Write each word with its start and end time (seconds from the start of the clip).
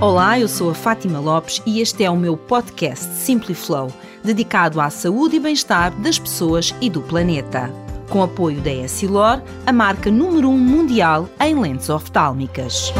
Olá, 0.00 0.38
eu 0.38 0.46
sou 0.46 0.70
a 0.70 0.74
Fátima 0.74 1.18
Lopes 1.18 1.60
e 1.66 1.80
este 1.80 2.04
é 2.04 2.10
o 2.10 2.16
meu 2.16 2.36
podcast 2.36 3.04
Simply 3.16 3.52
Flow, 3.52 3.92
dedicado 4.22 4.80
à 4.80 4.90
saúde 4.90 5.34
e 5.34 5.40
bem-estar 5.40 5.92
das 6.00 6.20
pessoas 6.20 6.72
e 6.80 6.88
do 6.88 7.02
planeta. 7.02 7.68
Com 8.08 8.22
apoio 8.22 8.60
da 8.60 8.70
Essilor, 8.70 9.42
a 9.66 9.72
marca 9.72 10.08
número 10.08 10.50
1 10.50 10.52
um 10.54 10.56
mundial 10.56 11.28
em 11.40 11.60
lentes 11.60 11.90
oftálmicas. 11.90 12.92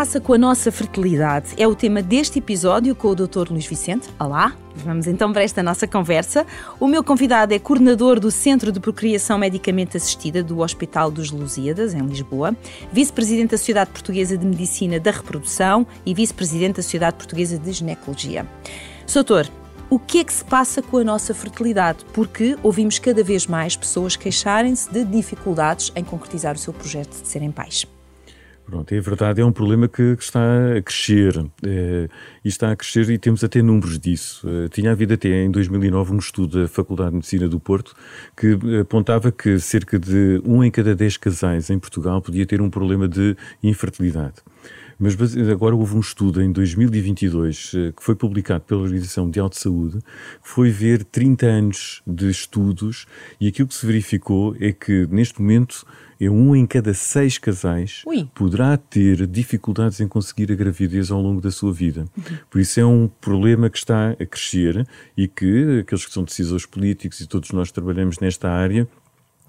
Passa 0.00 0.18
com 0.18 0.32
a 0.32 0.38
nossa 0.38 0.72
fertilidade 0.72 1.52
é 1.58 1.68
o 1.68 1.74
tema 1.74 2.00
deste 2.00 2.38
episódio 2.38 2.96
com 2.96 3.08
o 3.08 3.14
Dr. 3.14 3.50
Luís 3.50 3.66
Vicente. 3.66 4.08
Olá! 4.18 4.56
Vamos 4.76 5.06
então 5.06 5.30
para 5.30 5.42
esta 5.42 5.62
nossa 5.62 5.86
conversa. 5.86 6.46
O 6.80 6.88
meu 6.88 7.04
convidado 7.04 7.52
é 7.52 7.58
coordenador 7.58 8.18
do 8.18 8.30
Centro 8.30 8.72
de 8.72 8.80
Procriação 8.80 9.36
Medicamente 9.36 9.98
Assistida 9.98 10.42
do 10.42 10.60
Hospital 10.60 11.10
dos 11.10 11.30
Lusíadas, 11.30 11.92
em 11.92 12.00
Lisboa, 12.00 12.56
vice-presidente 12.90 13.50
da 13.50 13.58
Sociedade 13.58 13.90
Portuguesa 13.90 14.38
de 14.38 14.46
Medicina 14.46 14.98
da 14.98 15.10
Reprodução 15.10 15.86
e 16.06 16.14
vice-presidente 16.14 16.76
da 16.76 16.82
Sociedade 16.82 17.18
Portuguesa 17.18 17.58
de 17.58 17.70
Ginecologia. 17.70 18.46
Doutor, 19.12 19.50
o 19.90 19.98
que 19.98 20.20
é 20.20 20.24
que 20.24 20.32
se 20.32 20.46
passa 20.46 20.80
com 20.80 20.96
a 20.96 21.04
nossa 21.04 21.34
fertilidade? 21.34 22.06
Porque 22.14 22.56
ouvimos 22.62 22.98
cada 22.98 23.22
vez 23.22 23.46
mais 23.46 23.76
pessoas 23.76 24.16
queixarem-se 24.16 24.90
de 24.90 25.04
dificuldades 25.04 25.92
em 25.94 26.02
concretizar 26.02 26.54
o 26.54 26.58
seu 26.58 26.72
projeto 26.72 27.20
de 27.20 27.28
serem 27.28 27.52
pais. 27.52 27.86
Pronto, 28.70 28.94
é 28.94 29.00
verdade, 29.00 29.40
é 29.40 29.44
um 29.44 29.50
problema 29.50 29.88
que, 29.88 30.14
que 30.14 30.22
está 30.22 30.40
a 30.76 30.80
crescer 30.80 31.44
é, 31.66 32.08
e 32.44 32.48
está 32.48 32.70
a 32.70 32.76
crescer 32.76 33.10
e 33.10 33.18
temos 33.18 33.42
até 33.42 33.60
números 33.60 33.98
disso. 33.98 34.48
É, 34.48 34.68
tinha 34.68 34.92
havido 34.92 35.12
até 35.12 35.42
em 35.42 35.50
2009 35.50 36.12
um 36.12 36.18
estudo 36.18 36.62
da 36.62 36.68
Faculdade 36.68 37.10
de 37.10 37.16
Medicina 37.16 37.48
do 37.48 37.58
Porto 37.58 37.96
que 38.36 38.56
apontava 38.80 39.32
que 39.32 39.58
cerca 39.58 39.98
de 39.98 40.40
um 40.44 40.62
em 40.62 40.70
cada 40.70 40.94
dez 40.94 41.16
casais 41.16 41.68
em 41.68 41.80
Portugal 41.80 42.22
podia 42.22 42.46
ter 42.46 42.62
um 42.62 42.70
problema 42.70 43.08
de 43.08 43.36
infertilidade. 43.60 44.36
Mas 44.96 45.16
agora 45.50 45.74
houve 45.74 45.96
um 45.96 46.00
estudo 46.00 46.40
em 46.40 46.52
2022 46.52 47.72
eh, 47.74 47.92
que 47.96 48.04
foi 48.04 48.14
publicado 48.14 48.64
pela 48.64 48.82
Organização 48.82 49.24
Mundial 49.24 49.48
de 49.48 49.58
Saúde, 49.58 49.98
que 49.98 50.48
foi 50.48 50.70
ver 50.70 51.02
30 51.02 51.46
anos 51.46 52.02
de 52.06 52.30
estudos 52.30 53.06
e 53.40 53.48
aquilo 53.48 53.66
que 53.66 53.74
se 53.74 53.84
verificou 53.84 54.54
é 54.60 54.70
que 54.70 55.08
neste 55.10 55.40
momento 55.42 55.84
é 56.20 56.30
um 56.30 56.54
em 56.54 56.66
cada 56.66 56.92
seis 56.92 57.38
casais 57.38 58.02
Ui. 58.06 58.28
poderá 58.34 58.76
ter 58.76 59.26
dificuldades 59.26 60.00
em 60.00 60.06
conseguir 60.06 60.52
a 60.52 60.54
gravidez 60.54 61.10
ao 61.10 61.20
longo 61.20 61.40
da 61.40 61.50
sua 61.50 61.72
vida. 61.72 62.04
Uhum. 62.16 62.36
Por 62.50 62.60
isso 62.60 62.78
é 62.78 62.84
um 62.84 63.08
problema 63.20 63.70
que 63.70 63.78
está 63.78 64.10
a 64.10 64.26
crescer 64.26 64.86
e 65.16 65.26
que 65.26 65.80
aqueles 65.80 66.04
que 66.04 66.12
são 66.12 66.22
decisores 66.22 66.66
políticos 66.66 67.20
e 67.20 67.26
todos 67.26 67.50
nós 67.52 67.72
trabalhamos 67.72 68.18
nesta 68.18 68.50
área 68.50 68.86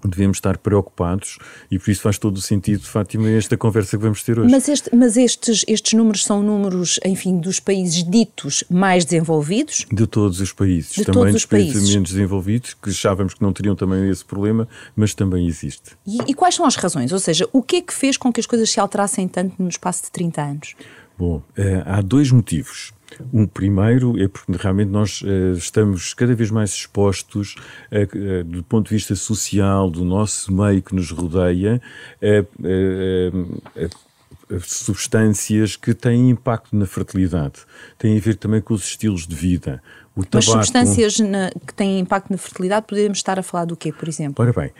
devemos 0.08 0.38
estar 0.38 0.58
preocupados 0.58 1.38
e 1.70 1.78
por 1.78 1.90
isso 1.90 2.02
faz 2.02 2.18
todo 2.18 2.36
o 2.36 2.40
sentido, 2.40 2.84
Fátima, 2.84 3.28
esta 3.30 3.56
conversa 3.56 3.96
que 3.96 4.02
vamos 4.02 4.22
ter 4.22 4.38
hoje. 4.38 4.50
Mas, 4.50 4.68
este, 4.68 4.94
mas 4.94 5.16
estes, 5.16 5.64
estes 5.66 5.92
números 5.92 6.24
são 6.24 6.42
números, 6.42 6.98
enfim, 7.04 7.38
dos 7.38 7.60
países 7.60 8.04
ditos 8.04 8.64
mais 8.70 9.04
desenvolvidos? 9.04 9.86
De 9.90 10.06
todos 10.06 10.40
os 10.40 10.52
países. 10.52 10.92
De 10.92 11.04
também 11.04 11.32
dos 11.32 11.46
países, 11.46 11.72
países 11.74 11.90
menos 11.90 12.10
desenvolvidos, 12.10 12.74
que 12.74 12.90
achávamos 12.90 13.34
que 13.34 13.42
não 13.42 13.52
teriam 13.52 13.74
também 13.74 14.08
esse 14.08 14.24
problema, 14.24 14.68
mas 14.96 15.14
também 15.14 15.46
existe. 15.46 15.92
E, 16.06 16.18
e 16.28 16.34
quais 16.34 16.54
são 16.54 16.66
as 16.66 16.76
razões? 16.76 17.12
Ou 17.12 17.18
seja, 17.18 17.48
o 17.52 17.62
que 17.62 17.76
é 17.76 17.80
que 17.80 17.94
fez 17.94 18.16
com 18.16 18.32
que 18.32 18.40
as 18.40 18.46
coisas 18.46 18.70
se 18.70 18.80
alterassem 18.80 19.28
tanto 19.28 19.62
no 19.62 19.68
espaço 19.68 20.04
de 20.04 20.10
30 20.10 20.42
anos? 20.42 20.74
Bom, 21.18 21.42
eh, 21.56 21.82
há 21.84 22.00
dois 22.00 22.30
motivos. 22.30 22.92
Um 23.32 23.46
primeiro 23.46 24.20
é 24.20 24.26
porque 24.26 24.52
realmente 24.58 24.88
nós 24.88 25.20
uh, 25.22 25.52
estamos 25.52 26.14
cada 26.14 26.34
vez 26.34 26.50
mais 26.50 26.70
expostos, 26.70 27.56
uh, 27.90 28.40
uh, 28.40 28.44
do 28.44 28.62
ponto 28.62 28.88
de 28.88 28.94
vista 28.94 29.14
social, 29.14 29.90
do 29.90 30.04
nosso 30.04 30.52
meio 30.52 30.82
que 30.82 30.94
nos 30.94 31.10
rodeia, 31.10 31.80
a 34.50 34.58
substâncias 34.60 35.76
que 35.76 35.94
têm 35.94 36.30
impacto 36.30 36.76
na 36.76 36.86
fertilidade. 36.86 37.60
Tem 37.98 38.16
a 38.16 38.20
ver 38.20 38.36
também 38.36 38.60
com 38.60 38.74
os 38.74 38.84
estilos 38.84 39.26
de 39.26 39.34
vida. 39.34 39.82
O 40.14 40.24
tabaco... 40.24 40.34
Mas 40.34 40.44
substâncias 40.44 41.18
na, 41.20 41.50
que 41.66 41.72
têm 41.74 41.98
impacto 41.98 42.30
na 42.30 42.36
fertilidade, 42.36 42.86
podemos 42.86 43.18
estar 43.18 43.38
a 43.38 43.42
falar 43.42 43.64
do 43.64 43.76
quê, 43.76 43.92
por 43.92 44.08
exemplo? 44.08 44.44
Ora 44.44 44.52
bem, 44.52 44.70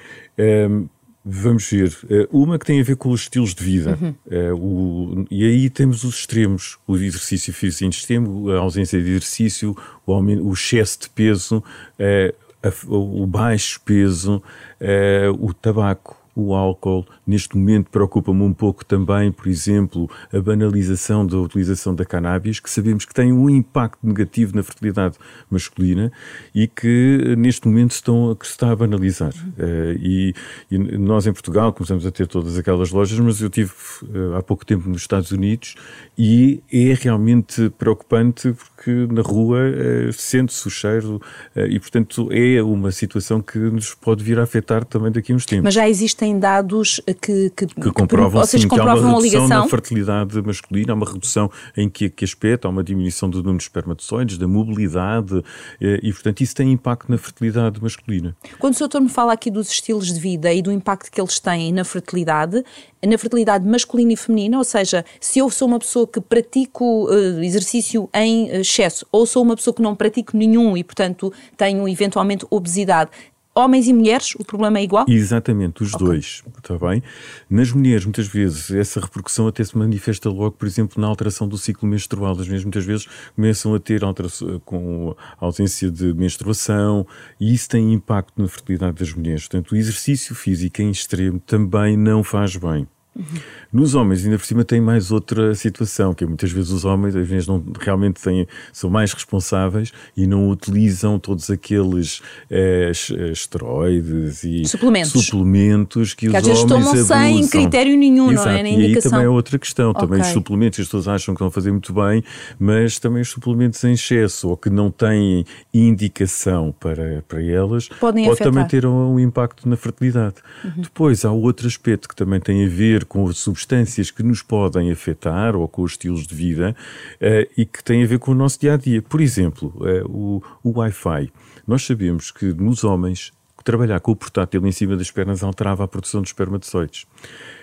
um, 0.69 0.89
Vamos 1.25 1.71
ver. 1.71 1.97
Eh, 2.11 2.29
uma 2.33 2.59
que 2.59 2.67
tem 2.67 2.81
a 2.81 2.85
ver 2.85 2.97
com 2.97 3.11
os 3.11 3.23
estilos 3.23 3.55
de 3.55 3.63
vida. 3.63 3.97
Uhum. 4.01 4.15
Uh, 4.27 4.57
o, 4.57 5.27
e 5.31 5.45
aí 5.45 5.71
temos 5.71 6.03
os 6.03 6.17
extremos: 6.17 6.79
o 6.87 6.97
exercício 6.97 7.53
físico 7.53 7.85
em 7.85 7.89
extremo, 7.91 8.51
a 8.51 8.59
ausência 8.59 9.01
de 9.01 9.09
exercício, 9.09 9.77
o, 10.05 10.13
o 10.13 10.53
excesso 10.53 11.03
de 11.03 11.11
peso, 11.11 11.59
uh, 11.59 12.35
a, 12.63 12.93
o 12.93 13.27
baixo 13.27 13.81
peso, 13.85 14.43
uh, 14.81 15.47
o 15.47 15.55
tabaco 15.55 16.22
o 16.35 16.55
álcool. 16.55 17.07
Neste 17.27 17.57
momento 17.57 17.91
preocupa-me 17.91 18.43
um 18.43 18.53
pouco 18.53 18.85
também, 18.85 19.31
por 19.31 19.47
exemplo, 19.47 20.09
a 20.33 20.41
banalização 20.41 21.27
da 21.27 21.39
utilização 21.39 21.95
da 21.95 22.05
cannabis, 22.05 22.59
que 22.59 22.71
sabemos 22.71 23.05
que 23.05 23.15
tem 23.15 23.33
um 23.33 23.49
impacto 23.49 23.99
negativo 24.03 24.57
na 24.57 24.63
fertilidade 24.63 25.17
masculina 25.51 26.11
e 26.55 26.67
que 26.67 27.35
neste 27.37 27.67
momento 27.69 27.93
estão, 27.93 28.35
que 28.35 28.47
se 28.47 28.53
está 28.53 28.71
a 28.71 28.77
banalizar. 28.77 29.33
Uh, 29.33 29.99
e, 30.01 30.35
e, 30.71 30.79
nós 30.79 31.27
em 31.27 31.33
Portugal 31.33 31.73
começamos 31.73 32.07
a 32.07 32.11
ter 32.11 32.27
todas 32.27 32.57
aquelas 32.57 32.91
lojas, 32.91 33.19
mas 33.21 33.41
eu 33.41 33.51
tive 33.51 33.73
uh, 34.05 34.37
há 34.37 34.43
pouco 34.43 34.65
tempo 34.65 34.89
nos 34.89 35.03
Estados 35.03 35.31
Unidos 35.31 35.75
e 36.17 36.63
é 36.73 36.95
realmente 36.95 37.71
preocupante 37.71 38.53
porque 38.53 39.07
na 39.13 39.23
rua 39.23 39.59
uh, 39.59 40.13
sente-se 40.13 40.67
o 40.67 40.71
cheiro 40.71 41.21
e, 41.55 41.79
portanto, 41.79 42.29
é 42.31 42.63
uma 42.63 42.91
situação 42.91 43.41
que 43.41 43.59
nos 43.59 43.95
pode 43.95 44.25
vir 44.25 44.39
a 44.39 44.43
afetar 44.43 44.85
também 44.85 45.13
daqui 45.13 45.33
a 45.33 45.35
uns 45.37 45.45
tempos. 45.47 45.65
Mas 45.65 45.75
já 45.75 45.89
existe 45.89 46.22
existem 46.23 46.39
dados 46.39 47.01
que, 47.21 47.51
que, 47.51 47.67
que 47.67 47.93
comprovam, 47.93 48.43
que, 48.43 48.49
sim, 48.49 48.69
comprovam 48.69 48.95
que 48.95 49.01
há 49.01 49.09
uma 49.09 49.23
redução 49.23 49.49
na 49.49 49.69
fertilidade 49.69 50.43
masculina, 50.43 50.93
há 50.93 50.95
uma 50.95 51.07
redução 51.07 51.51
em 51.77 51.89
que, 51.89 52.09
que 52.09 52.25
aspecto, 52.25 52.67
há 52.67 52.71
uma 52.71 52.85
diminuição 52.85 53.29
do 53.29 53.39
número 53.39 53.59
de 53.59 53.65
espermatozoides, 53.65 54.39
da 54.39 54.47
mobilidade 54.47 55.43
eh, 55.81 56.01
e, 56.03 56.13
portanto, 56.13 56.41
isso 56.41 56.55
tem 56.55 56.71
impacto 56.71 57.11
na 57.11 57.19
fertilidade 57.19 57.83
masculina. 57.83 58.37
Quando 58.59 58.77
o 58.77 58.79
doutor 58.79 59.01
me 59.01 59.09
fala 59.09 59.33
aqui 59.33 59.51
dos 59.51 59.71
estilos 59.71 60.13
de 60.13 60.21
vida 60.21 60.53
e 60.53 60.63
do 60.63 60.71
impacto 60.71 61.11
que 61.11 61.21
eles 61.21 61.39
têm 61.41 61.73
na 61.73 61.85
fertilidade, 61.85 62.65
na 63.05 63.19
fertilidade 63.19 63.67
masculina 63.67 64.13
e 64.13 64.17
feminina, 64.17 64.59
ou 64.59 64.65
seja, 64.65 65.05
se 65.21 65.41
eu 65.41 65.51
sou 65.51 65.67
uma 65.67 65.79
pessoa 65.79 66.07
que 66.07 66.21
pratico 66.21 67.07
uh, 67.07 67.43
exercício 67.43 68.09
em 68.15 68.49
excesso 68.61 69.05
ou 69.11 69.27
sou 69.27 69.43
uma 69.43 69.57
pessoa 69.57 69.75
que 69.75 69.83
não 69.83 69.97
pratico 69.97 70.37
nenhum 70.37 70.77
e, 70.77 70.85
portanto, 70.85 71.33
tenho 71.57 71.89
eventualmente 71.89 72.47
obesidade, 72.49 73.11
homens 73.55 73.89
e 73.89 73.93
mulheres, 73.93 74.35
o 74.39 74.45
problema 74.45 74.79
é 74.79 74.83
igual? 74.83 75.05
Exatamente, 75.09 75.83
os 75.83 75.95
okay. 75.95 76.07
dois, 76.07 76.43
está 76.57 76.79
bem? 76.79 77.03
Nas 77.49 77.73
mulheres, 77.73 78.05
muitas 78.05 78.27
vezes, 78.27 78.71
essa 78.71 79.01
repercussão 79.01 79.47
até 79.47 79.63
se 79.63 79.77
manifesta 79.77 80.29
logo, 80.29 80.53
por 80.53 80.67
exemplo, 80.67 81.01
na 81.01 81.07
alteração 81.07 81.47
do 81.47 81.59
ciclo 81.59 81.89
menstrual. 81.89 82.33
As 82.33 82.47
mulheres, 82.47 82.65
muitas 82.65 82.85
vezes, 82.85 83.07
começam 83.35 83.75
a 83.75 83.81
ter 83.81 84.05
alteração, 84.05 84.61
com 84.65 85.15
a 85.41 85.45
ausência 85.45 85.91
de 85.91 86.13
menstruação 86.15 87.07
e 87.41 87.53
isso 87.53 87.69
tem 87.69 87.93
impacto 87.93 88.41
na 88.41 88.49
fertilidade 88.49 88.99
das 88.99 89.13
mulheres. 89.13 89.43
Portanto, 89.43 89.73
o 89.73 89.77
exercício 89.77 90.35
físico 90.35 90.81
em 90.81 90.91
extremo 90.91 91.39
também 91.41 91.97
não 91.97 92.25
faz 92.25 92.57
bem. 92.57 92.87
Uhum. 93.15 93.25
Nos 93.73 93.95
homens, 93.95 94.25
ainda 94.25 94.39
por 94.39 94.45
cima, 94.45 94.65
tem 94.65 94.81
mais 94.81 95.11
outra 95.11 95.55
situação, 95.55 96.13
que 96.13 96.25
é 96.25 96.27
muitas 96.27 96.53
vezes 96.53 96.71
os 96.71 96.85
homens, 96.85 97.17
às 97.17 97.27
vezes, 97.27 97.49
não, 97.49 97.65
realmente 97.81 98.21
têm, 98.21 98.47
são 98.73 98.91
mais 98.91 99.13
responsáveis 99.13 99.93
e 100.17 100.27
não 100.27 100.51
utilizam 100.51 101.19
todos 101.19 101.51
aqueles 101.51 102.21
eh, 102.51 102.93
esteroides 103.33 104.45
e 104.45 104.65
suplementos, 104.67 105.25
suplementos 105.25 106.15
que, 106.15 106.29
que 106.29 106.37
os 106.37 106.45
homens 106.45 106.65
tomam 106.65 106.97
sem 106.97 107.49
critério 107.49 107.97
nenhum, 107.97 108.31
Exato. 108.31 108.49
não 108.49 108.55
é? 108.57 108.63
Nem 108.63 108.81
e 108.81 108.85
aí 108.85 109.01
também 109.01 109.25
é 109.25 109.29
outra 109.29 109.59
questão. 109.59 109.91
Okay. 109.91 110.03
Também 110.03 110.21
os 110.21 110.29
suplementos, 110.29 110.81
as 110.81 110.87
pessoas 110.87 111.09
acham 111.09 111.35
que 111.35 111.37
estão 111.37 111.49
a 111.49 111.51
fazer 111.51 111.71
muito 111.71 111.93
bem, 111.93 112.23
mas 112.59 112.99
também 112.99 113.23
os 113.23 113.31
suplementos 113.31 113.83
em 113.85 113.93
excesso 113.93 114.51
ou 114.51 114.57
que 114.57 114.69
não 114.69 114.91
têm 114.91 115.45
indicação 115.73 116.75
para, 116.79 117.25
para 117.27 117.43
elas, 117.43 117.89
Podem 117.89 118.25
pode 118.25 118.35
afetar. 118.35 118.53
também 118.53 118.69
ter 118.69 118.87
um, 118.87 119.15
um 119.15 119.19
impacto 119.19 119.69
na 119.69 119.77
fertilidade. 119.77 120.37
Uhum. 120.63 120.83
Depois, 120.83 121.25
há 121.25 121.33
outro 121.33 121.67
aspecto 121.67 122.09
que 122.09 122.15
também 122.15 122.39
tem 122.39 122.65
a 122.65 122.69
ver 122.69 122.93
ver 122.93 123.05
com 123.05 123.33
substâncias 123.33 123.62
que 124.11 124.23
nos 124.23 124.43
podem 124.43 124.91
afetar 124.91 125.57
ou 125.57 125.67
com 125.69 125.83
os 125.83 125.93
estilos 125.93 126.27
de 126.27 126.35
vida 126.35 126.77
uh, 127.17 127.51
e 127.57 127.65
que 127.65 127.83
têm 127.83 128.03
a 128.03 128.07
ver 128.07 128.19
com 128.19 128.33
o 128.33 128.35
nosso 128.35 128.61
dia 128.61 128.75
a 128.75 128.77
dia. 128.77 129.03
Por 129.03 129.21
exemplo, 129.21 129.75
uh, 129.77 130.11
o, 130.11 130.43
o 130.63 130.79
Wi-Fi. 130.79 131.33
Nós 131.67 131.85
sabemos 131.85 132.31
que 132.31 132.47
nos 132.53 132.85
homens 132.85 133.33
trabalhar 133.63 134.01
com 134.01 134.13
o 134.13 134.17
portátil 134.17 134.67
em 134.67 134.73
cima 134.73 134.97
das 134.97 135.11
pernas 135.11 135.43
alterava 135.43 135.85
a 135.85 135.89
produção 135.89 136.21
de 136.21 136.29
espermatozoides. 136.29 137.07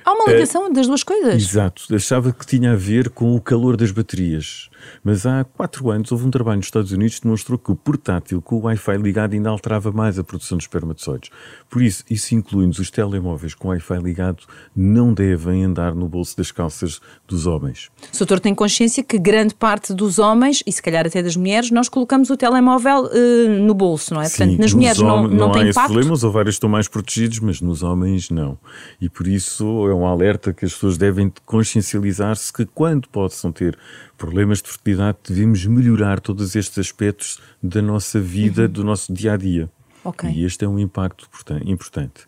Há 0.09 0.13
uma 0.13 0.25
ligação 0.31 0.65
é, 0.65 0.71
das 0.71 0.88
duas 0.88 1.03
coisas. 1.03 1.35
Exato. 1.35 1.83
Achava 1.94 2.33
que 2.33 2.44
tinha 2.44 2.71
a 2.71 2.75
ver 2.75 3.09
com 3.09 3.35
o 3.35 3.39
calor 3.39 3.77
das 3.77 3.91
baterias. 3.91 4.67
Mas 5.03 5.25
há 5.25 5.44
quatro 5.44 5.91
anos 5.91 6.11
houve 6.11 6.25
um 6.25 6.31
trabalho 6.31 6.57
nos 6.57 6.65
Estados 6.65 6.91
Unidos 6.91 7.17
que 7.17 7.23
demonstrou 7.23 7.59
que 7.59 7.71
o 7.71 7.75
portátil 7.75 8.41
com 8.41 8.56
o 8.56 8.61
Wi-Fi 8.61 8.97
ligado 8.97 9.33
ainda 9.33 9.50
alterava 9.50 9.91
mais 9.91 10.17
a 10.17 10.23
produção 10.23 10.57
de 10.57 10.63
espermatozoides. 10.63 11.29
Por 11.69 11.83
isso, 11.83 12.03
isso 12.09 12.33
inclui-nos 12.33 12.79
os 12.79 12.89
telemóveis 12.89 13.53
com 13.53 13.67
Wi-Fi 13.67 14.00
ligado 14.00 14.44
não 14.75 15.13
devem 15.13 15.63
andar 15.63 15.94
no 15.94 16.07
bolso 16.07 16.35
das 16.38 16.51
calças 16.51 17.00
dos 17.27 17.45
homens. 17.45 17.89
O 18.13 18.17
doutor 18.17 18.39
tem 18.39 18.56
consciência 18.56 19.03
que 19.03 19.19
grande 19.19 19.53
parte 19.53 19.94
dos 19.94 20.17
homens, 20.17 20.63
e 20.65 20.71
se 20.71 20.81
calhar 20.81 21.06
até 21.06 21.21
das 21.21 21.35
mulheres, 21.35 21.69
nós 21.69 21.88
colocamos 21.88 22.29
o 22.29 22.38
telemóvel 22.38 23.06
uh, 23.06 23.50
no 23.61 23.73
bolso, 23.73 24.13
não 24.13 24.21
é? 24.21 24.25
Sim, 24.25 24.38
Portanto, 24.38 24.59
nas 24.59 24.73
mulheres 24.73 25.00
não, 25.00 25.27
não, 25.27 25.29
não 25.29 25.51
tem 25.51 25.63
há 25.63 25.69
impacto. 25.69 25.91
Esse 25.91 26.07
problema, 26.07 26.31
vários 26.31 26.56
estão 26.56 26.69
mais 26.69 26.88
protegidos, 26.88 27.39
mas 27.39 27.61
nos 27.61 27.83
homens 27.83 28.29
não. 28.29 28.57
E 29.00 29.09
por 29.09 29.27
isso 29.27 29.88
é 29.88 29.94
um 29.94 29.99
alerta 30.06 30.54
que 30.54 30.66
as 30.66 30.74
pessoas 30.74 30.98
devem 30.98 31.31
consciencializar-se 31.46 32.51
que 32.51 32.66
quando 32.66 33.07
possam 33.10 33.51
ter 33.51 33.78
problemas 34.18 34.62
de 34.62 34.69
fertilidade, 34.69 35.18
devemos 35.28 35.66
melhorar 35.66 36.19
todos 36.19 36.56
estes 36.56 36.78
aspectos 36.78 37.40
da 37.62 37.81
nossa 37.81 38.19
vida, 38.19 38.63
uhum. 38.63 38.69
do 38.69 38.84
nosso 38.84 39.13
dia 39.13 39.34
a 39.34 39.38
dia. 39.38 39.69
Okay. 40.04 40.31
E 40.31 40.46
este 40.46 40.66
é 40.66 40.68
um 40.68 40.80
impacto 40.80 41.30
importante. 41.66 42.22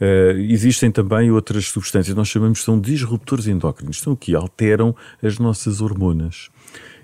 Uh, 0.00 0.38
existem 0.38 0.90
também 0.90 1.30
outras 1.30 1.66
substâncias, 1.66 2.16
nós 2.16 2.28
chamamos 2.28 2.62
são 2.62 2.80
disruptores 2.80 3.46
endócrinos, 3.46 4.00
são 4.00 4.16
que 4.16 4.34
alteram 4.34 4.96
as 5.22 5.38
nossas 5.38 5.82
hormonas. 5.82 6.48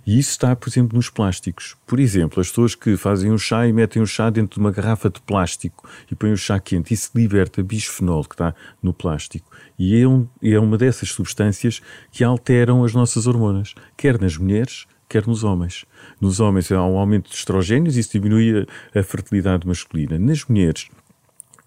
E 0.07 0.21
isso 0.21 0.31
está, 0.31 0.55
por 0.55 0.69
exemplo, 0.69 0.97
nos 0.97 1.11
plásticos. 1.11 1.77
Por 1.85 1.99
exemplo, 1.99 2.41
as 2.41 2.49
pessoas 2.49 2.77
que 2.77 2.97
fazem 2.97 3.33
um 3.33 3.37
chá 3.37 3.67
e 3.67 3.73
metem 3.73 4.01
o 4.01 4.07
chá 4.07 4.31
dentro 4.31 4.55
de 4.55 4.61
uma 4.61 4.71
garrafa 4.71 5.11
de 5.11 5.21
plástico 5.21 5.89
e 6.11 6.15
põem 6.15 6.33
o 6.33 6.37
chá 6.37 6.61
quente, 6.61 6.95
isso 6.95 7.11
liberta 7.13 7.61
bisfenol 7.61 8.23
que 8.25 8.35
está 8.35 8.55
no 8.81 8.95
plástico. 8.95 9.51
E 9.77 10.01
é, 10.01 10.07
um, 10.07 10.29
é 10.41 10.59
uma 10.61 10.79
dessas 10.79 11.11
substâncias 11.11 11.83
que 12.13 12.23
alteram 12.23 12.85
as 12.85 12.95
nossas 12.95 13.27
hormonas, 13.27 13.75
quer 13.97 14.21
nas 14.21 14.37
mulheres, 14.37 14.87
quer 15.09 15.27
nos 15.27 15.43
homens. 15.43 15.85
Nos 16.21 16.39
homens 16.39 16.71
há 16.71 16.85
um 16.85 16.99
aumento 16.99 17.29
de 17.29 17.35
estrogénios 17.35 17.97
e 17.97 18.01
isso 18.01 18.13
diminui 18.13 18.67
a, 18.95 19.01
a 19.01 19.03
fertilidade 19.03 19.67
masculina. 19.67 20.19
Nas 20.19 20.45
mulheres, 20.45 20.89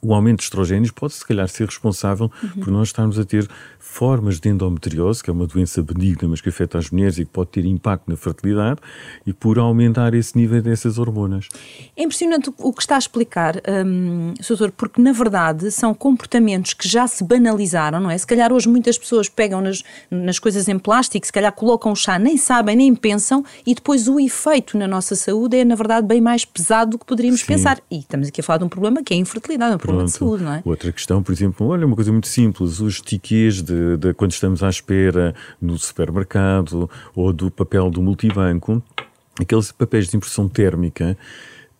o 0.02 0.14
aumento 0.14 0.40
de 0.40 0.44
estrogénios 0.44 0.92
pode, 0.92 1.14
se 1.14 1.26
calhar, 1.26 1.48
ser 1.48 1.66
responsável 1.66 2.32
uhum. 2.42 2.64
por 2.64 2.72
nós 2.72 2.90
estarmos 2.90 3.20
a 3.20 3.26
ter 3.26 3.48
formas 3.80 4.40
de 4.40 4.50
endometriose, 4.50 5.24
que 5.24 5.30
é 5.30 5.34
uma 5.34 5.48
doença 5.48 5.82
benigna, 5.82 6.30
mas 6.30 6.42
que 6.42 6.50
afeta 6.50 6.78
as 6.78 6.90
mulheres 6.90 7.18
e 7.18 7.26
que 7.26 7.32
pode 7.32 7.50
ter 7.50 7.66
impacto 7.66 8.08
na 8.08 8.16
fertilidade, 8.16 8.80
e 9.26 9.34
por 9.34 9.58
aumentar 9.58 10.14
esse 10.14 10.38
nível 10.38 10.62
dessas 10.62 10.98
hormonas. 10.98 11.50
É 11.98 12.04
impressionante 12.04 12.52
o 12.58 12.72
que 12.72 12.82
está 12.82 12.96
a 12.96 13.00
explicar, 13.00 13.56
um, 13.86 14.34
doutor, 14.48 14.72
porque 14.72 15.02
na 15.02 15.12
verdade 15.12 15.72
são 15.72 15.94
comportamentos 15.94 16.74
que 16.74 16.88
já 16.88 17.08
se 17.08 17.24
banalizaram, 17.24 18.00
não 18.00 18.12
é? 18.12 18.18
Se 18.18 18.28
calhar 18.28 18.54
hoje 18.54 18.70
muitas 18.70 18.98
pessoas 18.98 19.28
pegam 19.28 19.60
nas, 19.62 19.84
nas 20.10 20.40
coisas 20.40 20.68
em 20.68 20.78
plástico, 20.78 21.26
se 21.26 21.34
calhar 21.34 21.52
colocam 21.52 21.92
o 21.92 21.96
chá, 21.96 22.20
nem 22.20 22.38
sabem, 22.38 22.76
nem 22.76 22.96
pensam, 22.96 23.44
e 23.66 23.74
depois 23.74 24.08
o 24.08 24.20
efeito 24.20 24.78
na 24.78 24.88
nossa 24.88 25.16
saúde 25.16 25.58
é, 25.58 25.66
na 25.66 25.76
verdade, 25.76 26.06
bem 26.06 26.22
mais 26.22 26.46
pesado 26.46 26.92
do 26.92 27.00
que 27.00 27.06
poderíamos 27.06 27.42
Sim. 27.42 27.48
pensar. 27.48 27.82
E 27.90 28.00
estamos 28.00 28.28
aqui 28.28 28.42
a 28.42 28.44
falar 28.44 28.60
de 28.60 28.66
um 28.66 28.70
problema 28.70 29.04
que 29.04 29.14
é 29.14 29.18
a 29.18 29.20
infertilidade, 29.20 29.76
um 29.76 29.80
problema 29.90 30.06
de 30.06 30.12
saúde, 30.12 30.44
não 30.44 30.54
é? 30.54 30.62
Outra 30.64 30.92
questão, 30.92 31.24
por 31.24 31.32
exemplo, 31.32 31.68
olha, 31.68 31.86
uma 31.86 31.96
coisa 31.96 32.12
muito 32.12 32.28
simples, 32.28 32.80
os 32.80 33.02
tickets 33.02 33.64
de 33.64 33.80
de, 33.80 33.98
de, 33.98 34.14
quando 34.14 34.32
estamos 34.32 34.64
à 34.64 34.70
espera 34.70 35.34
no 35.62 35.78
supermercado 35.78 36.90
ou 37.16 37.32
do 37.32 37.50
papel 37.50 37.90
do 37.90 38.02
multibanco, 38.02 38.82
aqueles 39.40 39.72
papéis 39.72 40.08
de 40.08 40.18
impressão 40.18 40.48
térmica 40.48 41.18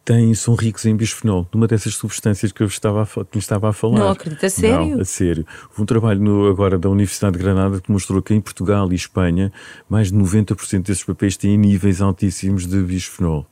têm, 0.06 0.34
são 0.34 0.56
ricos 0.56 0.86
em 0.86 0.96
bisfenol, 0.96 1.48
numa 1.54 1.68
dessas 1.68 1.96
substâncias 1.96 2.52
que 2.52 2.64
eu 2.64 2.68
estava 2.68 3.04
a, 3.04 3.06
que 3.06 3.36
lhe 3.36 3.40
estava 3.40 3.70
a 3.70 3.74
falar. 3.74 4.00
Não 4.00 4.10
acredito, 4.12 4.46
a 4.46 4.50
sério? 4.50 4.96
Não, 4.96 5.02
a 5.02 5.06
sério. 5.06 5.46
Houve 5.70 5.82
um 5.82 5.86
trabalho 5.86 6.22
no, 6.22 6.48
agora 6.48 6.78
da 6.78 6.90
Universidade 6.90 7.38
de 7.38 7.44
Granada 7.44 7.80
que 7.80 7.92
mostrou 7.92 8.22
que 8.22 8.34
em 8.34 8.42
Portugal 8.42 8.92
e 8.92 8.96
Espanha 8.96 9.52
mais 9.90 10.12
de 10.12 10.18
90% 10.18 10.84
desses 10.84 11.04
papéis 11.04 11.38
têm 11.38 11.58
níveis 11.58 12.02
altíssimos 12.02 12.66
de 12.66 12.82
bisfenol. 12.82 13.46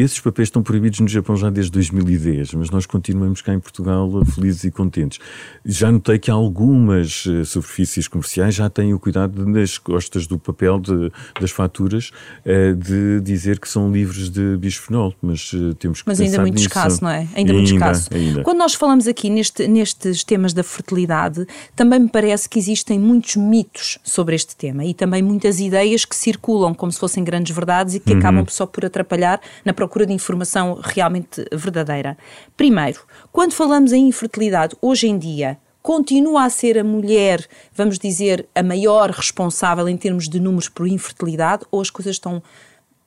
Esses 0.00 0.20
papéis 0.20 0.46
estão 0.46 0.62
proibidos 0.62 1.00
no 1.00 1.08
Japão 1.08 1.36
já 1.36 1.50
desde 1.50 1.72
2010, 1.72 2.54
mas 2.54 2.70
nós 2.70 2.86
continuamos 2.86 3.42
cá 3.42 3.52
em 3.52 3.58
Portugal 3.58 4.08
felizes 4.26 4.62
e 4.62 4.70
contentes. 4.70 5.18
Já 5.64 5.90
notei 5.90 6.20
que 6.20 6.30
algumas 6.30 7.24
eh, 7.26 7.42
superfícies 7.42 8.06
comerciais 8.06 8.54
já 8.54 8.70
têm 8.70 8.94
o 8.94 9.00
cuidado 9.00 9.44
nas 9.44 9.76
costas 9.76 10.28
do 10.28 10.38
papel 10.38 10.78
de, 10.78 11.10
das 11.40 11.50
faturas 11.50 12.12
eh, 12.44 12.74
de 12.74 13.20
dizer 13.22 13.58
que 13.58 13.68
são 13.68 13.90
livres 13.90 14.30
de 14.30 14.56
bisfenol, 14.56 15.12
mas 15.20 15.50
eh, 15.52 15.74
temos 15.80 16.02
que 16.02 16.06
Mas 16.08 16.20
ainda 16.20 16.42
muito 16.42 16.54
nisso. 16.54 16.68
escasso, 16.68 17.02
não 17.02 17.10
é? 17.10 17.18
Ainda, 17.18 17.36
ainda 17.36 17.52
muito 17.54 17.72
escasso. 17.72 18.14
Ainda. 18.14 18.42
Quando 18.44 18.58
nós 18.58 18.74
falamos 18.74 19.08
aqui 19.08 19.28
neste, 19.28 19.66
nestes 19.66 20.22
temas 20.22 20.52
da 20.52 20.62
fertilidade, 20.62 21.44
também 21.74 21.98
me 21.98 22.08
parece 22.08 22.48
que 22.48 22.56
existem 22.56 23.00
muitos 23.00 23.34
mitos 23.34 23.98
sobre 24.04 24.36
este 24.36 24.54
tema 24.54 24.84
e 24.84 24.94
também 24.94 25.24
muitas 25.24 25.58
ideias 25.58 26.04
que 26.04 26.14
circulam 26.14 26.72
como 26.72 26.92
se 26.92 27.00
fossem 27.00 27.24
grandes 27.24 27.52
verdades 27.52 27.96
e 27.96 28.00
que 28.00 28.12
uhum. 28.12 28.18
acabam 28.20 28.46
só 28.48 28.64
por 28.64 28.84
atrapalhar 28.84 29.40
na 29.64 29.72
procura 29.72 29.87
procura 29.88 30.04
de 30.04 30.12
informação 30.12 30.78
realmente 30.82 31.42
verdadeira. 31.50 32.16
Primeiro, 32.54 33.00
quando 33.32 33.54
falamos 33.54 33.90
em 33.90 34.06
infertilidade, 34.06 34.76
hoje 34.82 35.08
em 35.08 35.18
dia, 35.18 35.56
continua 35.80 36.44
a 36.44 36.50
ser 36.50 36.78
a 36.78 36.84
mulher, 36.84 37.46
vamos 37.72 37.98
dizer, 37.98 38.46
a 38.54 38.62
maior 38.62 39.08
responsável 39.08 39.88
em 39.88 39.96
termos 39.96 40.28
de 40.28 40.38
números 40.38 40.68
por 40.68 40.86
infertilidade 40.86 41.64
ou 41.70 41.80
as 41.80 41.88
coisas 41.88 42.16
estão 42.16 42.42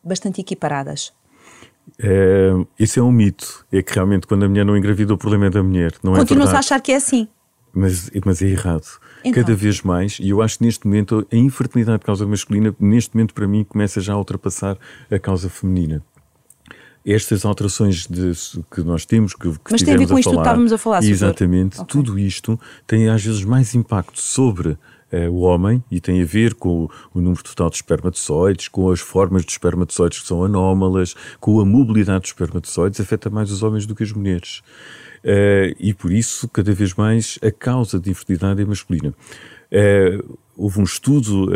bastante 0.04 0.42
equiparadas? 0.42 1.14
É, 2.00 2.50
isso 2.80 3.00
é 3.00 3.04
um 3.04 3.12
mito. 3.12 3.64
É 3.72 3.84
que 3.84 3.94
realmente 3.94 4.26
quando 4.26 4.44
a 4.44 4.50
mulher 4.50 4.66
não 4.66 4.76
engravida, 4.76 5.14
o 5.14 5.18
problema 5.18 5.46
é 5.46 5.50
da 5.52 5.62
mulher. 5.62 5.94
Não 6.02 6.14
Continua-se 6.14 6.54
é 6.54 6.56
a 6.56 6.60
achar 6.60 6.82
que 6.82 6.92
é 6.92 6.96
assim. 6.96 7.28
Mas, 7.72 8.10
mas 8.26 8.42
é 8.42 8.48
errado. 8.48 8.88
Então. 9.24 9.44
Cada 9.44 9.56
vez 9.56 9.82
mais, 9.84 10.18
e 10.20 10.30
eu 10.30 10.42
acho 10.42 10.58
que 10.58 10.66
neste 10.66 10.86
momento 10.88 11.28
a 11.32 11.36
infertilidade 11.36 12.00
de 12.00 12.06
causa 12.06 12.26
masculina, 12.26 12.76
neste 12.80 13.16
momento 13.16 13.36
para 13.36 13.48
mim, 13.48 13.64
começa 13.64 14.02
já 14.02 14.14
a 14.14 14.18
ultrapassar 14.18 14.78
a 15.12 15.20
causa 15.20 15.48
feminina 15.48 16.04
estas 17.06 17.46
alterações 17.46 18.06
de, 18.08 18.34
que 18.74 18.82
nós 18.82 19.06
temos, 19.06 19.34
que, 19.34 19.50
que 19.52 19.72
Mas 19.72 19.82
tem 19.82 19.94
a 19.94 19.98
ver 19.98 20.08
com 20.08 20.20
isto 20.20 20.32
que 20.32 20.38
estávamos 20.38 20.72
a 20.72 20.78
falar, 20.78 21.04
Exatamente, 21.04 21.82
okay. 21.82 21.88
tudo 21.88 22.20
isto 22.20 22.60
tem 22.86 23.10
às 23.10 23.24
vezes 23.24 23.44
mais 23.44 23.74
impacto 23.74 24.22
sobre 24.22 24.70
uh, 24.70 24.78
o 25.32 25.40
homem 25.40 25.84
e 25.90 26.00
tem 26.00 26.22
a 26.22 26.26
ver 26.26 26.54
com 26.54 26.88
o, 27.14 27.22
número 27.22 27.44
total 27.44 27.70
de 27.70 27.78
espermatozoides, 27.78 28.68
com 28.68 28.92
as 28.92 29.00
formas 29.00 29.44
de 29.44 29.52
espermatozoides 29.52 30.20
que 30.20 30.28
são 30.28 30.44
anómalas, 30.44 31.16
com 31.40 31.60
a 31.60 31.66
mobilidade 31.66 32.22
dos 32.22 32.30
espermatozoides, 32.30 33.00
afeta 33.00 33.30
mais 33.30 33.52
os 33.52 33.64
homens 33.64 33.86
do 33.86 33.96
que 33.96 34.04
as 34.04 34.12
mulheres. 34.12 34.62
Uh, 35.24 35.74
e 35.80 35.94
por 35.94 36.12
isso, 36.12 36.48
cada 36.50 36.72
vez 36.72 36.94
mais, 36.94 37.40
a 37.44 37.52
causa 37.52 38.00
de 38.00 38.12
infertilidade 38.12 38.62
é 38.62 38.66
masculina. 38.66 39.14
Uh, 39.72 40.38
houve 40.56 40.80
um 40.80 40.84
estudo 40.84 41.48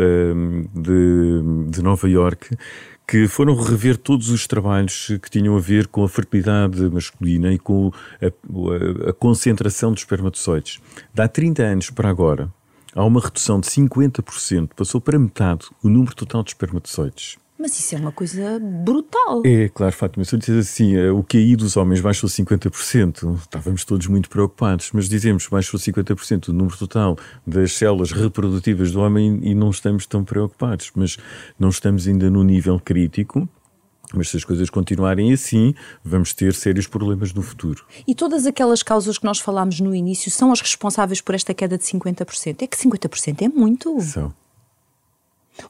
de, 0.74 1.70
de 1.70 1.82
Nova 1.82 2.08
York 2.08 2.56
que 3.06 3.28
foram 3.28 3.54
rever 3.54 3.96
todos 3.96 4.30
os 4.30 4.46
trabalhos 4.46 5.06
que 5.22 5.30
tinham 5.30 5.56
a 5.56 5.60
ver 5.60 5.86
com 5.86 6.02
a 6.02 6.08
fertilidade 6.08 6.82
masculina 6.90 7.52
e 7.52 7.58
com 7.58 7.92
a, 8.20 8.26
a, 8.26 9.10
a 9.10 9.12
concentração 9.12 9.92
de 9.92 10.00
espermatozoides. 10.00 10.80
Dá 11.14 11.28
30 11.28 11.62
anos 11.62 11.90
para 11.90 12.10
agora, 12.10 12.52
há 12.94 13.04
uma 13.04 13.20
redução 13.20 13.60
de 13.60 13.68
50%, 13.68 14.70
passou 14.74 15.00
para 15.00 15.18
metade 15.18 15.66
o 15.82 15.88
número 15.88 16.14
total 16.14 16.42
de 16.42 16.50
espermatozoides. 16.50 17.36
Mas 17.58 17.78
isso 17.78 17.94
é 17.94 17.98
uma 17.98 18.12
coisa 18.12 18.58
brutal. 18.60 19.42
É, 19.44 19.68
claro, 19.68 19.92
Fátima. 19.92 20.24
Se 20.24 20.34
eu 20.34 20.38
disser 20.38 20.58
assim, 20.58 20.94
eh, 20.94 21.10
o 21.10 21.22
QI 21.22 21.56
dos 21.56 21.76
homens 21.76 22.00
baixou 22.00 22.28
50%, 22.28 23.38
estávamos 23.38 23.84
todos 23.84 24.06
muito 24.08 24.28
preocupados, 24.28 24.90
mas 24.92 25.08
dizemos 25.08 25.46
que 25.46 25.50
baixou 25.50 25.80
50% 25.80 26.48
o 26.48 26.52
número 26.52 26.76
total 26.76 27.16
das 27.46 27.72
células 27.72 28.12
reprodutivas 28.12 28.92
do 28.92 29.00
homem 29.00 29.40
e 29.42 29.54
não 29.54 29.70
estamos 29.70 30.06
tão 30.06 30.22
preocupados. 30.22 30.90
Mas 30.94 31.16
não 31.58 31.70
estamos 31.70 32.06
ainda 32.06 32.28
no 32.28 32.44
nível 32.44 32.78
crítico. 32.78 33.48
Mas 34.14 34.28
se 34.28 34.36
as 34.36 34.44
coisas 34.44 34.70
continuarem 34.70 35.32
assim, 35.32 35.74
vamos 36.04 36.32
ter 36.32 36.54
sérios 36.54 36.86
problemas 36.86 37.32
no 37.32 37.42
futuro. 37.42 37.84
E 38.06 38.14
todas 38.14 38.46
aquelas 38.46 38.82
causas 38.82 39.18
que 39.18 39.24
nós 39.24 39.40
falámos 39.40 39.80
no 39.80 39.94
início 39.94 40.30
são 40.30 40.52
as 40.52 40.60
responsáveis 40.60 41.20
por 41.20 41.34
esta 41.34 41.52
queda 41.52 41.76
de 41.76 41.84
50%? 41.84 42.62
É 42.62 42.66
que 42.66 42.76
50% 42.76 43.42
é 43.42 43.48
muito. 43.48 44.00
São. 44.00 44.32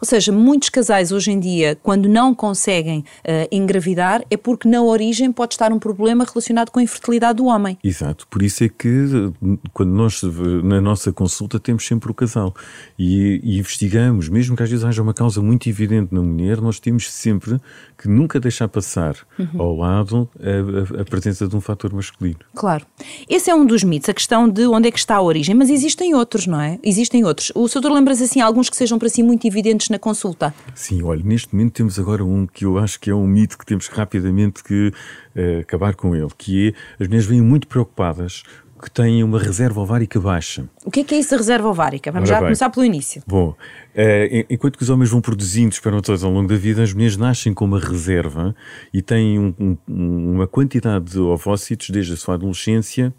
Ou 0.00 0.06
seja, 0.06 0.32
muitos 0.32 0.68
casais 0.68 1.12
hoje 1.12 1.30
em 1.30 1.40
dia, 1.40 1.78
quando 1.82 2.08
não 2.08 2.34
conseguem 2.34 3.00
uh, 3.00 3.48
engravidar, 3.50 4.22
é 4.30 4.36
porque 4.36 4.68
na 4.68 4.82
origem 4.82 5.32
pode 5.32 5.54
estar 5.54 5.72
um 5.72 5.78
problema 5.78 6.24
relacionado 6.24 6.70
com 6.70 6.78
a 6.78 6.82
infertilidade 6.82 7.36
do 7.36 7.46
homem. 7.46 7.78
Exato. 7.82 8.26
Por 8.28 8.42
isso 8.42 8.64
é 8.64 8.68
que 8.68 9.32
quando 9.72 9.90
nós, 9.90 10.22
na 10.64 10.80
nossa 10.80 11.12
consulta, 11.12 11.58
temos 11.58 11.86
sempre 11.86 12.10
o 12.10 12.14
casal 12.14 12.54
e, 12.98 13.40
e 13.42 13.58
investigamos, 13.58 14.28
mesmo 14.28 14.56
que 14.56 14.62
às 14.62 14.70
vezes 14.70 14.84
haja 14.84 15.02
uma 15.02 15.14
causa 15.14 15.40
muito 15.40 15.68
evidente 15.68 16.14
na 16.14 16.20
mulher, 16.20 16.60
nós 16.60 16.80
temos 16.80 17.10
sempre 17.10 17.60
que 17.98 18.08
nunca 18.08 18.38
deixar 18.38 18.68
passar 18.68 19.16
uhum. 19.38 19.48
ao 19.60 19.76
lado 19.76 20.28
a, 20.40 20.98
a, 20.98 21.02
a, 21.02 21.04
presença 21.04 21.46
de 21.48 21.56
um 21.56 21.60
fator 21.60 21.92
masculino. 21.92 22.38
Claro. 22.54 22.86
Esse 23.28 23.50
é 23.50 23.54
um 23.54 23.66
dos 23.66 23.82
mitos, 23.82 24.08
a 24.08 24.14
questão 24.14 24.48
de 24.48 24.66
onde 24.66 24.88
é 24.88 24.90
que 24.90 24.98
está 24.98 25.16
a 25.16 25.22
origem, 25.22 25.54
mas 25.54 25.70
existem 25.70 26.14
outros, 26.14 26.46
não 26.46 26.60
é? 26.60 26.78
Existem 26.82 27.24
outros. 27.24 27.50
O 27.54 27.66
senhor 27.68 27.90
lembra-se 27.90 28.24
assim, 28.24 28.40
alguns 28.40 28.70
que 28.70 28.76
sejam 28.76 28.98
para 28.98 29.08
si 29.08 29.22
muito 29.22 29.46
evidentes 29.46 29.75
na 29.90 29.98
consulta? 29.98 30.54
Sim, 30.74 31.02
olha, 31.02 31.22
neste 31.22 31.54
momento 31.54 31.74
temos 31.74 31.98
agora 31.98 32.24
um 32.24 32.46
que 32.46 32.64
eu 32.64 32.78
acho 32.78 32.98
que 32.98 33.10
é 33.10 33.14
um 33.14 33.26
mito 33.26 33.58
que 33.58 33.66
temos 33.66 33.88
rapidamente 33.88 34.62
que 34.64 34.88
uh, 34.88 35.60
acabar 35.60 35.94
com 35.94 36.14
ele, 36.14 36.30
que 36.36 36.68
é 36.68 37.02
as 37.02 37.08
mulheres 37.08 37.26
vêm 37.26 37.40
muito 37.40 37.66
preocupadas 37.66 38.42
que 38.82 38.90
têm 38.90 39.24
uma 39.24 39.38
reserva 39.38 39.80
ovárica 39.80 40.20
baixa. 40.20 40.68
O 40.84 40.90
que 40.90 41.00
é, 41.00 41.04
que 41.04 41.14
é 41.14 41.18
isso 41.18 41.30
da 41.30 41.38
reserva 41.38 41.68
ovárica? 41.68 42.12
Vamos 42.12 42.28
Ora 42.28 42.36
já 42.36 42.40
bem. 42.40 42.48
começar 42.48 42.70
pelo 42.70 42.84
início. 42.84 43.22
Bom, 43.26 43.50
uh, 43.50 44.46
enquanto 44.50 44.76
que 44.76 44.82
os 44.82 44.90
homens 44.90 45.10
vão 45.10 45.20
produzindo 45.20 45.72
espermatozoides 45.72 46.24
ao 46.24 46.30
longo 46.30 46.48
da 46.48 46.56
vida, 46.56 46.82
as 46.82 46.92
mulheres 46.92 47.16
nascem 47.16 47.54
com 47.54 47.64
uma 47.64 47.80
reserva 47.80 48.54
e 48.92 49.00
têm 49.00 49.38
um, 49.38 49.76
um, 49.88 50.34
uma 50.34 50.46
quantidade 50.46 51.12
de 51.12 51.18
ovócitos 51.18 51.90
desde 51.90 52.12
a 52.12 52.16
sua 52.16 52.34
adolescência 52.34 53.14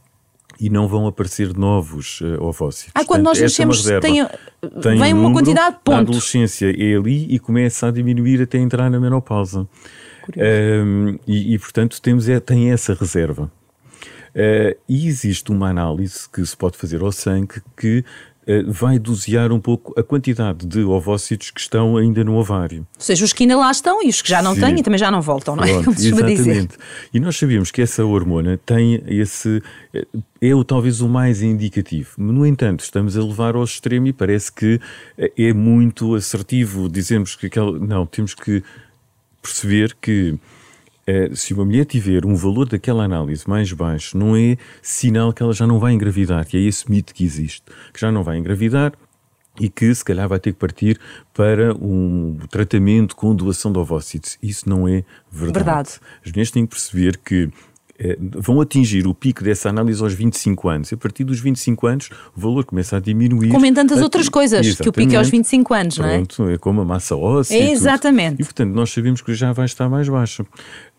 e 0.59 0.69
não 0.69 0.87
vão 0.87 1.07
aparecer 1.07 1.55
novos 1.55 2.21
uh, 2.21 2.41
ovócitos. 2.41 2.91
Ah, 2.95 3.05
quando 3.05 3.23
Portanto, 3.23 3.25
nós 3.25 3.39
é 3.39 3.43
nascemos 3.43 3.89
é 3.89 3.99
tem, 3.99 4.27
tem 4.81 4.97
vem 4.97 5.13
um 5.13 5.19
uma 5.21 5.33
quantidade, 5.33 5.77
ponto. 5.83 5.95
Na 5.95 6.01
adolescência 6.01 6.67
é 6.67 6.95
ali 6.95 7.27
e 7.33 7.39
começa 7.39 7.87
a 7.87 7.91
diminuir 7.91 8.41
até 8.41 8.57
entrar 8.57 8.89
na 8.89 8.99
menopausa. 8.99 9.67
Um, 10.35 11.17
e, 11.25 11.53
e, 11.53 11.59
portanto, 11.59 12.01
temos, 12.01 12.27
é, 12.27 12.39
tem 12.39 12.71
essa 12.71 12.93
reserva. 12.93 13.51
Uh, 14.29 14.77
e 14.87 15.07
existe 15.07 15.51
uma 15.51 15.69
análise 15.69 16.29
que 16.29 16.45
se 16.45 16.55
pode 16.55 16.77
fazer 16.77 17.01
ao 17.01 17.11
sangue 17.11 17.61
que 17.75 18.03
vai 18.67 18.97
dosear 18.97 19.51
um 19.51 19.59
pouco 19.59 19.93
a 19.99 20.03
quantidade 20.03 20.65
de 20.65 20.81
ovócitos 20.81 21.51
que 21.51 21.59
estão 21.59 21.97
ainda 21.97 22.23
no 22.23 22.35
ovário. 22.35 22.87
Ou 22.95 23.01
seja, 23.01 23.25
os 23.25 23.33
que 23.33 23.43
ainda 23.43 23.57
lá 23.57 23.69
estão 23.69 24.01
e 24.01 24.09
os 24.09 24.21
que 24.21 24.29
já 24.29 24.41
não 24.41 24.55
Sim. 24.55 24.61
têm 24.61 24.79
e 24.79 24.83
também 24.83 24.97
já 24.97 25.11
não 25.11 25.21
voltam, 25.21 25.55
não 25.55 25.63
é? 25.63 25.81
Pronto, 25.81 25.99
exatamente. 25.99 26.37
Dizer. 26.37 26.69
E 27.13 27.19
nós 27.19 27.37
sabemos 27.37 27.71
que 27.71 27.81
essa 27.81 28.05
hormona 28.05 28.59
tem 28.65 29.03
esse. 29.07 29.61
Eh, 29.93 30.07
é 30.39 30.55
o 30.55 30.63
talvez 30.63 31.01
o 31.01 31.09
mais 31.09 31.41
indicativo. 31.41 32.11
No 32.17 32.45
entanto, 32.45 32.81
estamos 32.81 33.17
a 33.17 33.21
levar 33.21 33.55
ao 33.55 33.63
extremo 33.63 34.07
e 34.07 34.13
parece 34.13 34.51
que 34.51 34.79
é 35.37 35.51
muito 35.53 36.15
assertivo 36.15 36.89
dizermos 36.89 37.35
que 37.35 37.47
aquela. 37.47 37.77
Não, 37.77 38.05
temos 38.05 38.33
que 38.33 38.63
perceber 39.41 39.95
que 40.01 40.31
é, 40.31 40.37
se 41.33 41.53
uma 41.53 41.65
mulher 41.65 41.85
tiver 41.85 42.25
um 42.25 42.35
valor 42.35 42.67
daquela 42.67 43.03
análise 43.03 43.47
mais 43.47 43.71
baixo, 43.71 44.17
não 44.17 44.35
é 44.35 44.57
sinal 44.81 45.31
que 45.31 45.41
ela 45.41 45.53
já 45.53 45.65
não 45.65 45.79
vai 45.79 45.93
engravidar, 45.93 46.45
que 46.45 46.57
é 46.57 46.59
esse 46.59 46.89
mito 46.89 47.13
que 47.13 47.23
existe, 47.23 47.63
que 47.93 47.99
já 47.99 48.11
não 48.11 48.23
vai 48.23 48.37
engravidar 48.37 48.93
e 49.59 49.69
que 49.69 49.93
se 49.93 50.03
calhar 50.03 50.27
vai 50.27 50.39
ter 50.39 50.53
que 50.53 50.59
partir 50.59 50.99
para 51.33 51.73
um 51.75 52.37
tratamento 52.49 53.15
com 53.15 53.35
doação 53.35 53.71
de 53.71 53.79
ovócitos. 53.79 54.37
Isso 54.41 54.69
não 54.69 54.87
é 54.87 55.03
verdade. 55.31 55.65
verdade. 55.65 55.89
As 56.25 56.31
mulheres 56.31 56.51
têm 56.51 56.65
que 56.65 56.71
perceber 56.71 57.17
que 57.17 57.45
eh, 57.45 57.49
vão 58.35 58.61
atingir 58.61 59.07
o 59.07 59.13
pico 59.13 59.43
dessa 59.43 59.69
análise 59.69 60.01
aos 60.01 60.13
25 60.13 60.69
anos. 60.69 60.93
A 60.93 60.97
partir 60.97 61.23
dos 61.23 61.39
25 61.39 61.87
anos, 61.87 62.09
o 62.35 62.39
valor 62.39 62.65
começa 62.65 62.97
a 62.97 62.99
diminuir. 62.99 63.49
Como 63.49 63.65
em 63.65 63.73
tantas 63.73 64.01
outras 64.01 64.29
coisas, 64.29 64.65
Exatamente. 64.65 64.83
que 64.83 64.89
o 64.89 64.93
pico 64.93 65.13
é 65.13 65.17
aos 65.17 65.29
25 65.29 65.73
anos, 65.73 65.97
Pronto, 65.97 66.43
não 66.43 66.49
é? 66.49 66.53
é 66.53 66.57
como 66.57 66.81
a 66.81 66.85
massa 66.85 67.15
óssea. 67.15 67.57
É, 67.57 67.71
exatamente. 67.71 68.41
E, 68.41 68.43
portanto, 68.43 68.73
nós 68.73 68.91
sabemos 68.91 69.21
que 69.21 69.33
já 69.33 69.51
vai 69.51 69.65
estar 69.65 69.89
mais 69.89 70.07
baixo. 70.07 70.45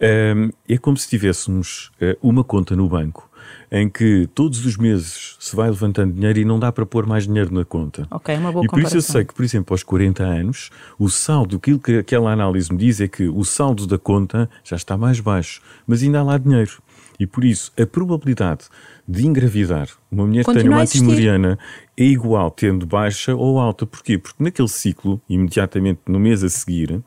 É 0.01 0.79
como 0.81 0.97
se 0.97 1.09
tivéssemos 1.09 1.91
eh, 2.01 2.17
uma 2.23 2.45
conta 2.45 2.75
no 2.75 2.89
banco 2.89 3.29
em 3.71 3.89
que 3.89 4.29
todos 4.35 4.65
os 4.65 4.77
meses 4.77 5.37
se 5.39 5.55
vai 5.55 5.69
levantando 5.69 6.15
dinheiro 6.15 6.39
e 6.39 6.45
não 6.45 6.59
dá 6.59 6.73
para 6.73 6.87
pôr 6.87 7.07
mais 7.07 7.27
dinheiro 7.27 7.53
na 7.53 7.65
conta. 7.65 8.07
Ok, 8.11 8.35
uma 8.37 8.51
boa 8.51 8.65
E 8.65 8.69
por 8.69 8.81
isso 8.81 8.97
eu 8.97 9.03
sei 9.03 9.25
que, 9.25 9.35
por 9.35 9.45
exemplo, 9.45 9.75
aos 9.75 9.83
40 9.83 10.23
anos, 10.23 10.71
o 10.99 11.09
saldo, 11.09 11.57
aquilo 11.57 11.79
que 11.79 11.99
aquela 11.99 12.33
análise 12.33 12.73
me 12.73 12.79
diz 12.79 13.01
é 13.01 13.09
que 13.09 13.29
o 13.29 13.45
saldo 13.45 13.87
da 13.87 13.99
conta 13.99 14.49
já 14.65 14.77
está 14.77 14.97
mais 14.97 15.21
baixo, 15.21 15.61
mas 15.87 16.03
ainda 16.03 16.21
há 16.21 16.23
lá 16.23 16.39
dinheiro. 16.39 16.83
E 17.19 17.27
por 17.27 17.45
isso, 17.45 17.73
a 17.79 17.85
probabilidade 17.85 18.67
de 19.07 19.27
engravidar 19.27 19.89
uma 20.11 20.27
mulher 20.27 20.45
que 20.45 20.53
tenha 20.53 20.71
uma 20.71 20.83
antimoriana 20.83 21.59
é 21.97 22.05
igual 22.05 22.51
tendo 22.51 22.87
baixa 22.87 23.35
ou 23.35 23.59
alta. 23.59 23.85
Porquê? 23.85 24.17
Porque 24.17 24.43
naquele 24.43 24.69
ciclo, 24.69 25.21
imediatamente 25.29 26.01
no 26.07 26.21
mês 26.21 26.45
a 26.45 26.49
seguir, 26.49 27.03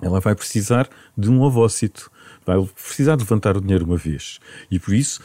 ela 0.00 0.20
vai 0.20 0.34
precisar 0.34 0.88
de 1.16 1.30
um 1.30 1.42
ovócito. 1.42 2.10
Vai 2.46 2.56
precisar 2.82 3.16
de 3.16 3.22
levantar 3.22 3.56
o 3.56 3.60
dinheiro 3.60 3.84
uma 3.84 3.96
vez. 3.96 4.40
E 4.70 4.78
por 4.78 4.94
isso, 4.94 5.20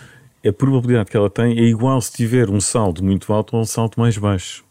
a 0.46 0.52
probabilidade 0.52 1.10
que 1.10 1.18
ela 1.18 1.30
tem 1.30 1.58
é 1.58 1.64
igual 1.64 2.00
se 2.02 2.12
tiver 2.12 2.50
um 2.50 2.60
saldo 2.60 3.04
muito 3.04 3.32
alto 3.32 3.56
ou 3.56 3.62
um 3.62 3.66
saldo 3.66 3.94
mais 3.98 4.18
baixo. 4.18 4.67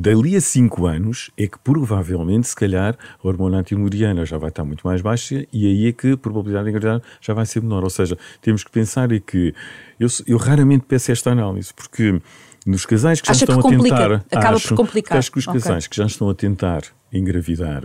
Dali 0.00 0.36
a 0.36 0.40
5 0.40 0.86
anos 0.86 1.28
é 1.36 1.48
que 1.48 1.58
provavelmente, 1.58 2.46
se 2.46 2.54
calhar, 2.54 2.96
a 3.20 3.26
hormona 3.26 3.58
antimuriana 3.58 4.24
já 4.24 4.38
vai 4.38 4.48
estar 4.48 4.64
muito 4.64 4.86
mais 4.86 5.02
baixa 5.02 5.44
e 5.52 5.66
aí 5.66 5.88
é 5.88 5.92
que 5.92 6.12
a 6.12 6.16
probabilidade 6.16 6.66
de 6.66 6.70
engravidar 6.70 7.02
já 7.20 7.34
vai 7.34 7.44
ser 7.44 7.60
menor. 7.60 7.82
Ou 7.82 7.90
seja, 7.90 8.16
temos 8.40 8.62
que 8.62 8.70
pensar 8.70 9.10
é 9.10 9.18
que 9.18 9.52
eu, 9.98 10.06
eu 10.24 10.36
raramente 10.36 10.84
peço 10.86 11.10
esta 11.10 11.32
análise 11.32 11.74
porque 11.74 12.22
nos 12.64 12.86
casais 12.86 13.20
que 13.20 13.26
já 13.26 13.32
Acha 13.32 13.44
estão 13.44 13.60
que 13.60 13.74
a 13.74 13.78
tentar. 13.78 14.12
Acaba 14.30 14.54
acho, 14.54 14.68
por 14.68 14.76
complicar. 14.76 15.18
Acho 15.18 15.32
que 15.32 15.38
os 15.40 15.46
casais 15.46 15.86
okay. 15.86 15.88
que 15.88 15.96
já 15.96 16.06
estão 16.06 16.30
a 16.30 16.34
tentar 16.34 16.82
engravidar 17.12 17.82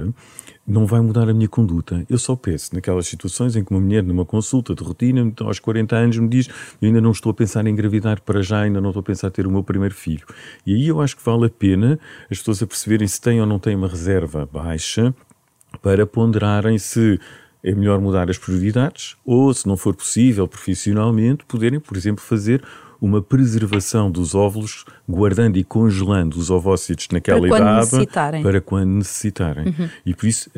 não 0.66 0.86
vai 0.86 1.02
mudar 1.02 1.30
a 1.30 1.34
minha 1.34 1.48
conduta. 1.48 2.06
Eu 2.10 2.18
só 2.18 2.36
peço 2.36 2.74
naquelas 2.74 3.08
situações 3.08 3.56
em 3.56 3.64
que 3.64 3.72
uma 3.72 3.82
mulher, 3.82 4.02
numa 4.02 4.26
consulta 4.26 4.74
de 4.74 4.84
rotina, 4.84 5.32
aos 5.42 5.60
40 5.60 5.96
anos, 5.96 6.18
me 6.18 6.30
diz: 6.30 6.48
Eu 6.82 6.88
ainda 6.88 7.02
não 7.02 7.12
estou 7.12 7.32
a 7.32 7.34
pensar 7.34 7.66
em 7.68 7.70
engravidar 7.72 8.22
para 8.22 8.42
já, 8.42 8.62
ainda 8.62 8.80
não 8.80 8.90
estou 8.90 9.02
a 9.02 9.04
pensar 9.04 9.28
em 9.28 9.32
ter 9.32 9.46
o 9.46 9.52
meu 9.52 9.64
primeiro 9.64 9.94
filho. 9.94 10.26
E 10.66 10.74
aí 10.74 10.88
eu 10.88 11.02
acho 11.02 11.18
que 11.18 11.24
vale 11.24 11.46
a 11.46 11.50
pena 11.50 12.00
as 12.32 12.38
pessoas 12.38 12.60
perceberem 12.60 13.08
se 13.08 13.20
têm 13.20 13.42
ou 13.42 13.48
não 13.48 13.60
têm 13.60 13.76
uma 13.76 13.88
reserva 13.88 14.48
baixa 14.52 15.14
para 15.82 16.06
ponderarem 16.06 16.78
se 16.78 17.20
é 17.64 17.74
melhor 17.74 18.00
mudar 18.00 18.30
as 18.30 18.38
prioridades 18.38 19.16
ou, 19.26 19.54
se 19.54 19.68
não 19.68 19.78
for 19.78 19.96
possível 19.96 20.48
profissionalmente, 20.48 21.46
poderem, 21.46 21.80
por 21.80 21.96
exemplo, 21.96 22.22
fazer 22.24 22.64
uma 23.04 23.22
preservação 23.22 24.10
dos 24.10 24.34
óvulos, 24.34 24.86
guardando 25.08 25.58
e 25.58 25.64
congelando 25.66 26.40
os 26.40 26.50
ovócitos 26.50 27.10
naquela 27.12 27.46
para 27.46 27.58
idade 27.58 27.80
necessitarem. 27.82 28.42
para 28.42 28.62
quando 28.62 28.92
necessitarem. 28.92 29.66
Uhum. 29.68 29.90
E 30.06 30.16
por 30.16 30.26
isso, 30.26 30.50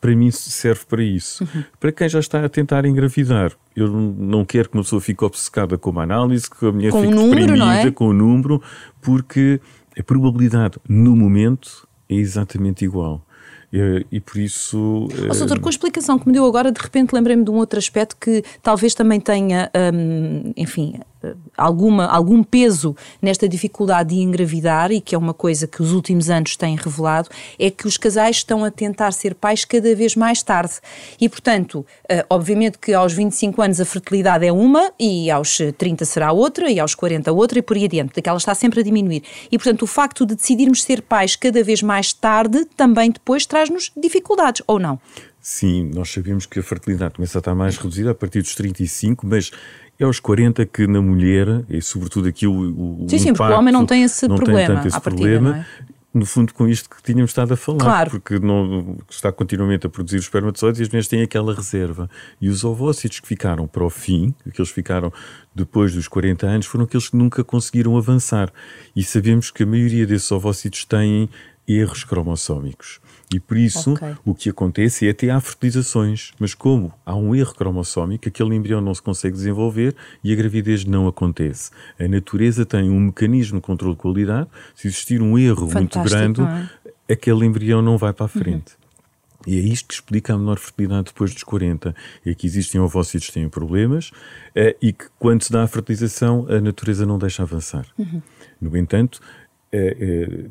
para 0.00 0.14
mim, 0.14 0.30
serve 0.30 0.82
para 0.88 1.02
isso. 1.02 1.42
Uhum. 1.42 1.64
Para 1.80 1.90
quem 1.90 2.08
já 2.08 2.20
está 2.20 2.44
a 2.44 2.48
tentar 2.48 2.86
engravidar, 2.86 3.50
eu 3.74 3.88
não 3.88 4.44
quero 4.44 4.68
que 4.68 4.76
uma 4.76 4.84
pessoa 4.84 5.00
fique 5.00 5.24
obcecada 5.24 5.76
com 5.76 5.90
uma 5.90 6.04
análise, 6.04 6.48
que 6.48 6.64
a 6.64 6.70
mulher 6.70 6.92
com 6.92 7.00
fique 7.00 7.12
número, 7.12 7.40
deprimida 7.40 7.88
é? 7.88 7.90
com 7.90 8.06
o 8.06 8.12
número, 8.12 8.62
porque 9.02 9.60
a 9.98 10.02
probabilidade 10.04 10.78
no 10.88 11.16
momento 11.16 11.84
é 12.08 12.14
exatamente 12.14 12.84
igual. 12.84 13.26
E, 13.72 14.06
e, 14.10 14.20
por 14.20 14.38
isso. 14.38 15.08
Oh, 15.30 15.34
doutor, 15.34 15.60
com 15.60 15.68
a 15.68 15.70
explicação 15.70 16.18
que 16.18 16.26
me 16.26 16.32
deu 16.32 16.46
agora, 16.46 16.72
de 16.72 16.80
repente 16.80 17.12
lembrei-me 17.12 17.44
de 17.44 17.50
um 17.50 17.56
outro 17.56 17.78
aspecto 17.78 18.16
que 18.18 18.42
talvez 18.62 18.94
também 18.94 19.20
tenha, 19.20 19.70
hum, 19.92 20.52
enfim, 20.56 20.94
alguma, 21.56 22.06
algum 22.06 22.42
peso 22.42 22.96
nesta 23.20 23.48
dificuldade 23.48 24.14
de 24.14 24.20
engravidar 24.22 24.92
e 24.92 25.00
que 25.00 25.14
é 25.14 25.18
uma 25.18 25.34
coisa 25.34 25.66
que 25.66 25.82
os 25.82 25.92
últimos 25.92 26.30
anos 26.30 26.56
têm 26.56 26.76
revelado, 26.76 27.28
é 27.58 27.70
que 27.70 27.86
os 27.86 27.96
casais 27.96 28.36
estão 28.36 28.64
a 28.64 28.70
tentar 28.70 29.12
ser 29.12 29.34
pais 29.34 29.64
cada 29.64 29.94
vez 29.94 30.14
mais 30.14 30.42
tarde. 30.42 30.74
E, 31.20 31.28
portanto, 31.28 31.84
eh, 32.08 32.24
obviamente 32.30 32.78
que 32.78 32.92
aos 32.94 33.12
25 33.12 33.60
anos 33.60 33.80
a 33.80 33.84
fertilidade 33.84 34.46
é 34.46 34.52
uma 34.52 34.92
e 34.98 35.30
aos 35.30 35.58
30 35.76 36.04
será 36.04 36.32
outra 36.32 36.70
e 36.70 36.78
aos 36.78 36.94
40 36.94 37.32
outra 37.32 37.58
e 37.58 37.62
por 37.62 37.76
aí 37.76 37.84
adiante, 37.84 38.12
porque 38.12 38.28
ela 38.28 38.38
está 38.38 38.54
sempre 38.54 38.80
a 38.80 38.82
diminuir. 38.82 39.22
E, 39.50 39.58
portanto, 39.58 39.82
o 39.82 39.86
facto 39.86 40.24
de 40.24 40.36
decidirmos 40.36 40.82
ser 40.82 41.02
pais 41.02 41.34
cada 41.34 41.62
vez 41.64 41.82
mais 41.82 42.12
tarde 42.12 42.64
também 42.76 43.10
depois 43.10 43.44
traz-nos 43.58 43.90
dificuldades, 43.96 44.62
ou 44.66 44.78
não? 44.78 45.00
Sim, 45.40 45.90
nós 45.94 46.10
sabemos 46.10 46.46
que 46.46 46.58
a 46.60 46.62
fertilidade 46.62 47.14
começa 47.14 47.38
a 47.38 47.40
estar 47.40 47.54
mais 47.54 47.76
reduzida 47.76 48.10
a 48.12 48.14
partir 48.14 48.42
dos 48.42 48.54
35, 48.54 49.26
mas 49.26 49.50
é 49.98 50.04
aos 50.04 50.20
40 50.20 50.64
que 50.66 50.86
na 50.86 51.00
mulher, 51.00 51.64
e 51.68 51.80
sobretudo 51.82 52.28
aqui 52.28 52.46
o, 52.46 52.52
o 52.52 53.06
Sim, 53.08 53.18
sim, 53.18 53.32
porque 53.32 53.52
o 53.52 53.56
homem 53.56 53.72
não 53.72 53.84
tem 53.84 54.04
esse 54.04 54.28
não 54.28 54.36
problema. 54.36 54.66
Tem 54.66 54.76
tanto 54.76 54.88
esse 54.88 55.00
partida, 55.00 55.16
problema. 55.16 55.58
É? 55.58 55.98
No 56.14 56.24
fundo, 56.24 56.54
com 56.54 56.66
isto 56.66 56.88
que 56.88 57.02
tínhamos 57.02 57.30
estado 57.30 57.52
a 57.52 57.56
falar, 57.56 57.78
claro. 57.78 58.10
porque 58.10 58.38
não, 58.38 58.96
está 59.10 59.30
continuamente 59.30 59.86
a 59.86 59.90
produzir 59.90 60.16
os 60.16 60.24
espermatozoides 60.24 60.80
e 60.80 60.82
as 60.82 60.88
mulheres 60.88 61.06
têm 61.06 61.22
aquela 61.22 61.54
reserva. 61.54 62.08
E 62.40 62.48
os 62.48 62.64
ovócitos 62.64 63.20
que 63.20 63.28
ficaram 63.28 63.66
para 63.66 63.84
o 63.84 63.90
fim, 63.90 64.34
aqueles 64.46 64.70
que 64.70 64.74
ficaram 64.74 65.12
depois 65.54 65.94
dos 65.94 66.08
40 66.08 66.46
anos, 66.46 66.66
foram 66.66 66.84
aqueles 66.84 67.08
que 67.08 67.16
nunca 67.16 67.44
conseguiram 67.44 67.96
avançar. 67.96 68.50
E 68.96 69.02
sabemos 69.04 69.50
que 69.50 69.62
a 69.62 69.66
maioria 69.66 70.06
desses 70.06 70.30
ovócitos 70.32 70.84
têm 70.84 71.28
erros 71.68 72.02
cromossómicos. 72.02 73.00
E 73.32 73.38
por 73.38 73.58
isso 73.58 73.92
okay. 73.92 74.14
o 74.24 74.34
que 74.34 74.48
acontece 74.48 75.06
é 75.06 75.10
até 75.10 75.28
há 75.28 75.38
fertilizações, 75.38 76.32
mas 76.38 76.54
como 76.54 76.92
há 77.04 77.14
um 77.14 77.34
erro 77.34 77.54
cromossómico, 77.54 78.26
aquele 78.26 78.54
embrião 78.54 78.80
não 78.80 78.94
se 78.94 79.02
consegue 79.02 79.36
desenvolver 79.36 79.94
e 80.24 80.32
a 80.32 80.36
gravidez 80.36 80.86
não 80.86 81.06
acontece. 81.06 81.70
A 82.00 82.08
natureza 82.08 82.64
tem 82.64 82.88
um 82.88 82.98
mecanismo 82.98 83.60
de 83.60 83.66
controle 83.66 83.94
de 83.94 84.00
qualidade, 84.00 84.48
se 84.74 84.88
existir 84.88 85.20
um 85.20 85.38
erro 85.38 85.68
Fantástico, 85.68 85.98
muito 85.98 86.42
grande, 86.42 86.70
é? 87.06 87.12
aquele 87.12 87.44
embrião 87.44 87.82
não 87.82 87.98
vai 87.98 88.14
para 88.14 88.24
a 88.24 88.28
frente. 88.28 88.72
Uhum. 88.72 88.88
E 89.46 89.56
é 89.56 89.60
isto 89.60 89.88
que 89.88 89.94
explica 89.94 90.34
a 90.34 90.38
menor 90.38 90.58
fertilidade 90.58 91.04
depois 91.04 91.32
dos 91.32 91.44
40. 91.44 91.94
É 92.26 92.34
que 92.34 92.46
existem 92.46 92.80
ovócitos 92.80 93.28
que 93.28 93.34
têm 93.34 93.48
problemas 93.48 94.10
é, 94.54 94.76
e 94.82 94.92
que, 94.92 95.06
quando 95.18 95.42
se 95.42 95.52
dá 95.52 95.62
a 95.62 95.66
fertilização, 95.68 96.46
a 96.50 96.60
natureza 96.60 97.06
não 97.06 97.18
deixa 97.18 97.42
avançar. 97.42 97.86
Uhum. 97.96 98.20
No 98.60 98.76
entanto, 98.76 99.20
é, 99.70 99.96
é, 100.00 100.46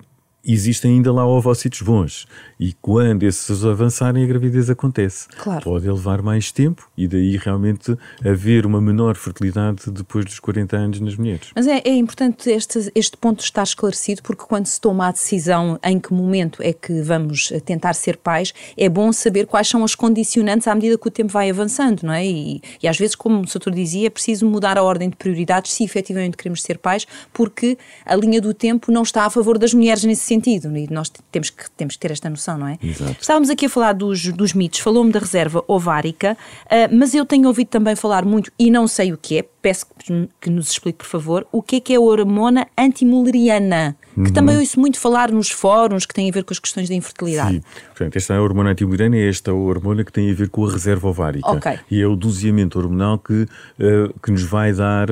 existem 0.54 0.94
ainda 0.94 1.12
lá 1.12 1.28
ovócitos 1.28 1.82
bons. 1.82 2.26
E 2.60 2.74
quando 2.82 3.24
esses 3.24 3.66
avançarem, 3.66 4.24
a 4.24 4.28
gravidez 4.28 4.70
acontece. 4.70 5.28
Claro. 5.38 5.64
Pode 5.64 5.88
levar 5.90 6.22
mais 6.22 6.52
tempo 6.52 6.90
e 6.98 7.08
daí 7.08 7.38
realmente 7.38 7.96
haver 8.26 8.66
uma 8.66 8.82
menor 8.82 9.16
fertilidade 9.16 9.92
depois 9.92 10.26
dos 10.26 10.40
40 10.40 10.78
anos 10.78 11.00
nas 11.00 11.16
mulheres. 11.16 11.50
Mas 11.56 11.68
é, 11.68 11.82
é 11.84 11.96
importante 11.96 12.50
este, 12.50 12.92
este 12.96 13.18
ponto 13.18 13.42
estar 13.42 13.64
esclarecido, 13.64 14.24
porque 14.24 14.44
quando 14.46 14.66
se 14.66 14.80
toma 14.80 15.08
a 15.08 15.12
decisão 15.12 15.78
em 15.84 16.00
que 16.00 16.14
momento 16.14 16.64
é 16.64 16.72
que 16.72 17.02
vamos 17.02 17.52
tentar 17.66 17.94
ser 17.94 18.18
pais, 18.18 18.54
é 18.78 18.88
bom 18.88 19.12
saber 19.12 19.46
quais 19.46 19.68
são 19.68 19.84
as 19.84 19.94
condicionantes 19.94 20.68
à 20.68 20.74
medida 20.74 20.98
que 20.98 21.08
o 21.08 21.12
tempo 21.12 21.32
vai 21.32 21.50
avançando, 21.50 22.04
não 22.04 22.14
é? 22.14 22.26
E, 22.26 22.62
e 22.82 22.88
às 22.88 22.98
vezes, 22.98 23.16
como 23.16 23.42
o 23.42 23.46
doutor 23.46 23.74
dizia, 23.74 24.08
é 24.08 24.10
preciso 24.10 24.46
mudar 24.48 24.78
a 24.78 24.84
ordem 24.84 25.10
de 25.10 25.16
prioridades 25.16 25.74
se 25.74 25.84
efetivamente 25.84 26.38
queremos 26.38 26.62
ser 26.62 26.78
pais, 26.78 27.06
porque 27.34 27.78
a 28.06 28.16
linha 28.16 28.42
do 28.42 28.54
tempo 28.54 28.92
não 28.92 29.04
está 29.04 29.26
a 29.26 29.30
favor 29.30 29.58
das 29.58 29.74
mulheres 29.74 30.04
nesse 30.04 30.24
sentido. 30.24 30.37
E 30.46 30.88
nós 30.92 31.12
temos 31.32 31.50
que, 31.50 31.70
temos 31.72 31.96
que 31.96 32.00
ter 32.00 32.12
esta 32.12 32.30
noção, 32.30 32.58
não 32.58 32.68
é? 32.68 32.78
Exato. 32.82 33.18
Estávamos 33.20 33.50
aqui 33.50 33.66
a 33.66 33.70
falar 33.70 33.94
dos, 33.94 34.32
dos 34.32 34.54
mitos, 34.54 34.80
falou-me 34.80 35.12
da 35.12 35.20
reserva 35.20 35.64
ovárica, 35.68 36.38
uh, 36.66 36.96
mas 36.96 37.14
eu 37.14 37.26
tenho 37.26 37.48
ouvido 37.48 37.68
também 37.68 37.96
falar 37.96 38.26
muito, 38.26 38.52
e 38.58 38.70
não 38.70 38.88
sei 38.88 39.14
o 39.14 39.18
que 39.18 39.40
é, 39.40 39.46
peço 39.62 39.86
que, 39.98 40.30
que 40.40 40.50
nos 40.50 40.72
explique, 40.72 41.00
por 41.00 41.08
favor, 41.08 41.48
o 41.52 41.62
que 41.62 41.78
é 41.78 41.80
que 41.80 41.94
é 41.94 41.98
a 41.98 42.02
hormona 42.02 42.68
antimuleriana, 42.78 43.96
que 44.14 44.20
uhum. 44.20 44.34
também 44.34 44.58
ouço 44.58 44.80
muito 44.80 45.00
falar 45.00 45.32
nos 45.32 45.50
fóruns 45.50 46.06
que 46.06 46.14
têm 46.14 46.30
a 46.30 46.34
ver 46.34 46.44
com 46.44 46.54
as 46.54 46.60
questões 46.60 46.90
da 46.90 46.96
infertilidade. 46.96 47.56
Sim, 47.56 47.62
portanto, 47.88 48.16
esta 48.16 48.34
é 48.34 48.38
a 48.38 48.42
hormona 48.42 48.72
antimuleriana 48.72 49.18
é 49.18 49.30
esta 49.30 49.54
hormona 49.54 50.04
que 50.04 50.12
tem 50.12 50.32
a 50.32 50.34
ver 50.34 50.50
com 50.50 50.66
a 50.66 50.72
reserva 50.72 51.08
ovárica. 51.08 51.52
Okay. 51.52 51.80
E 51.92 52.02
é 52.02 52.08
o 52.08 52.16
doseamento 52.16 52.80
hormonal 52.80 53.20
que, 53.20 53.44
uh, 53.44 54.20
que 54.22 54.32
nos 54.32 54.44
vai 54.44 54.74
dar 54.74 55.08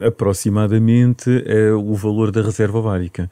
aproximadamente 0.00 1.28
uh, 1.28 1.76
o 1.76 1.94
valor 1.94 2.30
da 2.30 2.42
reserva 2.42 2.78
ovárica. 2.78 3.30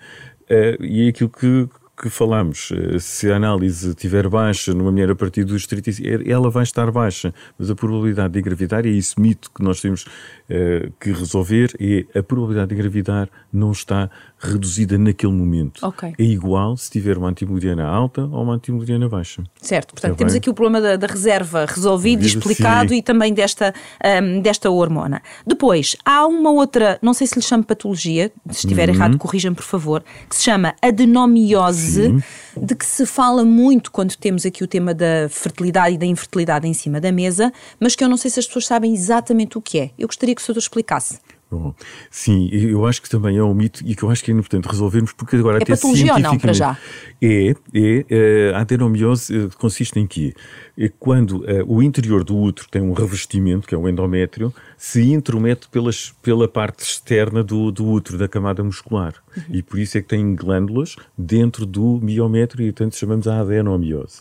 Uh, 0.50 0.82
e 0.82 1.06
é 1.06 1.08
aquilo 1.08 1.30
que, 1.30 1.68
que 2.00 2.08
falamos, 2.08 2.70
eh, 2.72 2.98
se 3.00 3.30
a 3.30 3.36
análise 3.36 3.88
estiver 3.88 4.28
baixa 4.28 4.72
numa 4.72 4.92
mulher 4.92 5.10
a 5.10 5.16
partir 5.16 5.44
dos 5.44 5.66
35, 5.66 6.30
ela 6.30 6.48
vai 6.48 6.62
estar 6.62 6.90
baixa, 6.92 7.34
mas 7.58 7.70
a 7.70 7.74
probabilidade 7.74 8.32
de 8.34 8.38
engravidar, 8.38 8.86
é 8.86 8.88
esse 8.88 9.20
mito 9.20 9.50
que 9.50 9.62
nós 9.62 9.80
temos 9.80 10.04
uh, 10.04 10.92
que 11.00 11.10
resolver, 11.10 11.74
é 11.80 12.18
a 12.18 12.22
probabilidade 12.22 12.68
de 12.68 12.74
engravidar 12.76 13.28
não 13.52 13.72
está 13.72 14.08
reduzida 14.38 14.96
naquele 14.96 15.32
momento. 15.32 15.84
Okay. 15.84 16.14
É 16.18 16.22
igual 16.22 16.76
se 16.76 16.90
tiver 16.90 17.18
uma 17.18 17.28
antimuleriana 17.28 17.84
alta 17.84 18.22
ou 18.22 18.42
uma 18.42 18.54
antimuleriana 18.54 19.08
baixa. 19.08 19.42
Certo, 19.60 19.94
portanto 19.94 20.16
temos 20.16 20.34
aqui 20.34 20.48
o 20.48 20.54
problema 20.54 20.80
da, 20.80 20.96
da 20.96 21.06
reserva 21.06 21.66
resolvido, 21.66 22.22
Vida, 22.22 22.38
explicado 22.38 22.90
sim. 22.90 22.96
e 22.96 23.02
também 23.02 23.34
desta, 23.34 23.74
um, 24.22 24.40
desta 24.40 24.70
hormona. 24.70 25.20
Depois, 25.46 25.96
há 26.04 26.26
uma 26.26 26.50
outra, 26.50 26.98
não 27.02 27.12
sei 27.12 27.26
se 27.26 27.34
lhe 27.36 27.42
chamo 27.42 27.64
patologia, 27.64 28.30
se 28.50 28.58
estiver 28.58 28.88
uhum. 28.88 28.94
errado 28.94 29.18
corrijam 29.18 29.54
por 29.54 29.64
favor, 29.64 30.04
que 30.28 30.36
se 30.36 30.44
chama 30.44 30.74
adenomiose, 30.80 32.04
sim. 32.04 32.22
de 32.56 32.74
que 32.74 32.86
se 32.86 33.04
fala 33.04 33.44
muito 33.44 33.90
quando 33.90 34.14
temos 34.16 34.46
aqui 34.46 34.62
o 34.62 34.66
tema 34.66 34.94
da 34.94 35.28
fertilidade 35.28 35.94
e 35.94 35.98
da 35.98 36.06
infertilidade 36.06 36.66
em 36.66 36.74
cima 36.74 37.00
da 37.00 37.10
mesa, 37.10 37.52
mas 37.80 37.96
que 37.96 38.04
eu 38.04 38.08
não 38.08 38.16
sei 38.16 38.30
se 38.30 38.38
as 38.38 38.46
pessoas 38.46 38.66
sabem 38.66 38.94
exatamente 38.94 39.58
o 39.58 39.60
que 39.60 39.78
é. 39.78 39.90
Eu 39.98 40.06
gostaria 40.06 40.34
que 40.34 40.40
o 40.40 40.44
senhor 40.44 40.58
explicasse. 40.58 41.18
Bom, 41.50 41.74
sim, 42.10 42.50
eu 42.52 42.84
acho 42.84 43.00
que 43.00 43.08
também 43.08 43.38
é 43.38 43.42
um 43.42 43.54
mito 43.54 43.82
e 43.86 43.94
que 43.94 44.02
eu 44.02 44.10
acho 44.10 44.22
que 44.22 44.30
é 44.30 44.34
importante 44.34 44.66
resolvermos 44.66 45.12
porque 45.12 45.36
agora 45.36 45.56
é 45.56 45.62
até 45.62 45.74
patologia 45.74 46.12
ou 46.12 46.18
não, 46.18 46.36
para 46.36 46.52
já? 46.52 46.76
É, 47.22 47.54
é, 47.72 48.04
é 48.10 48.52
a 48.54 48.60
adenomiose 48.60 49.34
eh, 49.34 49.48
consiste 49.58 49.98
em 49.98 50.06
quê? 50.06 50.34
É 50.76 50.90
quando 50.98 51.38
uh, 51.38 51.64
o 51.66 51.82
interior 51.82 52.22
do 52.22 52.36
útero 52.36 52.68
tem 52.70 52.82
um 52.82 52.92
revestimento, 52.92 53.66
que 53.66 53.74
é 53.74 53.78
o 53.78 53.88
endométrio, 53.88 54.52
se 54.76 55.10
intromete 55.10 55.68
pelas, 55.70 56.12
pela 56.22 56.46
parte 56.46 56.84
externa 56.84 57.42
do, 57.42 57.72
do 57.72 57.86
útero, 57.86 58.18
da 58.18 58.28
camada 58.28 58.62
muscular. 58.62 59.14
Uhum. 59.34 59.42
E 59.48 59.62
por 59.62 59.78
isso 59.78 59.96
é 59.96 60.02
que 60.02 60.08
tem 60.08 60.34
glândulas 60.34 60.96
dentro 61.16 61.64
do 61.64 61.98
miométrio 62.02 62.66
e, 62.66 62.72
portanto, 62.72 62.94
chamamos 62.94 63.26
a 63.26 63.40
adenomiose. 63.40 64.20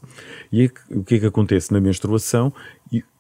E 0.49 0.63
é 0.63 0.67
que, 0.69 0.79
o 0.91 1.03
que 1.03 1.15
é 1.15 1.19
que 1.19 1.25
acontece 1.25 1.73
na 1.73 1.81
menstruação? 1.81 2.53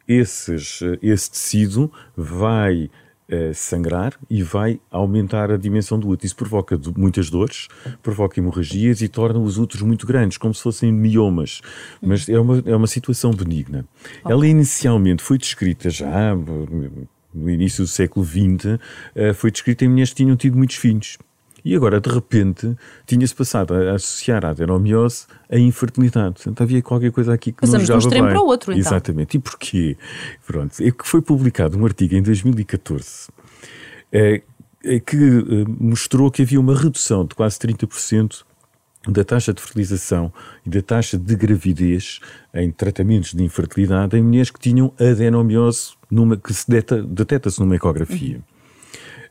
Esses, 0.07 0.79
esse 1.01 1.29
tecido 1.29 1.91
vai 2.15 2.89
uh, 3.31 3.53
sangrar 3.53 4.13
e 4.29 4.41
vai 4.43 4.79
aumentar 4.91 5.51
a 5.51 5.57
dimensão 5.57 5.99
do 5.99 6.09
útero. 6.09 6.25
Isso 6.25 6.35
provoca 6.35 6.79
muitas 6.95 7.29
dores, 7.29 7.67
provoca 8.01 8.39
hemorragias 8.39 9.01
e 9.01 9.07
torna 9.07 9.39
os 9.39 9.57
úteros 9.57 9.83
muito 9.83 10.05
grandes, 10.05 10.37
como 10.37 10.53
se 10.53 10.61
fossem 10.61 10.91
miomas. 10.91 11.61
Mas 12.01 12.27
é 12.27 12.39
uma, 12.39 12.63
é 12.65 12.75
uma 12.75 12.87
situação 12.87 13.31
benigna. 13.31 13.85
Okay. 14.21 14.31
Ela 14.31 14.47
inicialmente 14.47 15.23
foi 15.23 15.37
descrita 15.37 15.89
já 15.89 16.35
no 17.33 17.49
início 17.49 17.83
do 17.83 17.87
século 17.87 18.25
XX, 18.25 18.79
eh, 19.15 19.33
foi 19.33 19.51
descrita 19.51 19.85
em 19.85 19.89
mulheres 19.89 20.09
que 20.09 20.15
tinham 20.15 20.35
tido 20.35 20.57
muitos 20.57 20.75
filhos. 20.75 21.17
E 21.67 21.75
agora, 21.75 21.99
de 21.99 22.09
repente, 22.09 22.75
tinha-se 23.05 23.35
passado 23.35 23.73
a 23.73 23.95
associar 23.95 24.45
a 24.45 24.51
adenomiose 24.51 25.25
à 25.49 25.57
infertilidade. 25.57 26.35
Portanto, 26.35 26.63
havia 26.63 26.81
qualquer 26.81 27.11
coisa 27.11 27.33
aqui 27.33 27.51
que 27.51 27.59
Passamos 27.59 27.89
não 27.89 27.97
de 27.97 28.05
um 28.05 28.07
extremo 28.07 28.29
para 28.29 28.41
o 28.41 28.45
outro, 28.45 28.71
então. 28.71 28.79
Exatamente. 28.79 29.35
E 29.35 29.39
porquê? 29.39 29.97
Pronto, 30.45 30.81
é 30.81 30.91
que 30.91 31.05
foi 31.05 31.21
publicado 31.21 31.77
um 31.77 31.85
artigo 31.85 32.15
em 32.15 32.21
2014 32.21 33.27
é, 34.11 34.41
é 34.83 34.99
que 34.99 35.17
é, 35.17 35.65
mostrou 35.79 36.31
que 36.31 36.41
havia 36.41 36.59
uma 36.59 36.75
redução 36.75 37.25
de 37.25 37.35
quase 37.35 37.57
30% 37.59 38.43
da 39.07 39.23
taxa 39.23 39.53
de 39.53 39.61
fertilização 39.61 40.33
e 40.65 40.69
da 40.69 40.81
taxa 40.81 41.17
de 41.17 41.35
gravidez 41.35 42.19
em 42.53 42.71
tratamentos 42.71 43.33
de 43.33 43.43
infertilidade 43.43 44.17
em 44.17 44.21
mulheres 44.21 44.51
que 44.51 44.59
tinham 44.59 44.93
adenomiose 44.99 45.93
numa, 46.09 46.35
que 46.35 46.53
se 46.53 46.65
detecta-se 46.69 47.59
numa 47.59 47.75
ecografia. 47.75 48.37
Uhum. 48.37 48.56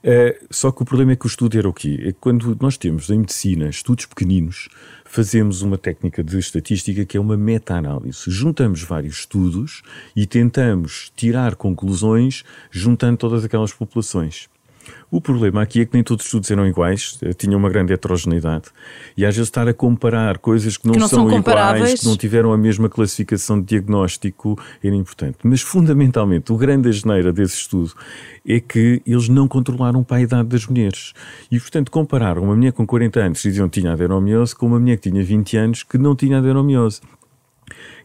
É, 0.09 0.39
só 0.53 0.71
que 0.71 0.83
o 0.83 0.85
problema 0.85 1.11
é 1.11 1.17
que 1.17 1.27
o 1.27 1.29
estudo 1.29 1.59
era 1.59 1.69
o 1.69 1.73
quê? 1.73 1.99
É 2.01 2.13
que 2.13 2.19
quando 2.21 2.57
nós 2.61 2.77
temos 2.77 3.11
em 3.11 3.19
medicina 3.19 3.69
estudos 3.69 4.07
pequeninos, 4.07 4.69
fazemos 5.05 5.63
uma 5.63 5.77
técnica 5.77 6.23
de 6.23 6.39
estatística 6.39 7.05
que 7.05 7.17
é 7.17 7.21
uma 7.21 7.37
meta-análise. 7.37 8.23
Juntamos 8.29 8.85
vários 8.85 9.19
estudos 9.19 9.83
e 10.15 10.25
tentamos 10.25 11.11
tirar 11.17 11.57
conclusões 11.57 12.45
juntando 12.71 13.17
todas 13.17 13.45
aquelas 13.45 13.73
populações. 13.73 14.49
O 15.11 15.21
problema 15.21 15.63
aqui 15.63 15.81
é 15.81 15.85
que 15.85 15.95
nem 15.95 16.03
todos 16.03 16.25
os 16.25 16.27
estudos 16.27 16.51
eram 16.51 16.67
iguais, 16.67 17.19
eh, 17.23 17.33
tinham 17.33 17.59
uma 17.59 17.71
grande 17.71 17.93
heterogeneidade. 17.93 18.65
E 19.17 19.25
às 19.25 19.35
vezes 19.35 19.49
estar 19.49 19.69
a 19.69 19.75
comparar 19.75 20.39
coisas 20.39 20.77
que 20.77 20.87
não, 20.87 20.95
que 20.95 20.99
não 20.99 21.09
são, 21.09 21.29
são 21.29 21.39
iguais, 21.39 22.01
que 22.01 22.07
não 22.07 22.17
tiveram 22.17 22.53
a 22.53 22.59
mesma 22.59 22.89
classificação 22.89 23.61
de 23.61 23.67
diagnóstico, 23.67 24.59
era 24.83 24.95
importante. 24.95 25.39
Mas 25.43 25.61
fundamentalmente, 25.61 26.53
o 26.53 26.57
grande 26.57 26.91
geneira 26.93 27.33
desse 27.33 27.57
estudo 27.57 27.93
é 28.47 28.61
que 28.61 29.01
eles 29.07 29.29
não 29.29 29.47
controlaram 29.47 30.03
para 30.03 30.19
a 30.19 30.21
idade 30.23 30.49
das 30.49 30.67
mulheres. 30.67 31.13
E 31.51 31.59
portanto, 31.59 31.91
compararam 31.91 32.43
uma 32.43 32.57
mulher 32.57 32.73
com 32.73 32.87
40 32.87 33.21
anos 33.21 33.43
que 33.43 33.49
diziam 33.49 33.69
que 33.69 33.81
tinha 33.81 33.93
adenomiose 33.93 34.55
com 34.55 34.67
uma 34.67 34.79
mulher 34.79 34.97
que 34.97 35.11
tinha 35.11 35.23
20 35.23 35.57
anos 35.57 35.83
que 35.83 35.99
não 35.99 36.15
tinha 36.15 36.39
adenomiose 36.39 37.01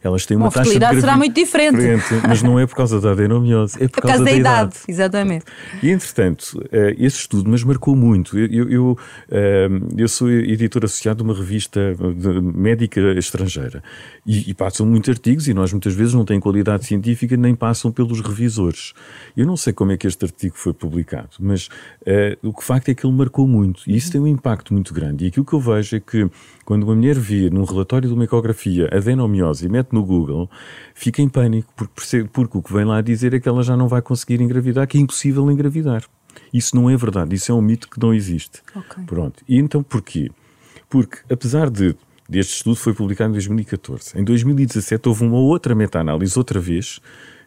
elas 0.04 0.26
têm 0.26 0.38
uma, 0.38 0.46
uma 0.46 0.52
taxa 0.52 0.72
de 0.72 0.80
gravidez 0.80 1.02
será 1.02 1.18
muito 1.18 1.36
diferente. 1.36 1.78
diferente. 1.78 2.28
Mas 2.28 2.42
não 2.42 2.60
é 2.60 2.66
por 2.66 2.76
causa 2.76 3.00
da 3.00 3.12
adenomiose, 3.12 3.76
é 3.76 3.88
por, 3.88 4.02
por 4.02 4.02
causa, 4.02 4.18
causa, 4.18 4.26
da, 4.26 4.32
da 4.32 4.38
idade. 4.38 4.76
idade. 4.76 4.80
Exatamente. 4.88 5.46
E 5.82 5.90
entretanto, 5.90 6.64
eh, 6.72 6.96
esse 6.98 7.18
estudo 7.18 7.50
mas 7.50 7.64
marcou 7.64 7.96
muito. 7.96 8.38
Eu, 8.38 8.48
eu, 8.48 8.70
eu, 8.70 8.98
eh, 9.30 9.70
eu 9.98 10.08
sou 10.08 10.30
editor 10.30 10.86
associado 10.86 11.18
de 11.18 11.24
uma 11.24 11.38
revista 11.38 11.96
médica 12.42 13.00
estrangeira 13.18 13.84
e, 14.26 14.50
e 14.50 14.54
passam 14.54 14.86
muitos 14.86 15.10
artigos 15.10 15.48
e 15.48 15.54
nós 15.54 15.72
muitas 15.72 15.94
vezes 15.94 16.14
não 16.14 16.26
têm 16.26 16.40
qualidade 16.40 16.86
científica 16.86 17.36
nem 17.38 17.56
passam 17.56 17.92
pelos 17.92 18.22
revisores. 18.22 18.94
Eu 19.36 19.46
não 19.46 19.58
sei 19.58 19.74
como 19.74 19.92
é 19.92 19.98
que 19.98 20.08
este 20.08 20.26
artigo 20.26 20.56
foi 20.58 20.74
publicado, 20.74 21.30
mas 21.40 21.68
uh, 22.02 22.48
o 22.48 22.54
que 22.54 22.64
facto 22.64 22.90
é 22.90 22.96
que 22.96 23.06
ele 23.06 23.16
marcou 23.16 23.48
muito 23.48 23.84
e 23.88 23.96
isso 23.96 24.12
tem 24.12 24.22
um 24.22 24.28
impacto 24.28 24.74
muito 24.74 24.94
grande. 24.94 25.26
E 25.26 25.28
aquilo 25.28 25.46
que 25.46 25.54
eu 25.54 25.60
vejo 25.60 25.96
é 25.96 26.00
que 26.00 26.30
quando 26.66 26.84
uma 26.84 26.96
mulher 26.96 27.18
vê 27.18 27.50
num 27.50 27.64
relatório 27.64 28.08
de 28.08 28.14
uma 28.14 28.24
ecografia 28.24 28.88
adenomiose 28.92 29.66
e 29.66 29.70
mete 29.70 29.91
no 29.94 30.04
Google, 30.04 30.50
fica 30.94 31.22
em 31.22 31.30
pânico, 31.30 31.72
porque, 31.76 32.24
porque 32.32 32.58
o 32.58 32.62
que 32.62 32.74
vem 32.74 32.86
lá 32.86 33.02
dizer 33.02 33.34
é 33.34 33.40
que 33.40 33.48
ela 33.48 33.64
já 33.64 33.76
não 33.76 33.88
vai 33.88 34.02
conseguir 34.02 34.42
engravidar, 34.42 34.88
que 34.88 34.98
é 34.98 35.02
impossível 35.02 35.50
engravidar. 35.52 36.04
Isso 36.54 36.76
não 36.76 36.90
é 36.90 36.96
verdade, 36.96 37.36
isso 37.36 37.52
é 37.52 37.56
um 37.56 37.62
mito 37.62 37.90
que 37.90 38.00
não 38.00 38.14
existe. 38.14 38.62
Okay. 38.76 39.04
Pronto. 39.06 39.44
E 39.48 39.58
então 39.58 39.84
porquê? 39.84 40.32
Porque, 40.90 41.18
apesar 41.32 41.70
de 41.70 41.96
deste 42.28 42.56
estudo 42.56 42.76
foi 42.76 42.94
publicado 42.94 43.30
em 43.30 43.34
2014, 43.34 44.18
em 44.18 44.24
2017 44.24 45.10
houve 45.10 45.26
uma 45.26 45.38
outra 45.38 45.76
meta-análise, 45.76 46.38
outra 46.38 46.60
vez, 46.60 47.02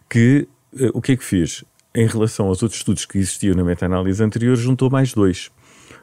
que 0.09 0.47
uh, 0.75 0.91
o 0.93 1.01
que 1.01 1.13
é 1.13 1.17
que 1.17 1.25
fez? 1.25 1.65
Em 1.95 2.07
relação 2.07 2.47
aos 2.47 2.63
outros 2.63 2.81
estudos 2.81 3.07
que 3.07 3.19
existiam 3.19 3.55
na 3.55 3.65
meta-análise 3.65 4.23
anterior, 4.23 4.57
juntou 4.57 4.91
mais 4.91 5.15
dois. 5.15 5.51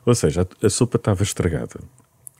Ou 0.06 0.16
seja, 0.16 0.42
a, 0.42 0.66
a 0.66 0.70
sopa 0.70 0.98
estava 0.98 1.22
estragada 1.22 1.80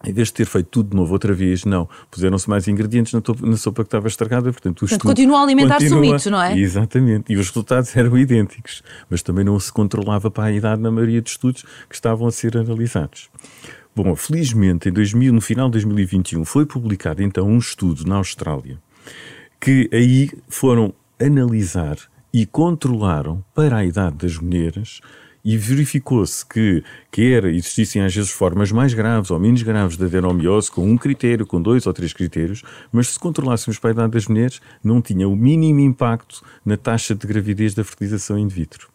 em 0.06 0.14
vez 0.14 0.30
de 0.30 0.34
ter 0.36 0.46
feito 0.46 0.68
tudo 0.68 0.90
de 0.92 0.96
novo 0.96 1.14
outra 1.14 1.34
vez, 1.34 1.66
não. 1.66 1.88
Puseram-se 2.10 2.50
mais 2.50 2.68
ingredientes 2.68 3.14
na, 3.14 3.22
na, 3.42 3.58
sopa 3.58 3.84
que 3.84 3.88
estava 3.88 4.08
estragada, 4.08 4.52
portanto, 4.52 4.78
o 4.78 4.80
portanto 4.82 5.04
continua 5.04 5.40
a 5.40 5.44
alimentar-se 5.44 5.94
o 5.94 6.00
mito, 6.00 6.30
não 6.30 6.42
é? 6.42 6.58
Exatamente. 6.58 7.32
E 7.32 7.38
os 7.38 7.48
resultados 7.48 7.96
eram 7.96 8.18
idênticos. 8.18 8.84
Mas 9.10 9.22
também 9.22 9.44
não 9.44 9.60
se 9.60 9.72
controlava 9.72 10.32
para 10.32 10.46
a 10.46 10.52
idade 10.52 10.82
na 10.82 10.92
maioria 10.92 11.22
dos 11.22 11.32
estudos 11.32 11.64
que 11.88 11.96
estavam 11.96 12.28
a 12.28 12.32
ser 12.32 12.58
analisados. 12.58 13.30
Bom, 13.96 14.16
felizmente, 14.16 14.90
em 14.90 14.92
2000, 14.92 15.34
no 15.34 15.42
final 15.42 15.68
de 15.68 15.74
2021, 15.74 16.46
foi 16.46 16.66
publicado 16.66 17.22
então 17.22 17.48
um 17.48 17.58
estudo 17.58 18.06
na 18.06 18.16
Austrália 18.16 18.80
que 19.62 19.88
aí 19.94 20.32
foram 20.50 20.92
analisar 21.20 21.98
e 22.34 22.48
controlaram 22.48 23.44
para 23.54 23.78
a 23.78 23.86
idade 23.86 24.16
das 24.18 24.38
mulheres 24.38 25.02
e 25.44 25.58
verificou-se 25.58 26.46
que 26.46 26.84
quer 27.12 27.46
existissem 27.46 28.02
às 28.02 28.14
vezes 28.14 28.32
formas 28.32 28.72
mais 28.72 28.94
graves 28.94 29.32
ou 29.32 29.40
menos 29.40 29.64
graves 29.64 29.98
da 29.98 30.06
adenomiose 30.06 30.72
com 30.72 30.90
um 30.90 30.98
critério, 30.98 31.46
com 31.46 31.62
dois 31.62 31.86
ou 31.86 31.94
três 31.94 32.14
critérios, 32.14 32.64
mas 32.92 33.10
se 33.10 33.20
controlássemos 33.20 33.80
para 33.80 33.92
a 33.92 33.94
idade 33.94 34.14
das 34.14 34.28
mulheres, 34.28 34.62
não 34.84 35.02
tinha 35.02 35.28
o 35.28 35.36
mínimo 35.36 35.80
impacto 35.80 36.44
na 36.66 36.78
taxa 36.78 37.16
de 37.16 37.26
gravidez 37.28 37.74
da 37.74 37.84
fertilização 37.84 38.38
in 38.38 38.48
vitro. 38.48 38.90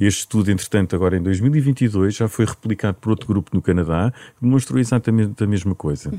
Este 0.00 0.20
estudo, 0.20 0.50
entretanto, 0.50 0.96
agora 0.96 1.16
em 1.16 1.22
2022, 1.22 2.16
já 2.16 2.28
foi 2.28 2.44
replicado 2.44 2.98
por 3.00 3.10
outro 3.10 3.26
grupo 3.26 3.50
no 3.54 3.62
Canadá, 3.62 4.12
que 4.36 4.42
demonstrou 4.42 4.80
exatamente 4.80 5.42
a 5.42 5.46
mesma 5.46 5.74
coisa. 5.74 6.10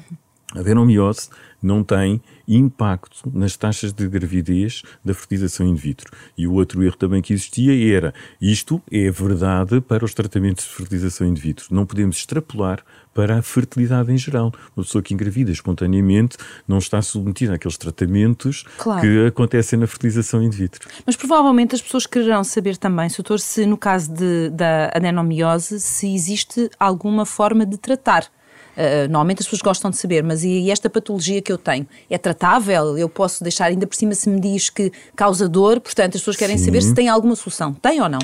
A 0.55 0.59
adenomiose 0.59 1.29
não 1.61 1.83
tem 1.83 2.21
impacto 2.47 3.31
nas 3.33 3.55
taxas 3.55 3.93
de 3.93 4.07
gravidez 4.07 4.81
da 5.05 5.13
fertilização 5.13 5.65
in 5.67 5.75
vitro. 5.75 6.11
E 6.37 6.47
o 6.47 6.53
outro 6.53 6.83
erro 6.83 6.97
também 6.97 7.21
que 7.21 7.33
existia 7.33 7.95
era 7.95 8.13
isto 8.41 8.81
é 8.91 9.09
verdade 9.11 9.79
para 9.79 10.03
os 10.03 10.13
tratamentos 10.13 10.65
de 10.65 10.71
fertilização 10.71 11.27
in 11.27 11.33
vitro. 11.33 11.67
Não 11.71 11.85
podemos 11.85 12.17
extrapolar 12.17 12.83
para 13.13 13.37
a 13.37 13.41
fertilidade 13.41 14.11
em 14.11 14.17
geral. 14.17 14.51
Uma 14.75 14.83
pessoa 14.83 15.01
que 15.01 15.13
engravida 15.13 15.51
espontaneamente 15.51 16.37
não 16.67 16.79
está 16.79 17.01
submetida 17.01 17.55
àqueles 17.55 17.77
tratamentos 17.77 18.63
claro. 18.77 19.01
que 19.01 19.25
acontecem 19.27 19.77
na 19.77 19.87
fertilização 19.87 20.41
in 20.41 20.49
vitro. 20.49 20.89
Mas 21.05 21.15
provavelmente 21.15 21.75
as 21.75 21.81
pessoas 21.81 22.05
quererão 22.05 22.43
saber 22.43 22.77
também, 22.77 23.09
doutor, 23.09 23.39
se 23.39 23.65
no 23.65 23.77
caso 23.77 24.11
de, 24.13 24.49
da 24.49 24.91
adenomiose, 24.93 25.79
se 25.79 26.13
existe 26.13 26.69
alguma 26.79 27.25
forma 27.25 27.65
de 27.65 27.77
tratar 27.77 28.27
Uh, 28.71 29.07
normalmente 29.10 29.39
as 29.39 29.45
pessoas 29.45 29.62
gostam 29.62 29.91
de 29.91 29.97
saber, 29.97 30.23
mas 30.23 30.43
e 30.43 30.71
esta 30.71 30.89
patologia 30.89 31.41
que 31.41 31.51
eu 31.51 31.57
tenho 31.57 31.88
é 32.10 32.17
tratável? 32.17 32.97
Eu 32.97 33.10
posso 33.10 33.43
deixar, 33.43 33.65
ainda 33.65 33.86
por 33.86 33.95
cima, 33.95 34.15
se 34.15 34.29
me 34.29 34.39
diz 34.39 34.69
que 34.69 34.91
causa 35.15 35.47
dor, 35.49 35.79
portanto 35.79 36.15
as 36.15 36.21
pessoas 36.21 36.38
querem 36.38 36.57
Sim. 36.57 36.65
saber 36.65 36.81
se 36.81 36.93
tem 36.93 37.10
alguma 37.10 37.36
solução. 37.36 37.73
Tem 37.73 38.01
ou 38.01 38.10
não? 38.10 38.19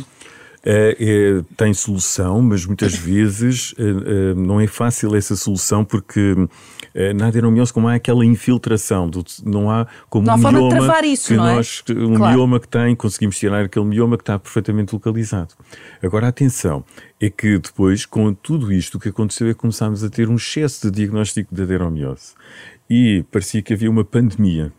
É, 0.66 0.98
é, 1.00 1.44
tem 1.56 1.74
solução, 1.74 2.42
mas 2.42 2.66
muitas 2.66 2.94
vezes 2.96 3.74
é, 3.78 4.34
não 4.34 4.60
é 4.60 4.68
fácil 4.68 5.16
essa 5.16 5.36
solução 5.36 5.86
porque 5.86 6.36
na 7.16 7.28
adenomiose 7.28 7.72
como 7.72 7.88
há 7.88 7.94
aquela 7.94 8.26
infiltração, 8.26 9.08
do, 9.08 9.24
não 9.46 9.70
há 9.70 9.86
como 10.10 10.26
não 10.26 10.34
um 10.34 10.48
há 10.48 10.52
mioma 10.52 10.70
forma 10.72 11.02
de 11.02 11.08
isso, 11.10 11.28
que 11.28 11.36
não 11.36 11.48
é? 11.48 11.56
nós, 11.56 11.84
um 11.90 12.16
claro. 12.16 12.36
mioma 12.36 12.60
que 12.60 12.68
tem, 12.68 12.96
conseguimos 12.96 13.38
tirar 13.38 13.66
aquele 13.66 13.86
mioma 13.86 14.18
que 14.18 14.24
está 14.24 14.40
perfeitamente 14.40 14.94
localizado. 14.94 15.54
Agora 16.02 16.28
atenção, 16.28 16.84
é 17.22 17.30
que 17.30 17.60
depois 17.60 18.06
com 18.06 18.34
tudo 18.34 18.74
isto 18.74 18.96
o 18.96 19.00
que 19.00 19.10
aconteceu 19.10 19.48
é 19.48 19.54
que 19.54 19.60
começámos 19.60 20.04
a 20.04 20.10
ter 20.10 20.28
um 20.28 20.36
excesso 20.36 20.90
de 20.90 20.98
diagnóstico 20.98 21.54
de 21.54 21.62
adenomiose 21.62 22.34
e 22.90 23.24
parecia 23.32 23.62
que 23.62 23.74
havia 23.74 23.90
uma 23.90 24.04
pandemia 24.04 24.72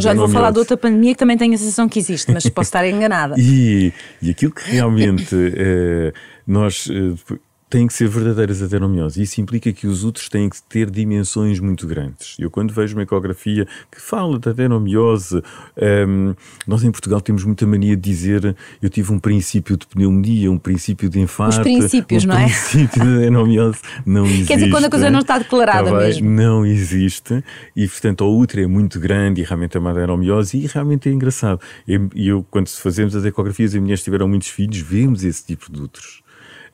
já 0.00 0.14
não 0.14 0.26
vou 0.26 0.28
falar 0.28 0.50
de 0.50 0.58
outra 0.58 0.76
pandemia 0.76 1.12
que 1.12 1.18
também 1.18 1.36
tenho 1.36 1.54
a 1.54 1.58
sensação 1.58 1.88
que 1.88 1.98
existe, 1.98 2.30
mas 2.32 2.48
posso 2.48 2.68
estar 2.68 2.86
enganada. 2.88 3.34
e, 3.38 3.92
e 4.20 4.30
aquilo 4.30 4.52
que 4.52 4.70
realmente 4.70 5.34
eh, 5.34 6.12
nós 6.46 6.88
eh, 6.90 7.36
têm 7.72 7.86
que 7.86 7.94
ser 7.94 8.06
verdadeiras 8.06 8.62
adenomioses. 8.62 9.30
Isso 9.30 9.40
implica 9.40 9.72
que 9.72 9.86
os 9.86 10.04
úteros 10.04 10.28
têm 10.28 10.46
que 10.50 10.62
ter 10.62 10.90
dimensões 10.90 11.58
muito 11.58 11.86
grandes. 11.86 12.36
Eu, 12.38 12.50
quando 12.50 12.70
vejo 12.70 12.94
uma 12.94 13.02
ecografia 13.02 13.66
que 13.90 13.98
fala 13.98 14.38
de 14.38 14.50
adenomiose, 14.50 15.38
um, 15.38 15.42
ehm, 15.78 16.34
nós 16.66 16.84
em 16.84 16.90
Portugal 16.90 17.18
temos 17.22 17.44
muita 17.44 17.66
mania 17.66 17.96
de 17.96 18.02
dizer 18.02 18.54
eu 18.82 18.90
tive 18.90 19.10
um 19.10 19.18
princípio 19.18 19.78
de 19.78 19.86
pneumonia, 19.86 20.52
um 20.52 20.58
princípio 20.58 21.08
de 21.08 21.18
infarto. 21.18 21.56
Os 21.56 21.62
princípios, 21.62 22.24
um 22.24 22.28
não 22.28 22.36
é? 22.36 22.44
O 22.44 22.44
princípio 22.44 23.02
de 23.02 23.08
adenomiose 23.08 23.78
não 24.04 24.26
existe. 24.26 24.44
Quer 24.48 24.54
dizer, 24.56 24.70
quando 24.70 24.84
a 24.84 24.90
coisa 24.90 25.10
não 25.10 25.20
está 25.20 25.38
declarada 25.38 25.90
tá 25.90 25.96
mesmo. 25.96 26.28
Não 26.28 26.66
existe. 26.66 27.42
E, 27.74 27.88
portanto, 27.88 28.22
o 28.22 28.38
útero 28.38 28.64
é 28.64 28.66
muito 28.66 29.00
grande 29.00 29.40
e 29.40 29.44
realmente 29.44 29.78
é 29.78 29.80
uma 29.80 29.92
adenomiose 29.92 30.58
e 30.58 30.66
realmente 30.66 31.08
é 31.08 31.12
engraçado. 31.12 31.58
E 31.88 32.28
eu, 32.28 32.44
quando 32.50 32.68
fazemos 32.68 33.16
as 33.16 33.24
ecografias 33.24 33.74
e 33.74 33.80
mulheres 33.80 34.04
tiveram 34.04 34.28
muitos 34.28 34.48
filhos, 34.48 34.76
vemos 34.76 35.24
esse 35.24 35.46
tipo 35.46 35.72
de 35.72 35.80
úteros. 35.80 36.22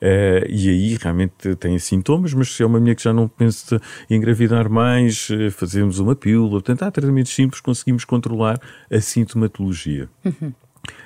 Uh, 0.01 0.47
e 0.47 0.69
aí 0.69 0.97
realmente 1.01 1.55
tem 1.55 1.77
sintomas, 1.77 2.33
mas 2.33 2.55
se 2.55 2.63
é 2.63 2.65
uma 2.65 2.79
mulher 2.79 2.95
que 2.95 3.03
já 3.03 3.11
não 3.11 3.27
pensa 3.27 3.81
engravidar 4.09 4.69
mais, 4.69 5.29
uh, 5.29 5.51
fazemos 5.51 5.99
uma 5.99 6.15
pílula, 6.15 6.61
há 6.67 6.91
tratamentos 6.91 7.33
simples, 7.33 7.59
conseguimos 7.59 8.05
controlar 8.05 8.59
a 8.89 9.01
sintomatologia. 9.01 10.09
Uhum. 10.23 10.53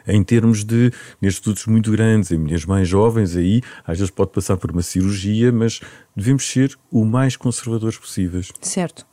Em 0.08 0.24
termos 0.24 0.64
de, 0.64 0.92
nestes 1.22 1.40
estudos 1.40 1.66
muito 1.66 1.92
grandes, 1.92 2.32
em 2.32 2.38
mulheres 2.38 2.66
mais 2.66 2.88
jovens, 2.88 3.36
aí 3.36 3.62
às 3.86 3.98
vezes 3.98 4.12
pode 4.12 4.32
passar 4.32 4.58
por 4.58 4.72
uma 4.72 4.82
cirurgia, 4.82 5.52
mas 5.52 5.80
devemos 6.16 6.48
ser 6.48 6.78
o 6.92 7.04
mais 7.06 7.36
conservadores 7.36 7.98
possíveis. 7.98 8.52
Certo. 8.62 9.06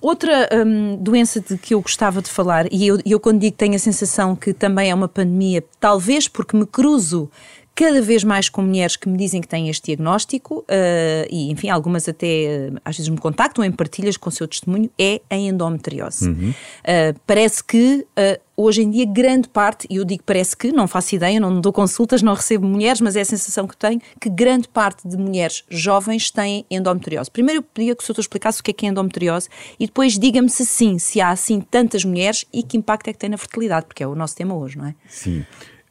Outra 0.00 0.48
hum, 0.66 0.96
doença 1.00 1.40
de 1.40 1.56
que 1.56 1.74
eu 1.74 1.80
gostava 1.80 2.20
de 2.20 2.30
falar, 2.30 2.66
e 2.72 2.86
eu, 2.86 2.98
eu 3.06 3.20
quando 3.20 3.40
digo 3.40 3.56
tenho 3.56 3.74
a 3.74 3.78
sensação 3.78 4.34
que 4.34 4.52
também 4.52 4.90
é 4.90 4.94
uma 4.94 5.08
pandemia, 5.08 5.62
talvez 5.78 6.26
porque 6.26 6.56
me 6.56 6.66
cruzo 6.66 7.30
cada 7.78 8.02
vez 8.02 8.24
mais 8.24 8.48
com 8.48 8.60
mulheres 8.60 8.96
que 8.96 9.08
me 9.08 9.16
dizem 9.16 9.40
que 9.40 9.46
têm 9.46 9.68
este 9.68 9.86
diagnóstico, 9.86 10.64
uh, 10.68 11.26
e 11.30 11.48
enfim, 11.52 11.68
algumas 11.68 12.08
até 12.08 12.70
uh, 12.72 12.80
às 12.84 12.96
vezes 12.96 13.08
me 13.08 13.18
contactam 13.18 13.64
em 13.64 13.70
partilhas 13.70 14.16
com 14.16 14.28
o 14.28 14.32
seu 14.32 14.48
testemunho, 14.48 14.90
é 14.98 15.20
a 15.30 15.36
endometriose. 15.36 16.28
Uhum. 16.28 16.50
Uh, 16.50 17.20
parece 17.24 17.62
que 17.62 18.04
hoje 18.56 18.82
em 18.82 18.90
dia 18.90 19.06
grande 19.06 19.48
parte, 19.48 19.86
e 19.88 19.94
eu 19.94 20.04
digo 20.04 20.24
parece 20.26 20.56
que, 20.56 20.72
não 20.72 20.88
faço 20.88 21.14
ideia, 21.14 21.38
não 21.38 21.60
dou 21.60 21.72
consultas, 21.72 22.20
não 22.20 22.34
recebo 22.34 22.66
mulheres, 22.66 23.00
mas 23.00 23.14
é 23.14 23.20
a 23.20 23.24
sensação 23.24 23.64
que 23.68 23.76
tenho, 23.76 24.00
que 24.20 24.28
grande 24.28 24.66
parte 24.66 25.06
de 25.06 25.16
mulheres 25.16 25.62
jovens 25.70 26.32
têm 26.32 26.66
endometriose. 26.68 27.30
Primeiro 27.30 27.60
eu 27.60 27.62
pedia 27.62 27.94
que 27.94 28.02
o 28.02 28.06
senhor 28.06 28.18
explicasse 28.18 28.60
o 28.60 28.64
que 28.64 28.72
é 28.72 28.74
que 28.74 28.86
é 28.86 28.88
endometriose 28.88 29.48
e 29.78 29.86
depois 29.86 30.18
diga-me 30.18 30.50
se 30.50 30.66
sim, 30.66 30.98
se 30.98 31.20
há 31.20 31.28
assim 31.28 31.60
tantas 31.60 32.04
mulheres 32.04 32.44
e 32.52 32.64
que 32.64 32.76
impacto 32.76 33.06
é 33.06 33.12
que 33.12 33.20
tem 33.20 33.30
na 33.30 33.38
fertilidade, 33.38 33.86
porque 33.86 34.02
é 34.02 34.06
o 34.08 34.16
nosso 34.16 34.34
tema 34.34 34.56
hoje, 34.56 34.76
não 34.76 34.86
é? 34.86 34.96
Sim. 35.08 35.44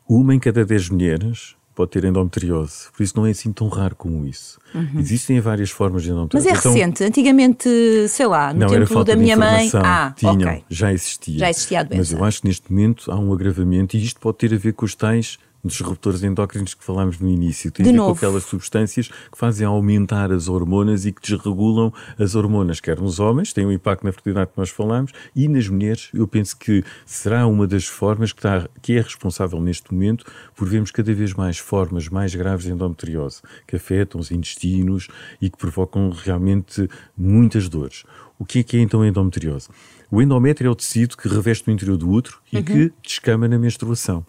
Uma 0.10 0.36
em 0.36 0.39
cada 0.39 0.65
dez 0.65 0.89
mulheres 0.89 1.57
pode 1.78 1.92
ter 1.92 2.04
endometriose. 2.04 2.88
Por 2.92 3.04
isso 3.04 3.13
não 3.16 3.28
é 3.28 3.30
assim 3.30 3.54
tão 3.54 3.68
raro 3.68 3.96
como 3.96 4.26
isso. 4.26 4.60
Uhum. 4.74 5.00
Existem 5.00 5.40
várias 5.40 5.70
formas 5.70 6.02
de 6.02 6.10
endometriose. 6.10 6.48
Mas 6.48 6.56
é 6.56 6.60
então, 6.60 6.74
recente. 6.74 7.04
Antigamente, 7.04 7.70
sei 8.10 8.26
lá, 8.26 8.52
no 8.52 8.62
não, 8.62 8.68
tempo 8.68 9.04
da 9.04 9.16
minha 9.16 9.38
mãe. 9.38 9.70
Ah, 9.76 10.12
Tinham, 10.16 10.36
okay. 10.36 10.63
já 10.68 10.92
existia. 10.92 11.38
Já 11.38 11.50
existia 11.52 11.82
a 11.82 11.84
doença. 11.84 12.00
Mas 12.00 12.12
eu 12.12 12.26
acho 12.26 12.42
que 12.42 12.48
neste 12.48 12.72
momento 12.72 13.12
há 13.12 13.20
um 13.20 13.32
agravamento 13.32 13.96
e 13.96 14.04
isto 14.04 14.20
pode 14.20 14.40
ter 14.40 14.54
a 14.56 14.58
ver 14.58 14.74
com 14.74 14.86
os 14.86 14.96
tais 14.96 15.38
disruptores 15.68 16.24
endócrinos 16.24 16.74
que 16.74 16.84
falámos 16.84 17.20
no 17.20 17.30
início. 17.30 17.72
Tem 17.72 17.84
de 17.84 17.90
a 17.90 17.92
ver 17.92 17.98
novo. 17.98 18.12
com 18.12 18.18
aquelas 18.18 18.44
substâncias 18.44 19.08
que 19.08 19.38
fazem 19.38 19.66
aumentar 19.66 20.32
as 20.32 20.48
hormonas 20.48 21.06
e 21.06 21.12
que 21.12 21.22
desregulam 21.22 21.94
as 22.18 22.36
hormonas, 22.36 22.80
quer 22.80 23.00
nos 23.00 23.20
homens, 23.20 23.54
tem 23.54 23.66
um 23.66 23.72
impacto 23.72 24.04
na 24.04 24.12
fertilidade 24.12 24.52
que 24.52 24.58
nós 24.58 24.70
falamos, 24.70 25.12
e 25.36 25.48
nas 25.48 25.68
mulheres, 25.68 26.10
eu 26.14 26.28
penso 26.28 26.58
que 26.58 26.84
será 27.06 27.46
uma 27.46 27.68
das 27.68 27.86
formas 27.86 28.32
que, 28.32 28.40
está, 28.40 28.68
que 28.82 28.94
é 28.94 29.02
responsável 29.02 29.62
neste 29.62 29.94
momento 29.94 30.26
por 30.56 30.68
vermos 30.68 30.92
cada 30.92 31.14
vez 31.14 31.34
mais 31.34 31.58
formas 31.58 32.10
mais 32.10 32.34
graves 32.34 32.66
de 32.66 32.72
endometriose, 32.72 33.42
que 33.68 33.76
afetam 33.76 34.20
os 34.20 34.32
intestinos 34.32 35.08
e 35.42 35.50
que 35.50 35.58
provocam 35.58 36.10
realmente 36.10 36.90
muitas 37.18 37.70
dores. 37.70 38.04
O 38.40 38.46
que 38.46 38.60
é 38.60 38.64
que 38.64 38.78
é 38.78 38.80
então 38.80 39.02
a 39.02 39.08
endometriose? 39.08 39.70
O 40.10 40.22
endométrio 40.22 40.70
é 40.70 40.72
o 40.72 40.76
tecido 40.76 41.18
que 41.18 41.28
reveste 41.28 41.70
o 41.70 41.72
interior 41.72 41.98
do 41.98 42.10
útero 42.10 42.38
uhum. 42.54 42.60
e 42.60 42.64
que 42.64 42.94
descama 43.04 43.48
na 43.48 43.58
menstruação. 43.58 44.26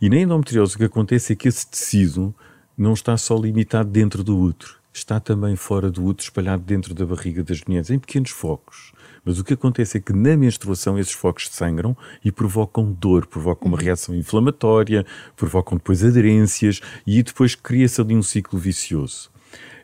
E 0.00 0.10
na 0.10 0.16
endometriose 0.16 0.74
o 0.74 0.78
que 0.78 0.84
acontece 0.84 1.32
é 1.32 1.36
que 1.36 1.48
esse 1.48 1.66
tecido 1.68 2.34
não 2.76 2.92
está 2.92 3.16
só 3.16 3.36
limitado 3.36 3.90
dentro 3.90 4.22
do 4.22 4.38
útero, 4.38 4.74
está 4.92 5.18
também 5.18 5.56
fora 5.56 5.90
do 5.90 6.04
útero, 6.04 6.24
espalhado 6.24 6.62
dentro 6.62 6.94
da 6.94 7.06
barriga 7.06 7.42
das 7.42 7.62
mulheres, 7.62 7.90
em 7.90 7.98
pequenos 7.98 8.30
focos. 8.30 8.92
Mas 9.24 9.38
o 9.38 9.44
que 9.44 9.54
acontece 9.54 9.98
é 9.98 10.00
que 10.00 10.12
na 10.12 10.36
menstruação 10.36 10.98
esses 10.98 11.12
focos 11.12 11.48
sangram 11.50 11.96
e 12.24 12.30
provocam 12.30 12.92
dor, 12.92 13.26
provocam 13.26 13.68
uma 13.68 13.78
reação 13.78 14.14
inflamatória, 14.14 15.04
provocam 15.34 15.76
depois 15.78 16.04
aderências 16.04 16.80
e 17.06 17.22
depois 17.22 17.54
cria-se 17.54 18.00
ali 18.00 18.14
um 18.14 18.22
ciclo 18.22 18.58
vicioso. 18.58 19.30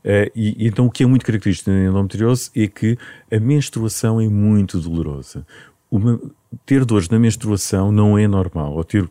Uh, 0.05 0.31
e, 0.35 0.66
então 0.66 0.87
o 0.87 0.90
que 0.90 1.03
é 1.03 1.07
muito 1.07 1.25
característico 1.25 1.70
na 1.70 1.87
endometriose 1.87 2.51
é 2.55 2.66
que 2.66 2.96
a 3.31 3.40
menstruação 3.40 4.20
é 4.20 4.29
muito 4.29 4.79
dolorosa. 4.79 5.46
Uma, 5.90 6.20
ter 6.64 6.85
dores 6.85 7.09
na 7.09 7.18
menstruação 7.18 7.90
não 7.90 8.16
é 8.16 8.29
normal, 8.29 8.75
ou 8.75 8.85
ter 8.85 9.09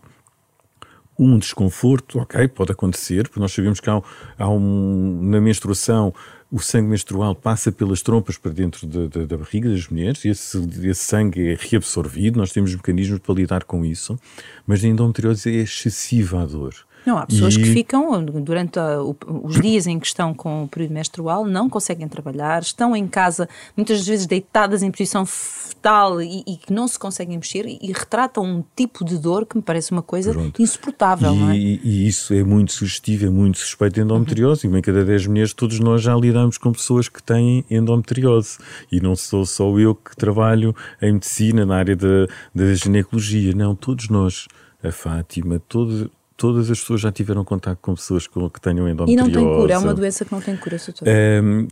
um 1.18 1.38
desconforto, 1.38 2.20
ok, 2.20 2.48
pode 2.48 2.72
acontecer, 2.72 3.24
porque 3.24 3.40
nós 3.40 3.52
sabemos 3.52 3.80
que 3.80 3.90
há, 3.90 4.02
há 4.38 4.50
um, 4.50 5.20
na 5.24 5.40
menstruação 5.40 6.14
o 6.52 6.60
sangue 6.60 6.90
menstrual 6.90 7.34
passa 7.34 7.72
pelas 7.72 8.02
trompas 8.02 8.38
para 8.38 8.52
dentro 8.52 8.86
da, 8.86 9.08
da, 9.08 9.26
da 9.26 9.38
barriga 9.38 9.70
das 9.70 9.88
mulheres 9.88 10.26
e 10.26 10.30
esse, 10.30 10.58
esse, 10.84 10.96
sangue 10.96 11.54
é 11.54 11.58
reabsorvido, 11.58 12.38
nós 12.38 12.52
temos 12.52 12.76
mecanismos 12.76 13.20
para 13.20 13.36
lidar 13.36 13.64
com 13.64 13.86
isso, 13.86 14.20
mas 14.68 14.84
na 14.84 14.90
endometriose 14.90 15.50
é 15.50 15.62
excessiva 15.62 16.42
a 16.42 16.46
dor. 16.46 16.74
Não, 17.06 17.18
há 17.18 17.26
pessoas 17.26 17.56
e... 17.56 17.58
que 17.58 17.66
ficam, 17.66 18.24
durante 18.24 18.80
a, 18.80 19.02
o, 19.02 19.16
os 19.44 19.60
dias 19.60 19.88
em 19.88 20.00
que 20.00 20.08
estão 20.08 20.34
com 20.34 20.64
o 20.64 20.68
período 20.68 20.94
menstrual, 20.94 21.46
não 21.46 21.70
conseguem 21.70 22.08
trabalhar, 22.08 22.62
estão 22.62 22.96
em 22.96 23.08
casa, 23.08 23.50
muitas 23.76 24.06
vezes 24.06 24.26
deitadas 24.26 24.84
em 24.84 24.92
posição 24.92 25.26
fetal 25.26 26.22
e, 26.22 26.44
e 26.46 26.58
que 26.58 26.72
não 26.72 26.88
se 26.88 27.00
conseguem 27.00 27.38
mexer 27.38 27.66
e, 27.66 27.80
e, 27.82 27.92
retratam 27.92 28.44
um 28.44 28.64
tipo 28.76 29.04
de 29.04 29.18
dor 29.18 29.46
que 29.46 29.58
me 29.58 29.64
parece 29.64 29.92
uma 29.92 30.02
coisa 30.02 30.32
Pronto. 30.32 30.62
insuportável, 30.62 31.34
e, 31.34 31.38
não 31.38 31.50
é? 31.50 31.58
E, 31.58 32.08
isso 32.08 32.34
é 32.34 32.44
muito 32.44 32.72
sugestivo, 32.72 33.26
é 33.26 33.30
muito 33.30 33.58
suspeito 33.58 33.96
de 33.96 34.02
endometriose. 34.02 34.68
Uhum. 34.68 34.76
E 34.76 34.80
em 34.80 34.82
cada 34.82 35.04
10 35.04 35.28
mulheres, 35.28 35.54
todos 35.54 35.80
nós 35.80 36.02
já 36.02 36.16
lidamos 36.16 36.58
com 36.58 36.72
pessoas 36.72 37.10
que 37.10 37.22
têm 37.22 37.66
endometriose. 37.70 38.58
E 38.92 39.00
não 39.00 39.16
sou 39.16 39.46
só 39.46 39.78
eu 39.80 39.96
que 39.96 40.16
trabalho 40.16 40.76
em 41.02 41.14
medicina, 41.14 41.66
na 41.66 41.78
área 41.78 41.96
da, 41.96 42.28
da 42.54 42.74
ginecologia. 42.74 43.54
Não, 43.54 43.76
todos 43.76 44.10
nós. 44.10 44.48
A 44.84 44.92
Fátima, 44.92 45.60
todo, 45.60 46.10
todas 46.42 46.72
as 46.72 46.80
pessoas 46.80 47.02
já 47.02 47.12
tiveram 47.12 47.46
contato 47.46 47.78
com 47.80 47.94
pessoas 47.94 48.26
com, 48.26 48.50
que 48.50 48.60
tenham 48.60 48.90
endometriose. 48.90 49.14
E 49.14 49.16
não 49.16 49.32
tem 49.32 49.62
cura, 49.62 49.74
é 49.76 49.78
uma 49.78 49.94
doença 49.94 50.26
que 50.26 50.32
não 50.32 50.42
tem 50.42 50.58
cura, 50.58 50.78
doutor? 50.78 51.08
Um, 51.08 51.68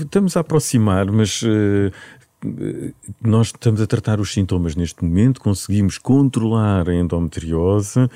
estamos 0.00 0.34
a 0.34 0.40
aproximar, 0.40 1.12
mas 1.12 1.42
uh, 1.42 1.92
nós 3.20 3.48
estamos 3.48 3.82
a 3.82 3.86
tratar 3.86 4.18
os 4.18 4.32
sintomas 4.32 4.74
neste 4.74 5.04
momento, 5.04 5.42
conseguimos 5.42 5.98
controlar 5.98 6.88
a 6.88 6.94
endometriose, 6.94 8.00
uh, 8.00 8.08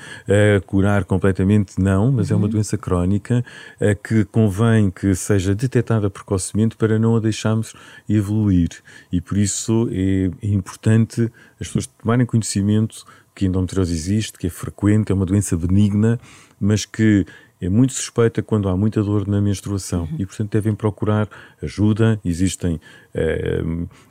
curar 0.65 1.05
completamente 1.05 1.79
não, 1.79 2.11
mas 2.11 2.31
uhum. 2.31 2.33
é 2.33 2.37
uma 2.37 2.45
uhum. 2.47 2.53
doença 2.53 2.75
crónica 2.75 3.45
uh, 3.79 3.95
que 4.03 4.25
convém 4.25 4.89
que 4.89 5.13
seja 5.13 5.53
detectada 5.53 6.09
precocemente 6.09 6.75
para 6.75 6.97
não 6.97 7.15
a 7.15 7.19
deixarmos 7.19 7.75
evoluir. 8.09 8.69
E 9.11 9.21
por 9.21 9.37
isso 9.37 9.87
é, 9.91 10.31
é 10.43 10.49
importante 10.49 11.31
as 11.61 11.67
pessoas 11.67 11.85
tomarem 11.85 12.25
conhecimento 12.25 13.05
que 13.35 13.45
a 13.45 13.47
endometriose 13.47 13.93
existe, 13.93 14.37
que 14.37 14.47
é 14.47 14.49
frequente, 14.49 15.11
é 15.11 15.15
uma 15.15 15.25
doença 15.25 15.57
benigna, 15.57 16.19
mas 16.59 16.85
que 16.85 17.25
é 17.63 17.69
muito 17.69 17.93
suspeita 17.93 18.41
quando 18.41 18.67
há 18.67 18.75
muita 18.75 19.01
dor 19.01 19.25
na 19.25 19.39
menstruação 19.39 20.01
uhum. 20.03 20.15
e, 20.19 20.25
portanto, 20.25 20.51
devem 20.51 20.75
procurar 20.75 21.29
ajuda. 21.61 22.19
Existem 22.25 22.79
eh, 23.13 23.63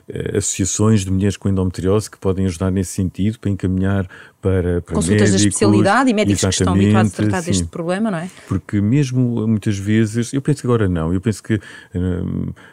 eh, 0.08 0.38
associações 0.38 1.04
de 1.04 1.10
mulheres 1.10 1.36
com 1.36 1.50
endometriose 1.50 2.10
que 2.10 2.16
podem 2.16 2.46
ajudar 2.46 2.70
nesse 2.70 2.92
sentido 2.92 3.38
para 3.38 3.50
encaminhar 3.50 4.08
para, 4.40 4.80
para 4.80 4.94
Consultas 4.94 5.08
médicos, 5.08 5.30
da 5.30 5.36
especialidade 5.36 6.10
e 6.10 6.14
médicos 6.14 6.40
que 6.40 6.48
estão 6.48 6.72
habituados 6.72 7.12
a 7.12 7.16
tratar 7.16 7.42
sim, 7.42 7.50
deste 7.50 7.66
problema, 7.66 8.10
não 8.10 8.18
é? 8.18 8.30
Porque 8.48 8.80
mesmo 8.80 9.46
muitas 9.46 9.76
vezes, 9.76 10.32
eu 10.32 10.40
penso 10.40 10.62
que 10.62 10.66
agora 10.66 10.88
não, 10.88 11.12
eu 11.12 11.20
penso 11.20 11.42
que 11.42 11.54
eh, 11.54 11.60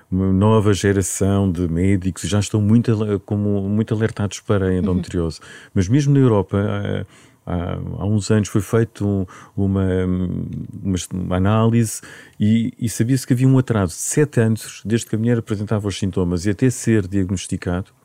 uma 0.10 0.32
nova 0.32 0.74
geração 0.74 1.52
de 1.52 1.68
médicos 1.68 2.24
já 2.24 2.40
estão 2.40 2.62
muito, 2.62 3.22
como, 3.26 3.68
muito 3.68 3.94
alertados 3.94 4.40
para 4.40 4.68
a 4.68 4.74
endometriose. 4.74 5.40
Uhum. 5.42 5.70
Mas 5.76 5.88
mesmo 5.90 6.14
na 6.14 6.20
Europa 6.22 7.06
há, 7.50 7.74
há 7.74 8.06
uns 8.06 8.30
anos 8.30 8.48
foi 8.48 8.62
feita 8.62 9.04
um, 9.04 9.26
uma, 9.56 9.88
uma, 10.06 10.98
uma, 11.14 11.36
análise 11.36 12.02
e, 12.40 12.74
e 12.80 12.88
sabia-se 12.88 13.26
que 13.26 13.34
havia 13.34 13.48
um 13.48 13.58
atraso 13.58 13.94
de 13.94 14.02
sete 14.02 14.40
anos 14.40 14.82
desde 14.86 15.08
que 15.08 15.16
a 15.16 15.20
mulher 15.20 15.40
apresentava 15.40 15.88
os 15.88 15.98
sintomas 15.98 16.46
e 16.46 16.52
até 16.52 16.70
ser 16.70 17.08
diagnosticado 17.08 17.99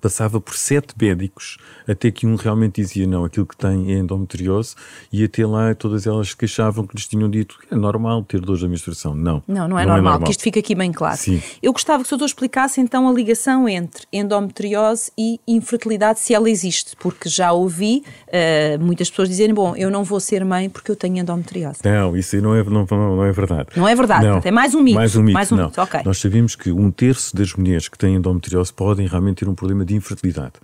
passava 0.00 0.40
por 0.40 0.54
sete 0.54 0.94
médicos 1.00 1.58
até 1.86 2.10
que 2.10 2.26
um 2.26 2.36
realmente 2.36 2.80
dizia 2.80 3.06
não, 3.06 3.24
aquilo 3.24 3.46
que 3.46 3.56
tem 3.56 3.92
é 3.92 3.98
endometriose 3.98 4.74
e 5.12 5.24
até 5.24 5.46
lá 5.46 5.74
todas 5.74 6.06
elas 6.06 6.34
queixavam 6.34 6.86
que 6.86 6.96
lhes 6.96 7.06
tinham 7.06 7.28
dito 7.28 7.58
é 7.70 7.74
normal 7.74 8.22
ter 8.24 8.40
dores 8.40 8.62
da 8.62 8.68
menstruação. 8.68 9.14
Não. 9.14 9.42
Não, 9.46 9.68
não 9.68 9.78
é, 9.78 9.84
não 9.84 9.94
normal, 9.94 9.98
é 9.98 10.02
normal, 10.02 10.20
que 10.22 10.30
isto 10.30 10.42
fica 10.42 10.60
aqui 10.60 10.74
bem 10.74 10.92
claro. 10.92 11.16
Sim. 11.16 11.42
Eu 11.62 11.72
gostava 11.72 12.02
que 12.02 12.08
o 12.08 12.10
doutor 12.10 12.26
explicasse 12.26 12.80
então 12.80 13.08
a 13.08 13.12
ligação 13.12 13.68
entre 13.68 14.06
endometriose 14.12 15.10
e 15.18 15.40
infertilidade, 15.46 16.20
se 16.20 16.34
ela 16.34 16.48
existe, 16.48 16.96
porque 16.96 17.28
já 17.28 17.52
ouvi 17.52 18.02
uh, 18.28 18.82
muitas 18.82 19.10
pessoas 19.10 19.28
dizerem, 19.28 19.54
bom, 19.54 19.74
eu 19.76 19.90
não 19.90 20.04
vou 20.04 20.20
ser 20.20 20.44
mãe 20.44 20.68
porque 20.68 20.90
eu 20.90 20.96
tenho 20.96 21.18
endometriose. 21.18 21.80
Não, 21.84 22.16
isso 22.16 22.36
não 22.40 22.54
é, 22.54 22.62
não, 22.62 22.86
não 22.88 23.24
é 23.24 23.32
verdade. 23.32 23.68
Não 23.76 23.88
é 23.88 23.94
verdade, 23.94 24.26
não. 24.26 24.40
é 24.44 24.50
mais 24.50 24.74
um 24.74 24.82
mito. 24.82 24.96
Mais 24.96 25.16
um 25.16 25.22
mito, 25.22 25.34
mais 25.34 25.52
um 25.52 25.56
não. 25.56 25.66
Mito. 25.66 25.80
Okay. 25.80 26.02
Nós 26.04 26.18
sabemos 26.18 26.54
que 26.54 26.70
um 26.70 26.90
terço 26.90 27.34
das 27.34 27.54
mulheres 27.54 27.88
que 27.88 27.98
têm 27.98 28.14
endometriose 28.14 28.72
podem 28.72 29.06
realmente 29.06 29.38
ter 29.38 29.48
um 29.48 29.54
problema 29.54 29.79
de 29.84 29.94
infertilidade. 29.94 30.54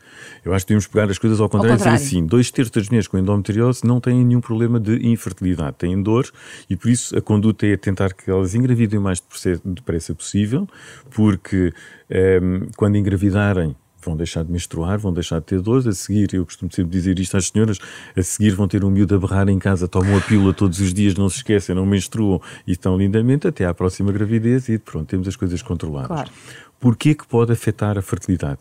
Eu 0.45 0.53
acho 0.53 0.65
que 0.65 0.71
devemos 0.71 0.87
pegar 0.87 1.11
as 1.11 1.19
coisas 1.19 1.41
ao 1.41 1.49
contrário, 1.49 1.73
ao 1.73 1.79
contrário. 1.79 1.97
e 1.97 2.05
dizer 2.05 2.17
assim: 2.17 2.27
dois 2.27 2.51
terços 2.51 2.73
das 2.73 2.89
mulheres 2.89 3.09
com 3.09 3.19
endometriose 3.19 3.85
não 3.85 4.01
têm 4.01 4.25
nenhum 4.25 4.41
problema 4.41 4.79
de 4.79 5.07
infertilidade, 5.07 5.77
têm 5.79 6.03
dor 6.03 6.31
e 6.69 6.77
por 6.77 6.91
isso 6.91 7.17
a 7.17 7.21
conduta 7.21 7.67
é 7.67 7.77
tentar 7.77 8.13
que 8.13 8.31
elas 8.31 8.55
engravidem 8.55 8.99
o 8.99 9.03
mais 9.03 9.23
depressa 9.65 10.15
possível, 10.15 10.69
porque 11.11 11.73
um, 12.11 12.15
ehm, 12.15 12.69
quando 12.77 12.97
engravidarem 12.97 13.77
vão 14.07 14.17
deixar 14.17 14.45
de 14.45 14.53
menstruar, 14.53 14.99
vão 14.99 15.13
deixar 15.13 15.41
de 15.41 15.47
ter 15.47 15.61
dores, 15.61 15.87
a 15.87 15.93
seguir, 15.93 16.33
eu 16.33 16.45
costumo 16.45 16.71
sempre 16.73 16.93
dizer 16.93 17.19
isto 17.19 17.37
às 17.37 17.49
senhoras, 17.49 17.79
a 18.17 18.23
seguir 18.23 18.51
vão 18.51 18.69
ter 18.69 18.85
um 18.85 18.91
miúdo 18.91 19.17
a 19.17 19.19
berrar 19.19 19.49
em 19.49 19.59
casa, 19.59 19.89
tomam 19.89 20.17
a 20.17 20.21
pílula 20.21 20.55
todos 20.55 20.81
os 20.81 20.95
dias, 20.95 21.15
não 21.15 21.29
se 21.29 21.39
esquecem, 21.39 21.75
não 21.75 21.85
menstruam 21.85 22.41
e 22.67 22.73
estão 22.73 22.97
lindamente 22.97 23.49
até 23.49 23.65
à 23.67 23.75
próxima 23.75 24.13
gravidez 24.13 24.69
e 24.69 24.79
pronto, 24.79 25.09
temos 25.09 25.27
as 25.27 25.35
coisas 25.35 25.61
controladas. 25.61 26.09
Claro. 26.09 26.31
Porquê 26.79 27.15
que 27.15 27.27
pode 27.27 27.53
afetar 27.53 27.99
a 27.99 28.03
fertilidade? 28.03 28.59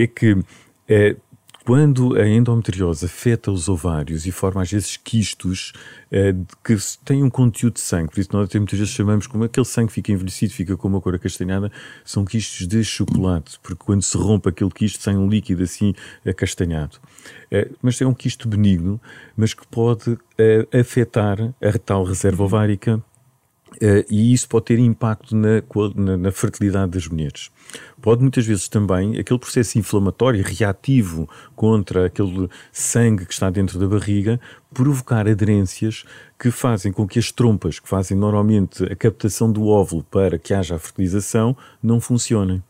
É 0.00 0.06
que 0.06 0.36
é, 0.88 1.16
quando 1.68 2.16
a 2.16 2.26
endometriose 2.26 3.04
afeta 3.04 3.50
os 3.50 3.68
ovários 3.68 4.24
e 4.24 4.32
forma 4.32 4.62
às 4.62 4.70
vezes 4.70 4.96
quistos 4.96 5.74
é, 6.10 6.34
que 6.64 6.74
têm 7.04 7.22
um 7.22 7.28
conteúdo 7.28 7.74
de 7.74 7.80
sangue, 7.80 8.10
por 8.10 8.20
isso 8.20 8.30
nós 8.32 8.48
até 8.48 8.58
muitas 8.58 8.78
vezes 8.78 8.94
chamamos 8.94 9.26
como 9.26 9.44
aquele 9.44 9.66
sangue 9.66 9.92
fica 9.92 10.10
envelhecido, 10.10 10.54
fica 10.54 10.78
com 10.78 10.88
uma 10.88 10.98
cor 10.98 11.14
acastanhada, 11.14 11.70
são 12.06 12.24
quistos 12.24 12.66
de 12.66 12.82
chocolate, 12.82 13.58
porque 13.62 13.84
quando 13.84 14.00
se 14.00 14.16
rompe 14.16 14.48
aquele 14.48 14.70
quisto 14.70 15.02
sai 15.02 15.14
um 15.14 15.28
líquido 15.28 15.62
assim 15.62 15.92
acastanhado. 16.26 16.96
É, 17.50 17.68
mas 17.82 18.00
é 18.00 18.06
um 18.06 18.14
quisto 18.14 18.48
benigno, 18.48 18.98
mas 19.36 19.52
que 19.52 19.66
pode 19.66 20.16
afetar 20.72 21.38
a 21.60 21.78
tal 21.78 22.04
reserva 22.04 22.44
ovárica 22.44 23.02
Uh, 23.76 24.04
e 24.10 24.32
isso 24.32 24.48
pode 24.48 24.66
ter 24.66 24.78
impacto 24.78 25.36
na, 25.36 25.62
na, 25.94 26.16
na, 26.16 26.32
fertilidade 26.32 26.92
das 26.92 27.06
mulheres. 27.06 27.50
Pode 28.00 28.22
muitas 28.22 28.44
vezes 28.44 28.68
também, 28.68 29.18
aquele 29.18 29.38
processo 29.38 29.78
inflamatório, 29.78 30.42
reativo 30.42 31.28
contra 31.54 32.06
aquele 32.06 32.48
sangue 32.72 33.24
que 33.24 33.32
está 33.32 33.50
dentro 33.50 33.78
da 33.78 33.86
barriga, 33.86 34.40
provocar 34.72 35.28
aderências 35.28 36.04
que 36.38 36.50
fazem 36.50 36.92
com 36.92 37.06
que 37.06 37.18
as 37.18 37.30
trompas, 37.30 37.78
que 37.78 37.88
fazem 37.88 38.16
normalmente 38.16 38.82
a 38.84 38.96
captação 38.96 39.52
do 39.52 39.66
óvulo 39.66 40.02
para 40.10 40.38
que 40.38 40.54
haja 40.54 40.74
a 40.74 40.78
fertilização, 40.78 41.56
não 41.82 42.00
funcionem. 42.00 42.62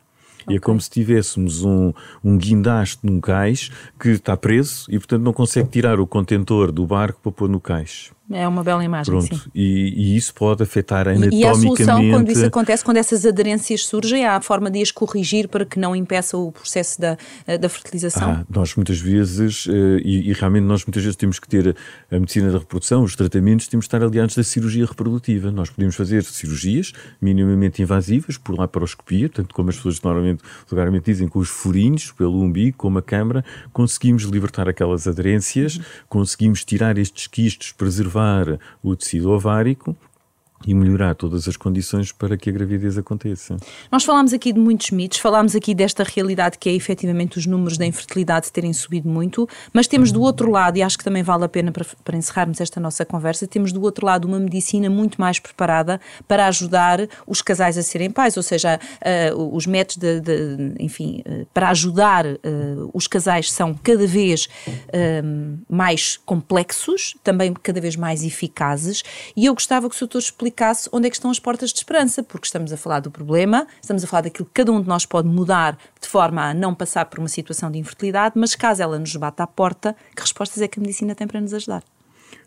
Okay. 0.43 0.55
E 0.55 0.57
é 0.57 0.61
como 0.61 0.81
se 0.81 0.91
tivéssemos 0.91 1.63
um, 1.63 1.93
um 2.23 2.37
guindaste 2.37 2.99
num 3.03 3.21
cais 3.21 3.71
que 3.99 4.11
está 4.11 4.37
preso 4.37 4.87
e, 4.89 4.99
portanto, 4.99 5.23
não 5.23 5.33
consegue 5.33 5.69
tirar 5.69 6.01
o 6.01 6.07
contentor 6.07 6.71
do 6.73 6.87
barco 6.87 7.21
para 7.23 7.33
pôr 7.33 7.49
no 7.49 7.61
cais. 7.61 8.11
É 8.31 8.47
uma 8.47 8.63
bela 8.63 8.85
imagem, 8.85 9.11
Pronto. 9.11 9.35
sim. 9.35 9.51
E, 9.55 10.13
e, 10.13 10.17
isso 10.17 10.35
pode 10.35 10.63
afetar 10.63 11.09
anatomicamente... 11.09 11.37
E 11.37 11.47
a 11.47 11.55
solução, 11.55 12.11
quando 12.11 12.31
isso 12.31 12.45
acontece, 12.45 12.85
quando 12.85 12.99
essas 12.99 13.25
aderências 13.25 13.87
surgem, 13.87 14.27
há 14.27 14.37
a 14.37 14.41
forma 14.43 14.71
de 14.71 14.83
as 14.83 14.91
corrigir 14.91 15.49
para 15.49 15.65
que 15.65 15.79
não 15.79 15.97
impeça 15.97 16.37
o 16.37 16.53
processo 16.53 17.01
da, 17.01 17.17
eh, 17.47 17.57
da 17.57 17.71
fertilização? 17.71 18.31
Ah, 18.31 18.47
nós 18.51 18.75
muitas 18.75 18.99
vezes, 19.01 19.67
eh, 19.67 20.03
e, 20.05 20.29
e, 20.29 20.33
realmente 20.35 20.65
nós 20.65 20.85
muitas 20.85 21.03
vezes 21.03 21.17
temos 21.17 21.39
que 21.39 21.49
ter 21.49 21.75
a 22.11 22.19
medicina 22.19 22.53
da 22.53 22.59
reprodução, 22.59 23.03
os 23.03 23.17
tratamentos, 23.17 23.67
temos 23.67 23.87
que 23.87 23.95
estar 23.95 24.05
aliados 24.05 24.37
da 24.37 24.45
cirurgia 24.45 24.85
reprodutiva. 24.85 25.51
Nós 25.51 25.71
podemos 25.71 25.97
fazer 25.97 26.23
cirurgias 26.25 26.93
minimamente 27.23 27.81
invasivas, 27.81 28.37
por 28.37 28.59
laparoscopia, 28.59 29.31
tanto 29.31 29.55
como 29.55 29.71
as 29.71 29.77
pessoas 29.77 30.03
normalmente, 30.03 30.43
vulgarmente 30.69 31.07
dizem, 31.07 31.29
com 31.29 31.39
os 31.39 31.49
furinhos, 31.49 32.13
pelo 32.13 32.43
umbigo, 32.43 32.77
com 32.77 32.89
uma 32.89 33.03
câmara, 33.03 33.43
conseguimos 33.73 34.25
libertar 34.25 34.69
aquelas 34.69 35.09
aderências, 35.09 35.81
conseguimos 36.11 36.63
tirar 36.63 36.99
estes 36.99 37.27
quistos, 37.27 37.73
preservar 37.73 38.18
o 38.83 38.97
tecido 38.97 39.31
ovárico 39.31 39.97
e 40.67 40.75
melhorar 40.75 41.15
todas 41.15 41.47
as 41.47 41.57
condições 41.57 42.13
para 42.13 42.37
que 42.37 42.51
a 42.51 42.53
gravidez 42.53 42.99
aconteça. 42.99 43.57
Nós 43.91 44.05
falámos 44.05 44.33
aqui 44.33 44.53
de 44.53 44.59
muitos 44.59 44.91
mitos, 44.91 45.19
falámos 45.19 45.55
aqui 45.55 45.75
desta 45.75 46.03
realidade 46.03 46.59
que 46.59 46.69
é 46.69 46.75
efetivamente 46.75 47.39
os 47.39 47.47
números 47.47 47.79
da 47.79 47.87
infertilidade 47.87 48.51
terem 48.51 48.73
subido 48.73 49.09
muito, 49.09 49.49
mas 49.73 49.87
temos 49.87 50.11
do 50.11 50.21
outro 50.21 50.51
lado, 50.51 50.77
e 50.77 50.83
acho 50.83 50.99
que 50.99 51.05
também 51.05 51.23
vale 51.23 51.45
a 51.45 51.49
pena 51.49 51.71
para, 51.71 51.87
para 52.05 52.17
encerrarmos 52.17 52.61
esta 52.61 52.81
nossa 52.81 53.05
conversa, 53.05 53.47
temos 53.47 53.73
do 53.73 53.81
outro 53.83 54.05
lado 54.05 54.27
uma 54.27 54.39
medicina 54.39 54.91
muito 54.91 55.21
mais 55.21 55.39
preparada 55.39 56.01
para 56.27 56.47
ajudar 56.49 57.09
os 57.27 57.41
casais 57.41 57.79
a 57.79 57.83
serem 57.83 58.11
pais, 58.11 58.37
ou 58.37 58.43
seja, 58.43 58.81
uh, 59.33 59.57
os 59.57 59.67
métodos 59.67 59.97
de, 59.97 60.21
de 60.21 60.75
enfim, 60.81 61.23
uh, 61.27 61.47
para 61.55 61.71
ajudar 61.71 62.27
uh, 62.27 62.91
os 62.93 63.07
casais 63.07 63.53
são 63.53 63.75
cada 63.75 64.07
vez 64.07 64.49
mais 65.69 66.17
complexos, 66.25 67.15
também 67.23 67.53
cada 67.55 67.81
vez 67.81 67.97
mais 67.97 68.25
eficazes, 68.25 69.03
e 69.37 69.47
eu 69.47 69.55
gostava 69.55 69.89
que 69.89 69.95
o 69.95 69.99
Sr. 69.99 70.19
explicasse 70.19 70.48
explicasse 70.49 70.89
onde 70.93 71.07
é 71.07 71.11
que 71.11 71.17
estão 71.17 71.31
as 71.31 71.39
portas 71.39 71.71
de 71.71 71.79
esperança, 71.79 72.23
porque 72.23 72.47
estamos 72.47 72.73
a 72.73 72.77
falar 72.77 73.01
do 73.01 73.11
problema, 73.11 73.67
estamos 73.81 74.03
a 74.03 74.07
falar 74.07 74.23
daquilo 74.23 74.47
que 74.47 74.53
cada 74.55 74.73
um 74.73 74.81
de 74.81 74.89
nós 74.89 75.07
pode 75.07 75.29
mudar 75.29 75.79
de 76.01 76.09
forma 76.09 76.51
a 76.51 76.55
não 76.55 76.75
passar 76.75 77.05
por 77.07 77.19
uma 77.19 77.29
situação 77.29 77.71
de 77.71 77.79
infertilidade, 77.79 78.35
mas 78.37 78.55
caso 78.55 78.83
ela 78.83 78.99
nos 78.99 79.15
bata 79.17 79.43
à 79.43 79.47
porta, 79.47 79.95
que 80.15 80.23
respostas 80.23 80.61
é 80.63 80.69
que 80.69 80.79
a 80.79 80.83
medicina 80.83 81.15
tem 81.15 81.27
para 81.27 81.41
nos 81.41 81.55
ajudar? 81.55 81.83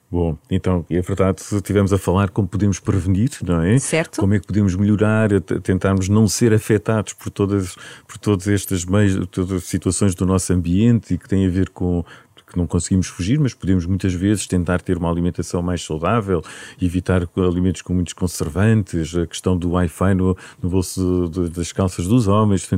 Bom, 0.10 0.38
então, 0.50 0.86
é 0.90 1.00
verdade, 1.00 1.42
estivemos 1.42 1.94
a 1.94 1.98
falar 1.98 2.32
como 2.32 2.46
podemos 2.46 2.82
prevenir, 2.82 3.30
não 3.44 3.62
é? 3.62 3.80
Certo. 3.80 4.20
Como 4.20 4.34
é 4.34 4.40
que 4.40 4.46
podemos 4.46 4.76
melhorar, 4.76 5.30
tentarmos 5.64 6.10
não 6.10 6.28
ser 6.28 6.54
afetados 6.54 7.14
por 7.14 7.30
todas, 7.30 7.78
por 8.06 8.18
todas 8.18 8.46
estas 8.50 8.84
meios, 8.84 9.26
todas 9.32 9.54
as 9.54 9.64
situações 9.64 10.14
do 10.14 10.26
nosso 10.26 10.52
ambiente 10.52 11.14
e 11.14 11.18
que 11.18 11.30
têm 11.30 11.48
a 11.48 11.50
ver 11.50 11.70
com 11.70 12.04
que 12.52 12.58
não 12.58 12.68
conseguimos 12.68 13.08
fugir, 13.08 13.40
mas 13.40 13.54
podemos 13.54 13.86
muitas 13.86 14.14
vezes 14.14 14.46
tentar 14.46 14.82
ter 14.82 14.98
uma 14.98 15.10
alimentação 15.10 15.62
mais 15.62 15.84
saudável, 15.84 16.44
evitar 16.82 17.28
alimentos 17.38 17.82
com 17.82 17.94
muitos 17.94 18.14
conservantes, 18.14 19.16
a 19.16 19.26
questão 19.26 19.58
do 19.58 19.72
Wi-Fi 19.72 20.14
no, 20.14 20.38
no 20.62 20.70
bolso 20.70 21.30
de, 21.32 21.50
das 21.50 21.72
calças 21.72 22.08
dos 22.08 22.28
homens, 22.28 22.70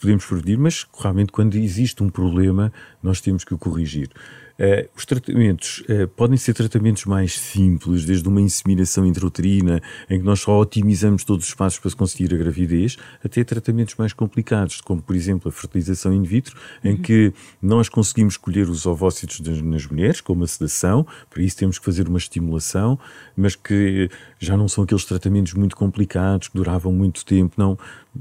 podemos 0.00 0.26
prevenir, 0.26 0.58
mas 0.58 0.86
realmente 0.98 1.32
quando 1.32 1.56
existe 1.56 2.02
um 2.02 2.10
problema, 2.10 2.72
nós 3.02 3.20
temos 3.20 3.44
que 3.44 3.54
o 3.54 3.58
corrigir. 3.58 4.10
Uh, 4.58 4.88
os 4.96 5.04
tratamentos 5.04 5.82
uh, 5.88 6.06
podem 6.08 6.36
ser 6.36 6.54
tratamentos 6.54 7.04
mais 7.06 7.36
simples, 7.38 8.04
desde 8.04 8.28
uma 8.28 8.40
inseminação 8.40 9.04
intrauterina, 9.04 9.82
em 10.08 10.20
que 10.20 10.24
nós 10.24 10.40
só 10.40 10.60
otimizamos 10.60 11.24
todos 11.24 11.48
os 11.48 11.54
passos 11.54 11.80
para 11.80 11.90
conseguir 11.90 12.32
a 12.32 12.38
gravidez, 12.38 12.96
até 13.24 13.42
tratamentos 13.42 13.96
mais 13.96 14.12
complicados, 14.12 14.80
como 14.80 15.02
por 15.02 15.16
exemplo 15.16 15.48
a 15.48 15.52
fertilização 15.52 16.12
in 16.12 16.22
vitro, 16.22 16.56
em 16.84 16.92
uhum. 16.92 17.02
que 17.02 17.32
nós 17.60 17.88
conseguimos 17.88 18.34
escolher 18.34 18.68
os 18.68 18.86
ovócitos 18.86 19.40
nas 19.40 19.86
mulheres, 19.86 20.20
com 20.20 20.32
uma 20.32 20.46
sedação, 20.46 21.04
para 21.28 21.42
isso 21.42 21.56
temos 21.56 21.78
que 21.78 21.84
fazer 21.84 22.06
uma 22.06 22.18
estimulação, 22.18 22.96
mas 23.36 23.56
que 23.56 24.08
já 24.38 24.56
não 24.56 24.68
são 24.68 24.84
aqueles 24.84 25.04
tratamentos 25.04 25.54
muito 25.54 25.74
complicados, 25.74 26.46
que 26.46 26.56
duravam 26.56 26.92
muito 26.92 27.24
tempo, 27.24 27.54
não. 27.56 27.76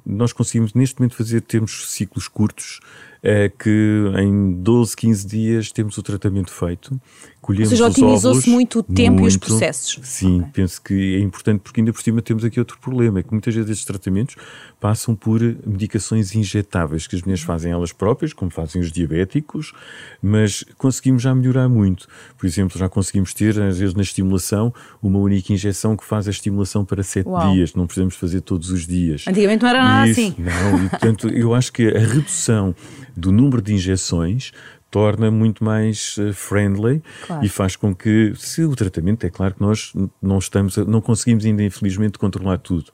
Nós 0.06 0.34
conseguimos 0.34 0.74
neste 0.74 1.00
momento 1.00 1.16
fazer, 1.16 1.42
termos 1.42 1.92
ciclos 1.92 2.28
curtos, 2.28 2.80
é 3.22 3.50
que 3.50 4.12
em 4.20 4.54
12, 4.62 4.96
15 4.96 5.28
dias 5.28 5.72
temos 5.72 5.98
o 5.98 6.04
tratamento 6.04 6.52
feito. 6.52 7.00
Colhemos 7.44 7.74
Ou 7.74 7.78
seja, 7.78 7.88
otimizou-se 7.88 8.50
muito 8.50 8.80
o 8.80 8.84
tempo 8.84 9.20
muito, 9.20 9.26
e 9.26 9.28
os 9.28 9.36
processos. 9.38 10.00
Sim, 10.02 10.40
okay. 10.40 10.50
penso 10.54 10.82
que 10.82 11.18
é 11.18 11.20
importante 11.20 11.60
porque 11.60 11.82
ainda 11.82 11.92
por 11.92 12.02
cima 12.02 12.22
temos 12.22 12.46
aqui 12.46 12.58
outro 12.58 12.80
problema, 12.80 13.20
é 13.20 13.24
que 13.24 13.32
muitas 13.32 13.54
vezes 13.54 13.70
estes 13.70 13.86
tratamentos 13.86 14.38
passam 14.80 15.14
por 15.14 15.42
medicações 15.68 16.34
injetáveis 16.36 17.06
que 17.06 17.18
as 17.18 17.22
mulheres 17.22 17.44
fazem 17.44 17.74
elas 17.74 17.92
próprias, 17.92 18.32
como 18.32 18.50
fazem 18.50 18.82
os 18.82 18.90
diabéticos, 18.94 19.74
mas 20.22 20.64
conseguimos 20.78 21.22
já 21.22 21.36
melhorar 21.36 21.68
muito. 21.68 22.08
Por 22.38 22.46
exemplo, 22.46 22.80
já 22.80 22.88
conseguimos 22.88 23.34
ter, 23.34 23.62
às 23.62 23.78
vezes 23.78 23.94
na 23.94 24.04
estimulação, 24.04 24.74
uma 25.02 25.20
única 25.20 25.52
injeção 25.52 25.98
que 25.98 26.06
faz 26.06 26.30
a 26.30 26.32
estimulação 26.32 26.86
para 26.86 27.04
7 27.04 27.28
dias, 27.52 27.74
não 27.74 27.86
precisamos 27.86 28.16
fazer 28.16 28.40
todos 28.40 28.70
os 28.70 28.88
dias. 28.88 29.26
Antigamente 29.28 29.64
não 29.64 29.70
era 29.70 29.84
nada 29.84 30.10
Isso, 30.10 30.22
assim. 30.22 30.36
Não, 30.38 30.86
e 30.86 30.90
portanto 30.90 31.28
eu 31.28 31.54
acho 31.54 31.74
que 31.74 31.90
a 31.90 32.00
redução 32.00 32.74
do 33.18 33.34
número 33.34 33.62
de 33.62 33.74
injeções 33.74 34.54
torna 34.94 35.32
muito 35.32 35.64
mais 35.64 36.18
eh, 36.20 36.32
friendly 36.34 37.02
claro. 37.26 37.44
e 37.44 37.50
faz 37.50 37.76
com 37.76 37.96
que, 37.96 38.32
se 38.36 38.64
o 38.64 38.76
tratamento, 38.76 39.26
é 39.26 39.30
claro 39.32 39.56
que 39.56 39.62
nós 39.62 39.92
não 40.22 40.38
estamos, 40.38 40.78
não 40.78 41.02
conseguimos 41.02 41.44
ainda 41.46 41.64
infelizmente 41.64 42.20
controlar 42.20 42.60
tudo. 42.60 42.92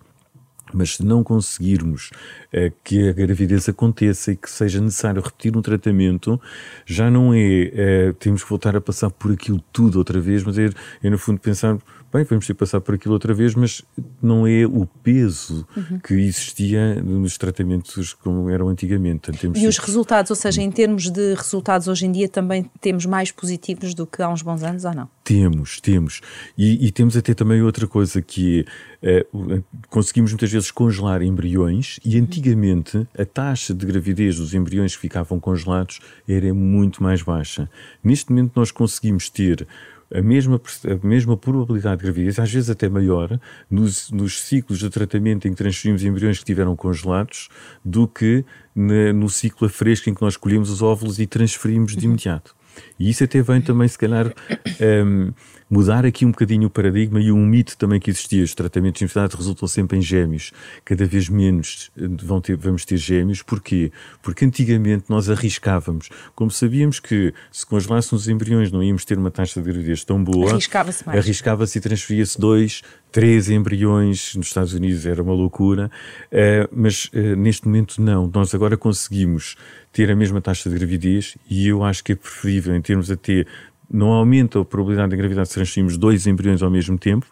Mas 0.74 0.96
se 0.96 1.06
não 1.06 1.26
conseguirmos 1.26 2.12
é, 2.54 2.72
que 2.86 3.10
a 3.10 3.12
gravidez 3.12 3.68
aconteça 3.68 4.32
e 4.32 4.38
que 4.38 4.50
seja 4.50 4.80
necessário 4.80 5.22
repetir 5.22 5.58
um 5.58 5.62
tratamento, 5.62 6.40
já 6.86 7.12
não 7.12 7.34
é, 7.34 7.72
é 7.74 8.14
temos 8.14 8.44
que 8.44 8.50
voltar 8.50 8.78
a 8.78 8.82
passar 8.82 9.10
por 9.10 9.34
aquilo 9.34 9.62
tudo 9.74 9.98
outra 9.98 10.22
vez, 10.22 10.42
mas 10.44 10.58
é, 10.58 10.70
é 11.04 11.10
no 11.10 11.18
fundo 11.18 11.42
pensar 11.42 11.78
bem, 12.12 12.24
vamos 12.24 12.46
ter 12.48 12.54
que 12.54 12.60
passar 12.60 12.82
por 12.82 12.96
aquilo 12.96 13.14
outra 13.14 13.34
vez, 13.34 13.56
mas 13.56 13.84
não 14.22 14.46
é 14.48 14.66
o 14.66 14.86
peso 14.86 15.68
uhum. 15.76 16.00
que 16.00 16.14
existia 16.14 17.02
nos 17.02 17.38
tratamentos 17.38 18.14
como 18.14 18.50
eram 18.50 18.70
antigamente. 18.70 19.32
e 19.56 19.68
os 19.68 19.78
resultados, 19.78 20.30
ou 20.30 20.36
seja, 20.36 20.62
em 20.62 20.72
termos 20.72 21.10
de 21.10 21.34
resultados 21.36 21.88
hoje 21.88 22.06
em 22.06 22.12
dia 22.12 22.28
também 22.28 22.70
temos 22.82 23.06
mais 23.06 23.32
positivos 23.32 23.94
do 23.94 24.06
que 24.06 24.22
há 24.22 24.30
uns 24.30 24.42
bons 24.42 24.64
anos 24.64 24.86
ou 24.86 24.94
não? 24.94 25.10
Temos, 25.24 25.80
temos. 25.80 26.22
E, 26.58 26.88
e 26.88 26.92
temos 26.92 27.16
até 27.16 27.34
também 27.34 27.62
outra 27.62 27.88
coisa 27.88 28.22
que 28.22 28.66
é, 29.02 29.26
conseguimos 29.90 30.32
muitas 30.32 30.52
vezes 30.52 30.72
congelar 30.72 31.22
embriões 31.22 32.00
e 32.04 32.18
antigamente 32.18 33.08
a 33.18 33.26
taxa 33.26 33.74
de 33.74 33.86
gravidez 33.86 34.38
dos 34.38 34.54
embriões 34.54 34.96
que 34.96 35.02
ficavam 35.02 35.40
congelados 35.40 36.00
era 36.28 36.54
muito 36.54 37.02
mais 37.04 37.22
baixa. 37.22 37.70
Neste 38.04 38.32
momento 38.32 38.54
nós 38.56 38.72
conseguimos 38.72 39.30
ter 39.30 39.68
a 40.14 40.22
mesma, 40.22 40.60
a 40.86 41.08
mesma 41.08 41.38
probabilidade 41.38 41.98
de 41.98 42.04
gravidez, 42.04 42.40
às 42.40 42.52
vezes 42.52 42.70
até 42.70 42.90
maior, 42.90 43.40
nos, 43.70 44.12
nos 44.12 44.42
ciclos 44.42 44.80
de 44.80 44.90
tratamento 44.90 45.48
em 45.48 45.52
que 45.52 45.58
transferimos 45.58 46.04
embriões 46.04 46.38
que 46.38 46.44
estiveram 46.44 46.76
congelados, 46.76 47.50
do 47.84 48.08
que 48.08 48.44
na, 48.76 49.14
no 49.14 49.30
ciclo 49.30 49.68
a 49.68 49.70
fresco 49.70 50.10
em 50.10 50.14
que 50.14 50.22
nós 50.22 50.34
escolhemos 50.34 50.70
os 50.70 50.82
óvulos 50.82 51.20
e 51.20 51.28
transferimos 51.28 51.96
de 51.96 52.06
imediato. 52.06 52.59
E 53.00 53.10
isso 53.10 53.24
até 53.24 53.42
vem 53.42 53.62
também, 53.62 53.88
se 53.88 53.98
calhar, 53.98 54.34
um, 55.06 55.32
mudar 55.70 56.06
aqui 56.06 56.26
um 56.26 56.32
bocadinho 56.32 56.68
o 56.68 56.70
paradigma 56.70 57.22
e 57.22 57.32
um 57.32 57.46
mito 57.46 57.78
também 57.78 58.00
que 58.00 58.10
existia. 58.10 58.44
Os 58.44 58.56
tratamentos 58.56 59.00
de 59.00 59.06
infertilidade 59.06 59.38
resultam 59.38 59.68
sempre 59.68 59.98
em 59.98 60.02
gêmeos. 60.02 60.52
Cada 60.84 61.06
vez 61.06 61.30
menos 61.30 61.92
eh, 61.98 62.08
vão 62.24 62.42
ter, 62.42 62.58
vamos 62.58 62.86
ter 62.86 62.98
gêmeos. 62.98 63.42
Porquê? 63.42 63.92
Porque 64.22 64.46
antigamente 64.46 65.06
nós 65.10 65.30
arriscávamos. 65.30 66.10
Como 66.34 66.50
sabíamos 66.50 67.00
que 67.00 67.34
se 67.52 67.66
congelássemos 67.66 68.24
os 68.24 68.28
embriões 68.28 68.72
não 68.72 68.82
íamos 68.82 69.06
ter 69.06 69.18
uma 69.18 69.30
taxa 69.30 69.62
de 69.62 69.70
gravidez 69.70 70.04
tão 70.04 70.24
boa, 70.24 70.52
arriscava-se 70.52 71.06
mais. 71.06 71.20
Arriscava-se 71.20 71.78
e 71.78 71.82
transferia-se 71.82 72.40
dois, 72.40 72.82
três 73.12 73.50
embriões. 73.50 74.36
Nos 74.36 74.48
Estados 74.48 74.74
Unidos 74.74 75.06
era 75.06 75.22
uma 75.22 75.34
loucura. 75.34 75.92
Uh, 76.32 76.70
mas 76.72 77.06
uh, 77.06 77.36
neste 77.36 77.68
momento 77.68 78.02
não. 78.02 78.30
Nós 78.34 78.54
agora 78.54 78.78
conseguimos 78.78 79.56
ter 79.92 80.10
a 80.12 80.16
mesma 80.16 80.42
taxa 80.42 80.70
de 80.70 80.76
gravidez 80.76 81.38
e 81.50 81.68
eu 81.68 81.84
acho 81.84 82.04
que 82.04 82.12
é 82.12 82.16
preferível 82.16 82.76
em 82.76 82.82
termos 82.82 83.10
até 83.10 83.46
não 83.92 84.12
aumenta 84.12 84.60
a 84.60 84.66
probabilidade 84.66 85.10
de 85.10 85.16
engravidar 85.16 85.46
se 85.46 85.56
transferirmos 85.56 85.98
dois 85.98 86.28
embriões 86.28 86.62
ao 86.62 86.70
mesmo 86.70 86.98
tempo. 86.98 87.26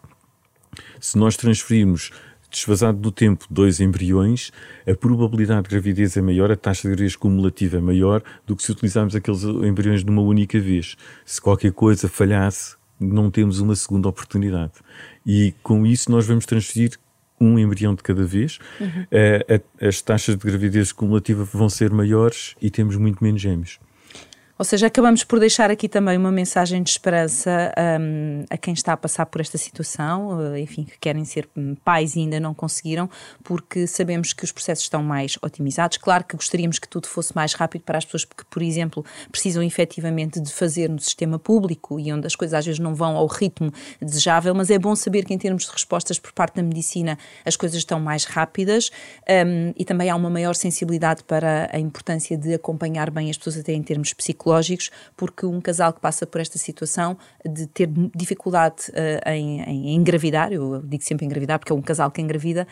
Se 1.00 1.16
nós 1.16 1.36
transferirmos 1.36 2.10
desfasado 2.50 2.98
do 2.98 3.12
tempo 3.12 3.44
dois 3.50 3.80
embriões, 3.80 4.50
a 4.86 4.94
probabilidade 4.94 5.64
de 5.64 5.70
gravidez 5.70 6.16
é 6.16 6.22
maior, 6.22 6.50
a 6.50 6.56
taxa 6.56 6.82
de 6.82 6.88
gravidez 6.88 7.14
cumulativa 7.14 7.76
é 7.76 7.80
maior 7.80 8.22
do 8.46 8.56
que 8.56 8.62
se 8.62 8.72
utilizarmos 8.72 9.14
aqueles 9.14 9.42
embriões 9.44 10.02
numa 10.02 10.22
única 10.22 10.58
vez. 10.58 10.96
Se 11.24 11.40
qualquer 11.40 11.72
coisa 11.72 12.08
falhasse, 12.08 12.77
não 13.00 13.30
temos 13.30 13.60
uma 13.60 13.74
segunda 13.76 14.08
oportunidade. 14.08 14.72
E 15.24 15.54
com 15.62 15.86
isso 15.86 16.10
nós 16.10 16.26
vamos 16.26 16.46
transferir 16.46 16.98
um 17.40 17.58
embrião 17.58 17.94
de 17.94 18.02
cada 18.02 18.24
vez, 18.24 18.58
uhum. 18.80 19.06
Eh, 19.10 19.60
as 19.80 20.02
taxas 20.02 20.36
de 20.36 20.44
gravidez 20.44 20.90
cumulativa 20.90 21.44
vão 21.44 21.68
ser 21.68 21.90
maiores 21.92 22.56
e 22.60 22.68
temos 22.68 22.96
muito 22.96 23.22
menos 23.22 23.40
gêmeos. 23.40 23.78
Ou 24.58 24.64
seja, 24.64 24.88
acabamos 24.88 25.22
por 25.22 25.38
deixar 25.38 25.70
aqui 25.70 25.88
também 25.88 26.18
uma 26.18 26.32
mensagem 26.32 26.82
de 26.82 26.90
esperança 26.90 27.72
um, 28.00 28.44
a 28.50 28.56
quem 28.56 28.74
está 28.74 28.92
a 28.92 28.96
passar 28.96 29.24
por 29.26 29.40
esta 29.40 29.56
situação, 29.56 30.52
eh, 30.52 30.58
enfim, 30.58 30.82
que 30.82 30.98
querem 30.98 31.24
ser 31.24 31.48
pais 31.84 32.16
e 32.16 32.20
ainda 32.20 32.40
não 32.40 32.52
conseguiram, 32.52 33.08
porque 33.44 33.86
sabemos 33.86 34.32
que 34.32 34.42
os 34.42 34.50
processos 34.50 34.82
estão 34.82 35.00
mais 35.00 35.38
otimizados. 35.40 35.96
Claro 35.98 36.24
que 36.24 36.34
gostaríamos 36.34 36.80
que 36.80 36.88
tudo 36.88 37.06
fosse 37.06 37.36
mais 37.36 37.54
rápido 37.54 37.82
para 37.82 37.98
as 37.98 38.04
pessoas 38.04 38.24
que, 38.24 38.44
por 38.46 38.60
exemplo, 38.60 39.04
precisam 39.30 39.62
efetivamente 39.62 40.40
de 40.40 40.52
fazer 40.52 40.88
no 40.88 40.98
sistema 40.98 41.38
público 41.38 42.00
e 42.00 42.12
onde 42.12 42.26
as 42.26 42.34
coisas 42.34 42.54
às 42.54 42.66
vezes 42.66 42.80
não 42.80 42.96
vão 42.96 43.16
ao 43.16 43.28
ritmo 43.28 43.72
desejável, 44.02 44.56
mas 44.56 44.70
é 44.70 44.78
bom 44.78 44.96
saber 44.96 45.24
que 45.24 45.32
em 45.32 45.38
termos 45.38 45.66
de 45.66 45.70
respostas 45.70 46.18
por 46.18 46.32
parte 46.32 46.56
da 46.56 46.64
medicina 46.64 47.16
as 47.44 47.54
coisas 47.54 47.78
estão 47.78 48.00
mais 48.00 48.24
rápidas 48.24 48.90
um, 49.46 49.72
e 49.76 49.84
também 49.84 50.10
há 50.10 50.16
uma 50.16 50.28
maior 50.28 50.56
sensibilidade 50.56 51.22
para 51.22 51.70
a 51.72 51.78
importância 51.78 52.36
de 52.36 52.54
acompanhar 52.54 53.08
bem 53.08 53.30
as 53.30 53.38
pessoas 53.38 53.58
até 53.58 53.72
em 53.72 53.84
termos 53.84 54.12
psicológicos 54.12 54.47
psicológicos, 54.48 54.90
porque 55.16 55.44
um 55.44 55.60
casal 55.60 55.92
que 55.92 56.00
passa 56.00 56.26
por 56.26 56.40
esta 56.40 56.58
situação 56.58 57.16
de 57.44 57.66
ter 57.66 57.88
dificuldade 58.14 58.90
uh, 58.90 59.30
em, 59.30 59.60
em, 59.62 59.94
engravidar, 59.94 60.52
eu 60.52 60.82
digo 60.82 61.02
sempre 61.02 61.26
engravidar 61.26 61.58
porque 61.58 61.72
é 61.72 61.76
um 61.76 61.82
casal 61.82 62.10
que 62.10 62.20
engravida, 62.20 62.66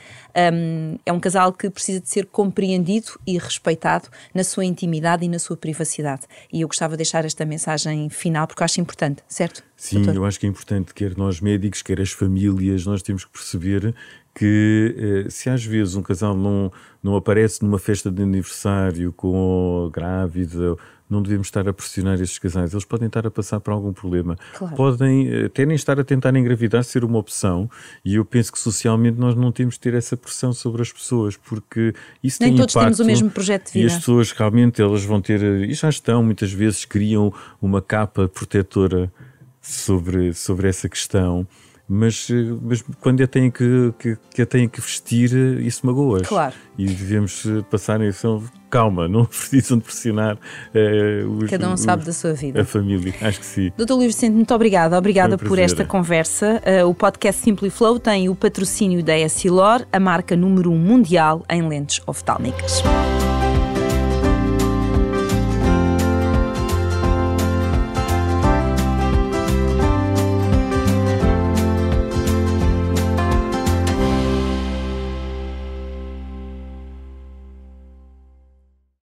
um, 0.52 0.98
é 1.04 1.12
um 1.12 1.20
casal 1.20 1.52
que 1.52 1.68
precisa 1.68 2.00
de 2.00 2.08
ser 2.08 2.26
compreendido 2.26 3.18
e 3.26 3.38
respeitado 3.38 4.08
na 4.34 4.42
sua 4.42 4.64
intimidade 4.64 5.24
e 5.24 5.28
na 5.28 5.38
sua 5.38 5.56
privacidade. 5.56 6.22
E 6.52 6.62
eu 6.62 6.68
gostava 6.68 6.94
de 6.94 6.98
deixar 6.98 7.24
esta 7.24 7.44
mensagem 7.44 8.08
final 8.08 8.46
porque 8.46 8.64
acho 8.64 8.80
importante, 8.80 9.22
certo? 9.28 9.62
Sim, 9.76 9.96
doutor? 9.96 10.16
eu 10.16 10.24
acho 10.24 10.40
que 10.40 10.46
é 10.46 10.48
importante, 10.48 10.94
quer 10.94 11.16
nós 11.16 11.40
médicos, 11.40 11.82
quer 11.82 12.00
as 12.00 12.10
famílias, 12.10 12.86
nós 12.86 13.02
temos 13.02 13.24
que 13.24 13.30
perceber 13.30 13.94
que 14.34 15.24
eh, 15.26 15.30
se 15.30 15.48
às 15.48 15.64
vezes 15.64 15.96
um 15.96 16.02
casal 16.02 16.36
não, 16.36 16.70
não 17.02 17.16
aparece 17.16 17.62
numa 17.62 17.78
festa 17.78 18.10
de 18.10 18.22
aniversário 18.22 19.10
com 19.12 19.90
grávida 19.92 20.76
não 21.08 21.22
devemos 21.22 21.46
estar 21.46 21.68
a 21.68 21.72
pressionar 21.72 22.20
estes 22.20 22.38
casais. 22.38 22.72
Eles 22.72 22.84
podem 22.84 23.06
estar 23.06 23.26
a 23.26 23.30
passar 23.30 23.60
por 23.60 23.72
algum 23.72 23.92
problema. 23.92 24.36
Claro. 24.54 24.74
Podem 24.74 25.28
eh, 25.28 25.46
até 25.46 25.64
nem 25.64 25.76
estar 25.76 25.98
a 26.00 26.04
tentar 26.04 26.34
engravidar 26.36 26.82
ser 26.84 27.04
uma 27.04 27.18
opção. 27.18 27.70
E 28.04 28.16
eu 28.16 28.24
penso 28.24 28.52
que 28.52 28.58
socialmente 28.58 29.18
nós 29.18 29.34
não 29.34 29.52
temos 29.52 29.74
de 29.74 29.80
ter 29.80 29.94
essa 29.94 30.16
pressão 30.16 30.52
sobre 30.52 30.82
as 30.82 30.92
pessoas, 30.92 31.36
porque 31.36 31.94
isso 32.22 32.38
nem 32.40 32.50
tem 32.50 32.58
todos 32.58 32.74
impacto. 32.74 32.86
temos 32.86 33.00
o 33.00 33.04
mesmo 33.04 33.30
projeto 33.30 33.66
de 33.66 33.72
vida. 33.72 33.84
E 33.84 33.86
as 33.86 33.96
pessoas 33.98 34.32
realmente 34.32 34.82
elas 34.82 35.04
vão 35.04 35.20
ter, 35.20 35.42
e 35.42 35.72
já 35.74 35.88
estão, 35.88 36.22
muitas 36.22 36.52
vezes 36.52 36.84
criam 36.84 37.32
uma 37.62 37.80
capa 37.80 38.28
protetora 38.28 39.12
sobre, 39.60 40.32
sobre 40.34 40.68
essa 40.68 40.88
questão 40.88 41.46
mas, 41.88 42.29
mas 42.62 42.85
quando 43.01 43.22
a 43.22 43.27
têm 43.27 43.51
que, 43.51 43.94
que, 43.99 44.18
que 44.35 44.42
a 44.42 44.46
têm 44.46 44.68
que 44.68 44.81
vestir, 44.81 45.33
isso 45.61 45.87
magoa-as. 45.87 46.27
Claro. 46.27 46.55
E 46.77 46.87
devemos 46.87 47.44
passar 47.70 48.01
em 48.01 48.09
ação, 48.09 48.42
calma, 48.68 49.07
não 49.09 49.25
precisam 49.25 49.79
de 49.79 49.85
pressionar 49.85 50.37
uh, 50.37 51.31
os, 51.38 51.51
Cada 51.51 51.68
um 51.68 51.75
os, 51.75 51.81
sabe 51.81 52.05
da 52.05 52.12
sua 52.12 52.33
vida. 52.35 52.61
A 52.61 52.64
família, 52.64 53.14
acho 53.22 53.38
que 53.40 53.46
sim. 53.46 53.72
Doutor 53.77 53.94
Luís 53.96 54.14
Vicente, 54.14 54.35
muito 54.35 54.53
obrigada. 54.53 54.99
Obrigada 54.99 55.38
por 55.38 55.59
esta 55.59 55.85
conversa. 55.85 56.61
Uh, 56.66 56.88
o 56.88 56.94
podcast 56.94 57.42
Simply 57.42 57.70
Flow 57.70 57.99
tem 57.99 58.29
o 58.29 58.35
patrocínio 58.35 59.03
da 59.03 59.16
Essilor, 59.16 59.87
a 59.92 60.01
marca 60.01 60.37
número 60.37 60.72
um 60.72 60.79
mundial 60.79 61.44
em 61.49 61.66
lentes 61.68 62.01
oftálmicas. 62.07 62.83